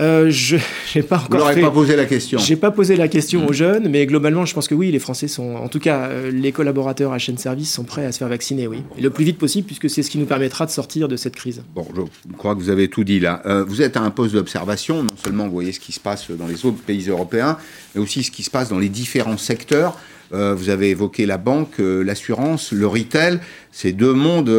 Euh, 0.00 0.30
je 0.30 0.56
n'ai 0.94 1.02
pas 1.02 1.18
encore. 1.18 1.52
Vous 1.52 1.60
pas 1.60 1.70
posé 1.70 1.96
la 1.96 2.04
question. 2.04 2.38
J'ai 2.38 2.56
pas 2.56 2.70
posé 2.70 2.96
la 2.96 3.08
question 3.08 3.46
aux 3.46 3.52
jeunes, 3.52 3.88
mais 3.88 4.06
globalement, 4.06 4.44
je 4.44 4.54
pense 4.54 4.68
que 4.68 4.74
oui, 4.74 4.90
les 4.90 4.98
Français 4.98 5.28
sont, 5.28 5.56
en 5.56 5.68
tout 5.68 5.80
cas, 5.80 6.06
euh, 6.06 6.30
les 6.30 6.52
collaborateurs 6.52 7.12
à 7.12 7.18
chaîne 7.18 7.38
service 7.38 7.72
sont 7.72 7.84
prêts 7.84 8.04
à 8.04 8.12
se 8.12 8.18
faire 8.18 8.28
vacciner, 8.28 8.66
oui, 8.66 8.82
et 8.96 9.02
le 9.02 9.10
plus 9.10 9.24
vite 9.24 9.38
possible, 9.38 9.66
puisque 9.66 9.90
c'est 9.90 10.02
ce 10.02 10.10
qui 10.10 10.18
nous 10.18 10.26
permettra 10.26 10.66
de 10.66 10.70
sortir 10.70 11.08
de 11.08 11.16
cette 11.16 11.36
crise. 11.36 11.62
Bon, 11.74 11.86
je 11.94 12.36
crois 12.36 12.54
que 12.54 12.60
vous 12.60 12.70
avez 12.70 12.88
tout 12.88 13.04
dit 13.04 13.20
là. 13.20 13.42
Euh, 13.46 13.64
vous 13.64 13.82
êtes 13.82 13.96
à 13.96 14.02
un 14.02 14.10
poste 14.10 14.34
d'observation, 14.34 15.02
non 15.02 15.16
seulement 15.22 15.46
vous 15.46 15.52
voyez 15.52 15.72
ce 15.72 15.80
qui 15.80 15.92
se 15.92 16.00
passe 16.00 16.30
dans 16.30 16.46
les 16.46 16.64
autres 16.64 16.78
pays 16.78 17.08
européens, 17.08 17.56
mais 17.94 18.00
aussi 18.00 18.22
ce 18.22 18.30
qui 18.30 18.42
se 18.42 18.50
passe 18.50 18.68
dans 18.68 18.78
les 18.78 18.88
différents 18.88 19.38
secteurs. 19.38 19.98
vous 20.30 20.68
avez 20.68 20.90
évoqué 20.90 21.24
la 21.24 21.38
banque, 21.38 21.78
l'assurance, 21.78 22.72
le 22.72 22.86
retail. 22.86 23.40
C'est 23.72 23.92
deux 23.92 24.12
mondes 24.12 24.54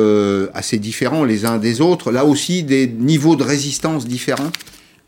assez 0.54 0.80
différents 0.80 1.24
les 1.24 1.46
uns 1.46 1.58
des 1.58 1.80
autres. 1.80 2.12
Là 2.12 2.26
aussi, 2.26 2.64
des 2.64 2.88
niveaux 2.88 3.36
de 3.36 3.44
résistance 3.44 4.08
différents? 4.08 4.52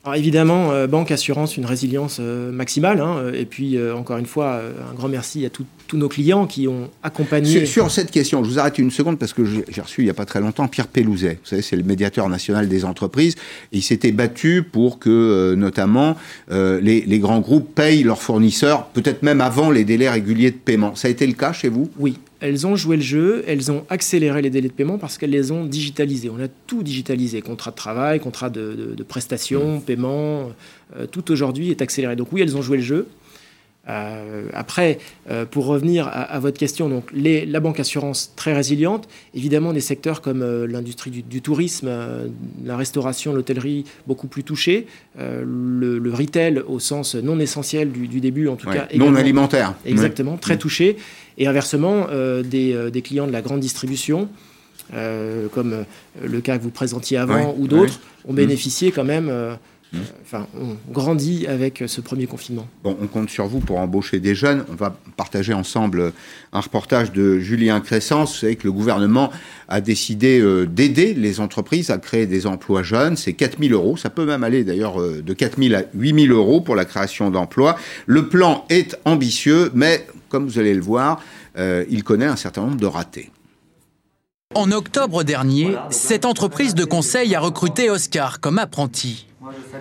Alors 0.04 0.16
évidemment, 0.16 0.72
euh, 0.72 0.88
banque, 0.88 1.12
assurance, 1.12 1.58
une 1.58 1.66
résilience 1.66 2.18
euh, 2.20 2.52
maximale. 2.52 3.02
Hein, 3.02 3.32
et 3.36 3.46
puis, 3.46 3.78
euh, 3.78 3.96
encore 3.96 4.18
une 4.18 4.26
fois, 4.26 4.60
un 4.90 4.96
grand 4.96 5.08
merci 5.08 5.46
à 5.46 5.50
tous 5.52 5.66
nos 5.94 6.10
clients 6.10 6.48
qui 6.48 6.68
ont 6.68 6.90
accompagné. 7.04 7.68
Sur, 7.68 7.92
cette 7.92 8.10
question, 8.10 8.44
je 8.44 8.50
vous 8.50 8.60
arrête 8.60 8.80
une 8.80 8.90
seconde 8.90 9.20
parce 9.20 9.34
que 9.34 9.46
j'ai 9.46 9.82
reçu 9.82 10.02
il 10.02 10.06
n'y 10.06 10.10
a 10.10 10.16
pas 10.16 10.26
très 10.26 10.40
longtemps 10.40 10.68
Pierre 10.68 10.88
Pellouzet. 10.88 11.38
Vous 11.44 11.50
savez, 11.50 11.62
c'est 11.62 11.76
le 11.76 11.84
médiateur 11.84 12.30
national 12.30 12.68
des 12.68 12.84
entreprises. 12.84 13.36
Et 13.72 13.78
il 13.78 13.82
s'était 13.84 14.12
battu 14.12 14.64
pour 14.64 14.98
que, 14.98 15.54
notamment, 15.56 16.16
les, 16.50 17.02
les, 17.02 17.20
grands 17.20 17.42
groupes 17.42 17.76
payent 17.76 18.04
leurs 18.04 18.22
fournisseurs, 18.22 18.88
peut-être 18.88 19.22
même 19.22 19.42
avant 19.42 19.70
les 19.70 19.84
délais 19.84 20.10
réguliers 20.10 20.52
de 20.52 20.56
paiement. 20.56 20.96
Ça 20.96 21.10
a 21.10 21.12
été 21.12 21.28
le 21.28 21.34
cas 21.34 21.54
chez 21.54 21.70
vous? 21.70 21.90
Oui 22.00 22.18
elles 22.42 22.66
ont 22.66 22.76
joué 22.76 22.98
le 22.98 23.04
jeu, 23.04 23.44
elles 23.48 23.72
ont 23.72 23.86
accéléré 23.90 24.42
les 24.42 24.50
délais 24.50 24.68
de 24.68 24.74
paiement 24.74 24.98
parce 24.98 25.18
qu'elles 25.18 25.30
les 25.30 25.52
ont 25.52 25.64
digitalisés. 25.66 26.30
On 26.30 26.42
a 26.42 26.48
tout 26.48 26.82
digitalisé, 26.82 27.42
contrat 27.42 27.70
de 27.70 27.76
travail, 27.76 28.20
contrat 28.20 28.50
de, 28.50 28.96
de, 28.98 29.04
prestation, 29.04 29.78
mmh. 29.78 29.82
paiement, 29.84 30.52
euh, 30.98 31.06
tout 31.06 31.32
aujourd'hui 31.32 31.70
est 31.70 31.82
accéléré. 31.84 32.16
Donc 32.16 32.30
oui, 32.32 32.42
elles 32.42 32.58
ont 32.58 32.64
joué 32.64 32.78
le 32.78 32.84
jeu. 32.84 33.08
Euh, 33.92 34.48
après, 34.54 35.00
euh, 35.30 35.46
pour 35.46 35.66
revenir 35.66 36.08
à, 36.12 36.40
votre 36.40 36.58
question, 36.58 36.88
donc 36.88 37.06
les, 37.14 37.46
la 37.46 37.60
banque 37.60 37.80
assurance 37.80 38.32
très 38.36 38.54
résiliente, 38.54 39.08
évidemment 39.36 39.74
des 39.74 39.82
secteurs 39.82 40.22
comme 40.22 40.42
euh, 40.42 40.66
l'industrie 40.66 41.12
du, 41.12 41.42
tourisme, 41.42 41.92
la 42.64 42.78
restauration, 42.78 43.34
l'hôtellerie 43.34 43.86
beaucoup 44.08 44.28
plus 44.28 44.44
touchés, 44.44 44.88
le, 45.18 46.12
retail 46.12 46.62
au 46.68 46.80
sens 46.80 47.16
non 47.16 47.40
essentiel 47.40 47.92
du, 47.92 48.20
début 48.20 48.48
en 48.48 48.56
tout 48.56 48.70
cas. 48.70 48.88
Non 48.96 49.16
alimentaire. 49.16 49.74
Exactement, 49.86 50.38
très 50.38 50.58
touché. 50.58 50.98
Et 51.38 51.48
inversement, 51.48 52.08
des, 52.44 52.92
des, 52.92 53.02
clients 53.02 53.28
de 53.28 53.32
la 53.32 53.42
grande 53.42 53.60
distribution. 53.60 54.30
comme 55.54 55.86
le 56.22 56.42
cas 56.42 56.58
que 56.58 56.64
vous 56.64 56.70
présentiez 56.70 57.18
avant 57.18 57.56
ou 57.58 57.68
d'autres, 57.68 58.00
ont 58.28 58.34
bénéficié 58.34 58.92
quand 58.92 59.06
même. 59.06 59.32
Enfin, 60.22 60.48
on 60.60 60.78
grandit 60.92 61.48
avec 61.48 61.84
ce 61.88 62.02
premier 62.02 62.28
confinement. 62.28 62.68
Bon, 62.84 62.98
on 63.02 63.08
compte 63.08 63.30
sur 63.30 63.48
vous 63.48 63.60
pour 63.60 63.80
embaucher 63.80 64.20
des 64.20 64.36
jeunes. 64.36 64.64
On 64.72 64.76
va 64.76 64.96
partager 65.18 65.54
ensemble 65.54 66.14
un 66.54 66.60
reportage 66.60 67.12
de 67.12 67.40
Julien 67.40 67.82
Cressence. 67.82 68.34
Vous 68.34 68.40
savez 68.40 68.56
que 68.56 68.66
le 68.66 68.72
gouvernement 68.72 69.32
a 69.68 69.82
décidé 69.82 70.40
euh, 70.40 70.66
d'aider 70.66 71.14
les 71.14 71.40
entreprises 71.40 71.90
à 71.90 71.98
créer 71.98 72.26
des 72.26 72.48
emplois 72.48 72.84
jeunes. 72.84 73.18
C'est 73.18 73.34
4 73.34 73.60
000 73.60 73.74
euros. 73.74 73.98
Ça 73.98 74.10
peut 74.10 74.26
même 74.26 74.44
aller 74.44 74.64
d'ailleurs 74.64 75.02
euh, 75.02 75.22
de 75.22 75.34
4 75.34 75.62
000 75.62 75.76
à 75.76 75.84
8 75.94 76.28
000 76.28 76.38
euros 76.38 76.62
pour 76.62 76.76
la 76.76 76.86
création 76.86 77.30
d'emplois. 77.30 77.76
Le 78.06 78.28
plan 78.28 78.66
est 78.70 78.98
ambitieux, 79.06 79.72
mais 79.74 80.06
comme 80.30 80.46
vous 80.46 80.60
allez 80.60 80.74
le 80.74 80.82
voir, 80.82 81.22
euh, 81.58 81.84
il 81.90 82.04
connaît 82.04 82.26
un 82.26 82.36
certain 82.36 82.62
nombre 82.62 82.78
de 82.78 82.86
ratés. 82.86 83.30
En 84.54 84.72
octobre 84.72 85.24
dernier, 85.24 85.76
cette 85.90 86.26
entreprise 86.26 86.76
de 86.76 86.84
conseil 86.84 87.36
a 87.36 87.40
recruté 87.40 87.90
Oscar 87.90 88.42
comme 88.42 88.60
apprenti. 88.60 89.28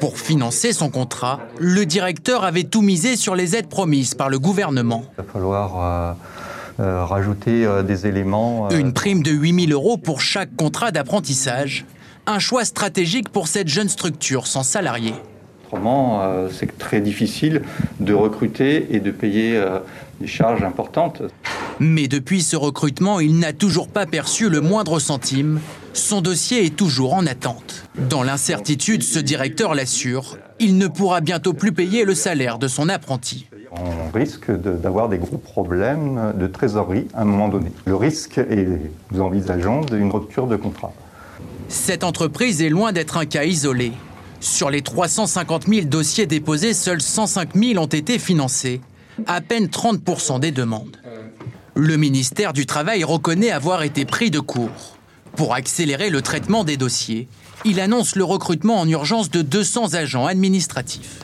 Pour 0.00 0.18
financer 0.18 0.72
son 0.72 0.88
contrat, 0.88 1.40
le 1.58 1.84
directeur 1.84 2.44
avait 2.44 2.64
tout 2.64 2.80
misé 2.80 3.16
sur 3.16 3.34
les 3.34 3.56
aides 3.56 3.68
promises 3.68 4.14
par 4.14 4.30
le 4.30 4.38
gouvernement. 4.38 5.04
Il 5.18 5.24
va 5.24 5.30
falloir 5.30 6.16
euh, 6.78 6.82
euh, 6.82 7.04
rajouter 7.04 7.66
euh, 7.66 7.82
des 7.82 8.06
éléments. 8.06 8.70
Une 8.70 8.94
prime 8.94 9.22
de 9.22 9.30
8000 9.30 9.72
euros 9.72 9.98
pour 9.98 10.22
chaque 10.22 10.54
contrat 10.56 10.92
d'apprentissage. 10.92 11.84
Un 12.26 12.38
choix 12.38 12.64
stratégique 12.64 13.28
pour 13.28 13.48
cette 13.48 13.68
jeune 13.68 13.90
structure 13.90 14.46
sans 14.46 14.62
salariés. 14.62 15.14
Autrement, 15.66 16.48
c'est 16.52 16.78
très 16.78 17.00
difficile 17.00 17.62
de 18.00 18.12
recruter 18.12 18.88
et 18.90 18.98
de 18.98 19.12
payer 19.12 19.62
des 20.20 20.26
charges 20.26 20.64
importantes. 20.64 21.22
Mais 21.78 22.08
depuis 22.08 22.42
ce 22.42 22.56
recrutement, 22.56 23.20
il 23.20 23.38
n'a 23.38 23.52
toujours 23.52 23.86
pas 23.86 24.04
perçu 24.04 24.48
le 24.48 24.60
moindre 24.60 24.98
centime 24.98 25.60
son 25.92 26.20
dossier 26.20 26.64
est 26.64 26.76
toujours 26.76 27.14
en 27.14 27.26
attente. 27.26 27.84
Dans 28.08 28.22
l'incertitude, 28.22 29.02
ce 29.02 29.18
directeur 29.18 29.74
l'assure, 29.74 30.38
il 30.58 30.78
ne 30.78 30.86
pourra 30.86 31.20
bientôt 31.20 31.52
plus 31.52 31.72
payer 31.72 32.04
le 32.04 32.14
salaire 32.14 32.58
de 32.58 32.68
son 32.68 32.88
apprenti. 32.88 33.46
On 33.72 34.10
risque 34.12 34.50
d'avoir 34.50 35.08
des 35.08 35.18
gros 35.18 35.38
problèmes 35.38 36.32
de 36.36 36.46
trésorerie 36.46 37.06
à 37.14 37.22
un 37.22 37.24
moment 37.24 37.48
donné. 37.48 37.70
Le 37.86 37.94
risque 37.94 38.38
est, 38.38 38.66
nous 39.12 39.20
envisageons, 39.20 39.82
une 39.92 40.10
rupture 40.10 40.46
de 40.46 40.56
contrat. 40.56 40.92
Cette 41.68 42.02
entreprise 42.02 42.62
est 42.62 42.68
loin 42.68 42.92
d'être 42.92 43.16
un 43.16 43.26
cas 43.26 43.44
isolé. 43.44 43.92
Sur 44.40 44.70
les 44.70 44.82
350 44.82 45.68
000 45.68 45.86
dossiers 45.86 46.26
déposés, 46.26 46.74
seuls 46.74 47.00
105 47.00 47.54
000 47.54 47.82
ont 47.82 47.86
été 47.86 48.18
financés, 48.18 48.80
à 49.26 49.40
peine 49.40 49.66
30% 49.66 50.40
des 50.40 50.50
demandes. 50.50 50.96
Le 51.74 51.96
ministère 51.96 52.52
du 52.52 52.66
Travail 52.66 53.04
reconnaît 53.04 53.50
avoir 53.50 53.82
été 53.82 54.04
pris 54.04 54.30
de 54.30 54.40
court. 54.40 54.96
Pour 55.36 55.54
accélérer 55.54 56.10
le 56.10 56.22
traitement 56.22 56.64
des 56.64 56.76
dossiers, 56.76 57.28
il 57.64 57.80
annonce 57.80 58.16
le 58.16 58.24
recrutement 58.24 58.80
en 58.80 58.88
urgence 58.88 59.30
de 59.30 59.42
200 59.42 59.94
agents 59.94 60.26
administratifs. 60.26 61.20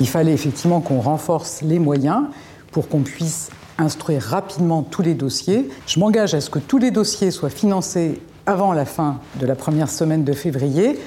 Il 0.00 0.08
fallait 0.08 0.32
effectivement 0.32 0.80
qu'on 0.80 1.00
renforce 1.00 1.62
les 1.62 1.78
moyens 1.78 2.24
pour 2.72 2.88
qu'on 2.88 3.02
puisse 3.02 3.50
instruire 3.78 4.22
rapidement 4.22 4.82
tous 4.82 5.02
les 5.02 5.14
dossiers. 5.14 5.68
Je 5.86 5.98
m'engage 5.98 6.34
à 6.34 6.40
ce 6.40 6.50
que 6.50 6.58
tous 6.58 6.78
les 6.78 6.90
dossiers 6.90 7.30
soient 7.30 7.50
financés 7.50 8.20
avant 8.46 8.72
la 8.72 8.84
fin 8.84 9.20
de 9.38 9.46
la 9.46 9.54
première 9.54 9.90
semaine 9.90 10.24
de 10.24 10.32
février. 10.32 10.98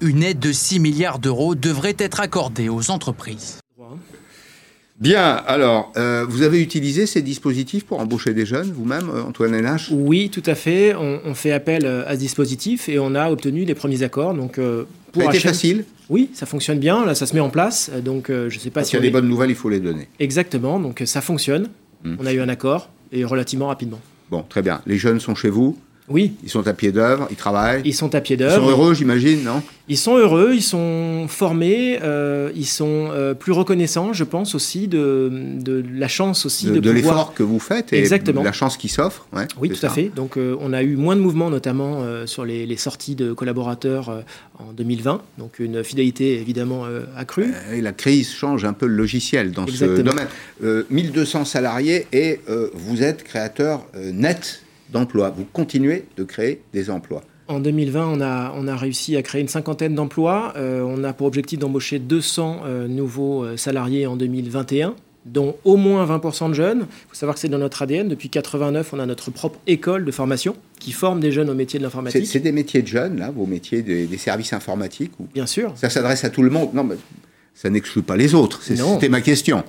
Une 0.00 0.22
aide 0.22 0.38
de 0.38 0.52
6 0.52 0.80
milliards 0.80 1.18
d'euros 1.18 1.54
devrait 1.54 1.96
être 1.98 2.20
accordée 2.20 2.68
aux 2.68 2.90
entreprises. 2.90 3.58
Bien, 5.00 5.36
alors, 5.46 5.94
euh, 5.96 6.26
vous 6.28 6.42
avez 6.42 6.60
utilisé 6.60 7.06
ces 7.06 7.22
dispositifs 7.22 7.86
pour 7.86 8.00
embaucher 8.00 8.34
des 8.34 8.44
jeunes, 8.44 8.70
vous-même, 8.70 9.08
euh, 9.08 9.22
Antoine 9.22 9.54
Hénache 9.54 9.88
Oui, 9.90 10.28
tout 10.28 10.42
à 10.44 10.54
fait. 10.54 10.94
On, 10.94 11.32
fait 11.32 11.52
appel 11.52 11.86
euh, 11.86 12.04
à 12.06 12.16
ce 12.16 12.18
dispositif 12.18 12.86
et 12.90 12.98
on 12.98 13.14
a 13.14 13.30
obtenu 13.30 13.64
les 13.64 13.74
premiers 13.74 14.02
accords. 14.02 14.34
Donc, 14.34 14.60
pour 15.12 15.22
ça 15.22 15.28
a 15.28 15.32
été 15.32 15.40
facile? 15.40 15.84
Oui, 16.10 16.28
ça 16.34 16.44
fonctionne 16.44 16.78
bien. 16.78 17.06
Là, 17.06 17.14
ça 17.14 17.24
se 17.24 17.34
met 17.34 17.40
en 17.40 17.48
place. 17.48 17.90
Donc, 18.04 18.26
je 18.28 18.44
ne 18.44 18.60
sais 18.60 18.68
pas 18.68 18.84
si. 18.84 18.90
S'il 18.90 18.98
y 18.98 19.02
a 19.02 19.02
des 19.02 19.10
bonnes 19.10 19.28
nouvelles, 19.28 19.50
il 19.50 19.56
faut 19.56 19.70
les 19.70 19.80
donner. 19.80 20.06
Exactement. 20.18 20.78
Donc, 20.78 21.02
ça 21.06 21.22
fonctionne. 21.22 21.68
Hmm. 22.04 22.16
On 22.18 22.26
a 22.26 22.34
eu 22.34 22.40
un 22.40 22.48
accord 22.50 22.90
et 23.10 23.24
relativement 23.24 23.68
rapidement. 23.68 24.00
Bon, 24.30 24.44
très 24.46 24.60
bien. 24.60 24.82
Les 24.86 24.98
jeunes 24.98 25.20
sont 25.20 25.34
chez 25.34 25.48
vous 25.50 25.78
oui. 26.10 26.32
Ils 26.42 26.50
sont 26.50 26.66
à 26.66 26.72
pied 26.72 26.90
d'œuvre, 26.92 27.28
ils 27.30 27.36
travaillent. 27.36 27.82
Ils 27.84 27.94
sont 27.94 28.14
à 28.14 28.20
pied 28.20 28.36
d'œuvre. 28.36 28.54
Ils 28.56 28.60
sont 28.60 28.70
heureux, 28.70 28.94
j'imagine, 28.94 29.44
non? 29.44 29.62
Ils 29.88 29.98
sont 29.98 30.16
heureux, 30.16 30.52
ils 30.54 30.62
sont 30.62 31.26
formés, 31.28 31.98
euh, 32.02 32.52
ils 32.54 32.66
sont 32.66 33.08
euh, 33.10 33.34
plus 33.34 33.50
reconnaissants, 33.50 34.12
je 34.12 34.22
pense 34.22 34.54
aussi 34.54 34.86
de, 34.86 35.30
de 35.32 35.84
la 35.92 36.06
chance 36.06 36.46
aussi 36.46 36.66
de, 36.66 36.74
de, 36.74 36.80
de 36.80 36.90
l'effort 36.92 37.34
que 37.34 37.42
vous 37.42 37.58
faites 37.58 37.92
et 37.92 37.98
Exactement. 37.98 38.40
de 38.40 38.46
la 38.46 38.52
chance 38.52 38.76
qui 38.76 38.88
s'offre. 38.88 39.26
Ouais, 39.32 39.48
oui, 39.60 39.68
tout 39.68 39.84
à 39.84 39.88
fait. 39.88 40.12
Donc 40.14 40.36
euh, 40.36 40.56
on 40.60 40.72
a 40.72 40.82
eu 40.84 40.94
moins 40.94 41.16
de 41.16 41.20
mouvements, 41.20 41.50
notamment 41.50 42.04
sur 42.26 42.44
les, 42.44 42.66
les, 42.66 42.76
sorties 42.76 43.16
de 43.16 43.32
collaborateurs 43.32 44.22
en 44.58 44.72
2020. 44.72 45.22
Donc 45.38 45.58
une 45.58 45.82
fidélité 45.82 46.40
évidemment 46.40 46.84
accrue. 47.16 47.52
et 47.72 47.80
la 47.80 47.92
crise 47.92 48.30
change 48.32 48.64
un 48.64 48.72
peu 48.72 48.86
le 48.86 48.94
logiciel 48.94 49.50
dans 49.50 49.66
ce 49.66 49.84
domaine. 50.00 50.28
1200 50.90 51.44
salariés 51.44 52.06
et 52.12 52.40
vous 52.74 53.02
êtes 53.02 53.24
créateur 53.24 53.84
net 54.12 54.62
d'emplois. 54.92 55.30
Vous 55.30 55.46
continuez 55.52 56.04
de 56.16 56.24
créer 56.24 56.62
des 56.72 56.90
emplois. 56.90 57.22
En 57.48 57.58
2020, 57.58 58.06
on 58.06 58.20
a, 58.20 58.52
on 58.56 58.68
a 58.68 58.76
réussi 58.76 59.16
à 59.16 59.22
créer 59.22 59.40
une 59.40 59.48
cinquantaine 59.48 59.96
d'emplois. 59.96 60.52
Euh, 60.56 60.82
on 60.86 61.02
a 61.02 61.12
pour 61.12 61.26
objectif 61.26 61.58
d'embaucher 61.58 61.98
200 61.98 62.60
euh, 62.64 62.86
nouveaux 62.86 63.42
euh, 63.42 63.56
salariés 63.56 64.06
en 64.06 64.16
2021 64.16 64.94
dont 65.26 65.56
au 65.64 65.76
moins 65.76 66.06
20% 66.06 66.50
de 66.50 66.54
jeunes. 66.54 66.78
Il 66.80 67.08
faut 67.08 67.14
savoir 67.14 67.34
que 67.34 67.40
c'est 67.40 67.48
dans 67.48 67.58
notre 67.58 67.82
ADN. 67.82 68.08
Depuis 68.08 68.30
89, 68.30 68.92
on 68.92 69.00
a 69.00 69.06
notre 69.06 69.30
propre 69.30 69.58
école 69.66 70.04
de 70.04 70.10
formation 70.12 70.56
qui 70.78 70.92
forme 70.92 71.20
des 71.20 71.32
jeunes 71.32 71.50
au 71.50 71.54
métier 71.54 71.78
de 71.78 71.84
l'informatique. 71.84 72.26
C'est 72.26 72.40
des 72.40 72.52
métiers 72.52 72.82
de 72.82 72.86
jeunes, 72.86 73.18
là, 73.18 73.30
vos 73.30 73.46
métiers 73.46 73.82
des, 73.82 74.16
services 74.16 74.52
informatiques 74.52 75.12
ou... 75.18 75.26
Bien 75.34 75.46
sûr. 75.46 75.72
Ça 75.76 75.90
s'adresse 75.90 76.24
à 76.24 76.30
tout 76.30 76.42
le 76.42 76.50
monde. 76.50 76.70
Non, 76.72 76.84
mais 76.84 76.96
ça 77.54 77.68
n'exclut 77.68 78.02
pas 78.02 78.16
les 78.16 78.34
autres. 78.34 78.62
C'était 78.62 79.08
ma 79.08 79.20
question 79.20 79.62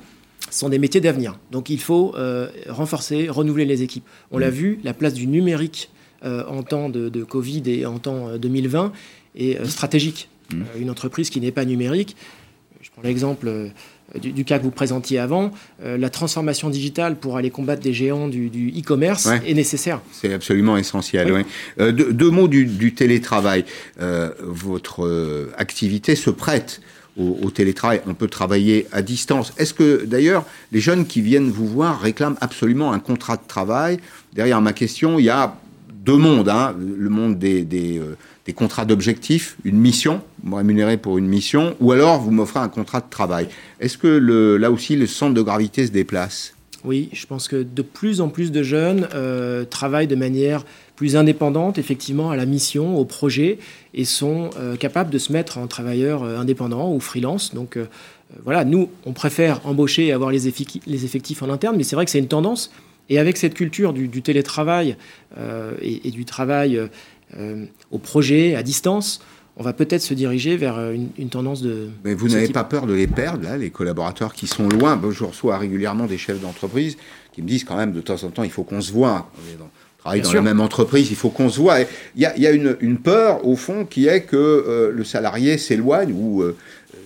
sont 0.49 0.69
des 0.69 0.79
métiers 0.79 1.01
d'avenir. 1.01 1.37
Donc 1.51 1.69
il 1.69 1.79
faut 1.79 2.13
euh, 2.15 2.49
renforcer, 2.67 3.29
renouveler 3.29 3.65
les 3.65 3.83
équipes. 3.83 4.05
On 4.31 4.37
l'a 4.37 4.49
mm. 4.49 4.53
vu, 4.53 4.79
la 4.83 4.93
place 4.93 5.13
du 5.13 5.27
numérique 5.27 5.89
euh, 6.23 6.43
en 6.47 6.63
temps 6.63 6.89
de, 6.89 7.23
Covid 7.23 7.63
et 7.67 7.85
en 7.85 7.99
temps 7.99 8.37
2020 8.37 8.85
euh, 8.85 8.89
est 9.35 9.65
stratégique. 9.65 10.29
Mm. 10.51 10.63
une 10.79 10.89
entreprise 10.89 11.29
qui 11.29 11.39
n'est 11.39 11.51
pas 11.51 11.65
numérique, 11.65 12.15
je 12.81 12.89
prends 12.91 13.03
l'exemple 13.03 13.69
du, 14.19 14.43
cas 14.43 14.57
que 14.57 14.63
vous 14.63 14.71
présentiez 14.71 15.19
avant, 15.19 15.51
la 15.81 16.09
transformation 16.09 16.69
digitale 16.69 17.15
pour 17.15 17.37
aller 17.37 17.51
combattre 17.51 17.81
des 17.81 17.93
géants 17.93 18.27
du 18.27 18.73
e-commerce 18.75 19.29
est 19.45 19.53
nécessaire. 19.53 20.01
C'est 20.11 20.33
absolument 20.33 20.75
essentiel. 20.77 21.45
deux, 21.77 22.31
mots 22.31 22.47
du, 22.47 22.65
du 22.65 22.93
télétravail. 22.95 23.65
votre 24.39 25.51
activité 25.57 26.15
se 26.15 26.31
prête 26.31 26.81
au, 27.18 27.51
télétravail, 27.51 28.01
on 28.07 28.14
peut 28.14 28.28
travailler 28.28 28.88
à 28.91 29.01
distance. 29.01 29.53
Est-ce 29.57 29.74
que 29.74 30.05
d'ailleurs 30.05 30.45
les 30.72 30.80
jeunes 30.80 31.05
qui 31.05 31.22
viennent 31.22 31.49
vous 31.49 31.68
voir 31.68 31.99
réclament 31.99 32.38
absolument 32.41 32.93
un 32.93 32.99
contrat 32.99 33.38
de 33.38 33.45
travail? 33.47 33.99
Derrière 34.34 34.62
ma 34.62 34.74
question, 34.74 35.20
il 35.20 35.26
y 35.26 35.30
a 35.30 35.55
deux 36.05 36.18
mondes, 36.18 36.49
hein. 36.49 36.74
le 36.78 37.09
monde 37.09 37.38
des, 37.38 37.68
euh, 37.99 38.16
des, 38.45 38.53
contrats 38.53 38.86
d'objectifs, 38.86 39.57
une 39.64 39.78
mission, 39.78 40.22
vous 40.43 40.55
rémunérez 40.55 40.97
pour 40.97 41.18
une 41.18 41.28
mission, 41.28 41.76
ou 41.80 41.91
alors 41.91 42.20
vous 42.20 42.32
m'offrez 42.32 42.59
un 42.59 42.70
contrat 42.70 43.01
de 43.01 43.09
travail. 43.09 43.49
Est-ce 43.80 43.97
que 43.97 44.07
le, 44.07 44.57
là 44.57 44.72
aussi 44.72 44.95
le 44.95 45.05
centre 45.05 45.34
de 45.34 45.41
gravité 45.41 45.86
se 45.86 45.91
déplace? 45.91 46.55
Oui, 46.84 47.09
je 47.13 47.25
pense 47.27 47.47
que 47.47 47.57
de 47.57 47.82
plus 47.82 48.21
en 48.21 48.29
plus 48.29 48.51
de 48.51 48.63
jeunes 48.63 49.07
euh, 49.13 49.65
travaillent 49.65 50.07
de 50.07 50.15
manière 50.15 50.65
plus 50.95 51.15
indépendante, 51.15 51.77
effectivement, 51.77 52.32
à 52.32 52.36
la 52.36 52.45
mission, 52.45 52.97
au 52.97 53.05
projet, 53.05 53.59
et 53.93 54.05
sont 54.05 54.49
euh, 54.57 54.75
capables 54.75 55.09
de 55.11 55.17
se 55.17 55.32
mettre 55.32 55.57
en 55.57 55.67
travailleur 55.67 56.23
euh, 56.23 56.38
indépendant 56.38 56.91
ou 56.91 56.99
freelance. 56.99 57.53
Donc 57.53 57.77
voilà, 58.43 58.63
nous, 58.65 58.89
on 59.05 59.11
préfère 59.11 59.65
embaucher 59.65 60.07
et 60.07 60.11
avoir 60.11 60.32
les, 60.32 60.47
effectifs 60.47 61.43
en 61.43 61.49
interne, 61.49 61.75
mais 61.77 61.84
c'est 61.84 61.95
vrai 61.95 62.05
que 62.05 62.11
c'est 62.11 62.19
une 62.19 62.27
tendance. 62.27 62.71
Et 63.09 63.19
avec 63.19 63.38
cette 63.38 63.53
culture 63.53 63.91
du, 63.91 64.21
télétravail 64.21 64.95
et, 65.82 66.11
du 66.11 66.23
travail 66.23 66.79
au 67.91 67.97
projet, 67.97 68.55
à 68.55 68.63
distance, 68.63 69.19
on 69.58 69.64
va 69.64 69.74
peut-être 69.74 70.02
se 70.02 70.14
diriger 70.14 70.58
vers 70.58 70.78
euh, 70.78 70.95
une, 71.18 71.30
tendance 71.30 71.62
de. 71.62 71.89
Mais 72.04 72.14
vous 72.14 72.30
n'avez 72.30 72.47
pas 72.49 72.64
peur 72.64 72.86
de 72.86 72.93
les 72.93 73.08
perdre, 73.08 73.43
là, 73.43 73.58
les 73.58 73.70
collaborateurs 73.70 74.34
qui 74.34 74.47
sont 74.47 74.68
loin 74.70 74.99
Je 75.12 75.24
reçois 75.24 75.58
régulièrement 75.58 76.06
des 76.06 76.18
chefs 76.18 76.39
d'entreprise 76.39 76.97
qui 77.34 77.41
me 77.41 77.47
disent 77.47 77.64
quand 77.64 77.78
même 77.78 77.91
de 77.91 78.02
temps 78.02 78.24
en 78.24 78.30
temps, 78.30 78.43
il 78.43 78.52
faut 78.52 78.64
qu'on 78.64 78.82
se 78.82 78.91
voit. 78.91 79.30
On 79.60 79.68
travaille 79.97 80.22
dans 80.22 80.34
la 80.34 80.41
même 80.41 80.62
entreprise, 80.62 81.12
il 81.12 81.16
faut 81.16 81.30
qu'on 81.30 81.49
se 81.49 81.60
voit. 81.60 81.82
Il 82.16 82.22
y 82.22 82.26
a, 82.26 82.52
une, 82.52 82.97
peur, 82.97 83.45
au 83.45 83.56
fond, 83.56 83.86
qui 83.86 84.08
est 84.08 84.22
que 84.22 84.36
euh, 84.36 84.91
le 84.91 85.04
salarié 85.04 85.58
s'éloigne 85.58 86.12
ou 86.12 86.41
euh, 86.41 86.58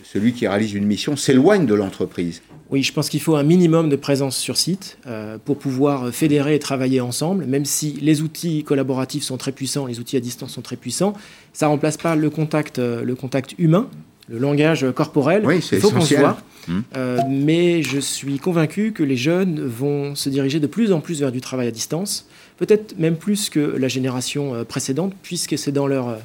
celui 0.04 0.34
qui 0.34 0.48
réalise 0.48 0.74
une 0.74 0.86
mission 0.86 1.16
s'éloigne 1.16 1.66
de 1.66 1.74
l'entreprise. 1.74 2.42
Oui, 2.72 2.82
je 2.82 2.92
pense 2.92 3.10
qu'il 3.10 3.22
faut 3.22 3.36
un 3.36 3.44
minimum 3.44 3.90
de 3.90 3.96
présence 3.96 4.38
sur 4.38 4.58
site 4.58 4.98
euh, 5.06 5.38
pour 5.44 5.58
pouvoir 5.58 6.12
fédérer 6.12 6.56
et 6.56 6.60
travailler 6.60 7.00
ensemble, 7.00 7.46
même 7.46 7.66
si 7.66 7.94
les 8.02 8.22
outils 8.22 8.64
collaboratifs 8.64 9.24
sont 9.24 9.38
très 9.38 9.52
puissants, 9.52 9.86
les 9.86 10.00
outils 10.00 10.18
à 10.18 10.20
distance 10.20 10.52
sont 10.54 10.62
très 10.62 10.76
puissants, 10.76 11.14
ça 11.54 11.68
ne 11.68 11.72
remplace 11.72 11.98
pas 11.98 12.16
le 12.16 12.30
contact, 12.30 12.80
euh, 12.80 13.04
le 13.04 13.16
contact 13.16 13.54
humain, 13.60 13.88
le 14.28 14.40
langage 14.40 14.86
corporel. 14.96 15.46
Oui, 15.46 15.62
c'est 15.62 15.78
Il 15.78 15.82
faut 15.82 15.92
qu'on 15.92 16.00
voit. 16.00 16.38
Hmm. 16.68 16.82
Euh, 16.98 17.20
mais 17.30 17.84
je 17.84 18.00
suis 18.00 18.40
convaincu 18.40 18.92
que 18.92 19.04
les 19.04 19.18
jeunes 19.18 19.64
vont 19.64 20.16
se 20.16 20.30
diriger 20.30 20.60
de 20.60 20.68
plus 20.68 20.92
en 20.92 21.00
plus 21.00 21.20
vers 21.20 21.32
du 21.32 21.42
travail 21.42 21.68
à 21.68 21.72
distance, 21.72 22.28
peut-être 22.58 22.98
même 22.98 23.18
plus 23.18 23.50
que 23.50 23.60
la 23.60 23.88
génération 23.88 24.56
euh, 24.56 24.64
précédente, 24.64 25.14
puisque 25.22 25.58
c'est 25.58 25.72
dans 25.72 25.88
leur, 25.88 26.10
euh, 26.10 26.16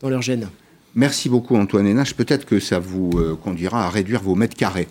dans 0.00 0.08
leur 0.08 0.22
gène. 0.22 0.48
Merci 0.94 1.30
beaucoup 1.30 1.56
Antoine 1.56 1.86
Hénache. 1.86 2.14
Peut-être 2.14 2.44
que 2.44 2.60
ça 2.60 2.78
vous 2.78 3.10
euh, 3.14 3.34
conduira 3.34 3.86
à 3.86 3.90
réduire 3.90 4.22
vos 4.22 4.34
mètres 4.34 4.56
carrés. 4.56 4.88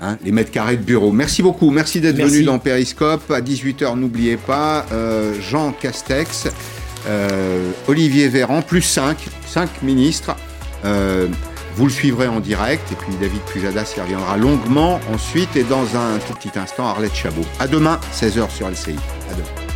Hein, 0.00 0.16
les 0.24 0.32
mètres 0.32 0.50
carrés 0.50 0.76
de 0.76 0.82
bureau. 0.82 1.12
Merci 1.12 1.42
beaucoup. 1.42 1.70
Merci 1.70 2.00
d'être 2.00 2.16
venu 2.16 2.44
dans 2.44 2.58
Périscope. 2.58 3.30
À 3.30 3.40
18h, 3.40 3.98
n'oubliez 3.98 4.36
pas, 4.36 4.86
euh, 4.92 5.34
Jean 5.40 5.72
Castex, 5.72 6.48
euh, 7.06 7.70
Olivier 7.86 8.28
Véran, 8.28 8.62
plus 8.62 8.82
5, 8.82 9.16
5 9.46 9.82
ministres. 9.82 10.36
Euh, 10.84 11.26
vous 11.76 11.84
le 11.84 11.92
suivrez 11.92 12.26
en 12.26 12.40
direct. 12.40 12.90
Et 12.92 12.96
puis 12.96 13.12
David 13.20 13.40
Pujadas 13.42 13.94
y 13.96 14.00
reviendra 14.00 14.36
longuement 14.36 15.00
ensuite. 15.12 15.54
Et 15.56 15.64
dans 15.64 15.96
un 15.96 16.18
tout 16.26 16.34
petit 16.34 16.58
instant, 16.58 16.88
Arlette 16.88 17.14
Chabot. 17.14 17.44
À 17.60 17.68
demain, 17.68 18.00
16h 18.12 18.50
sur 18.50 18.68
LCI. 18.68 18.96
À 19.30 19.34
demain. 19.34 19.67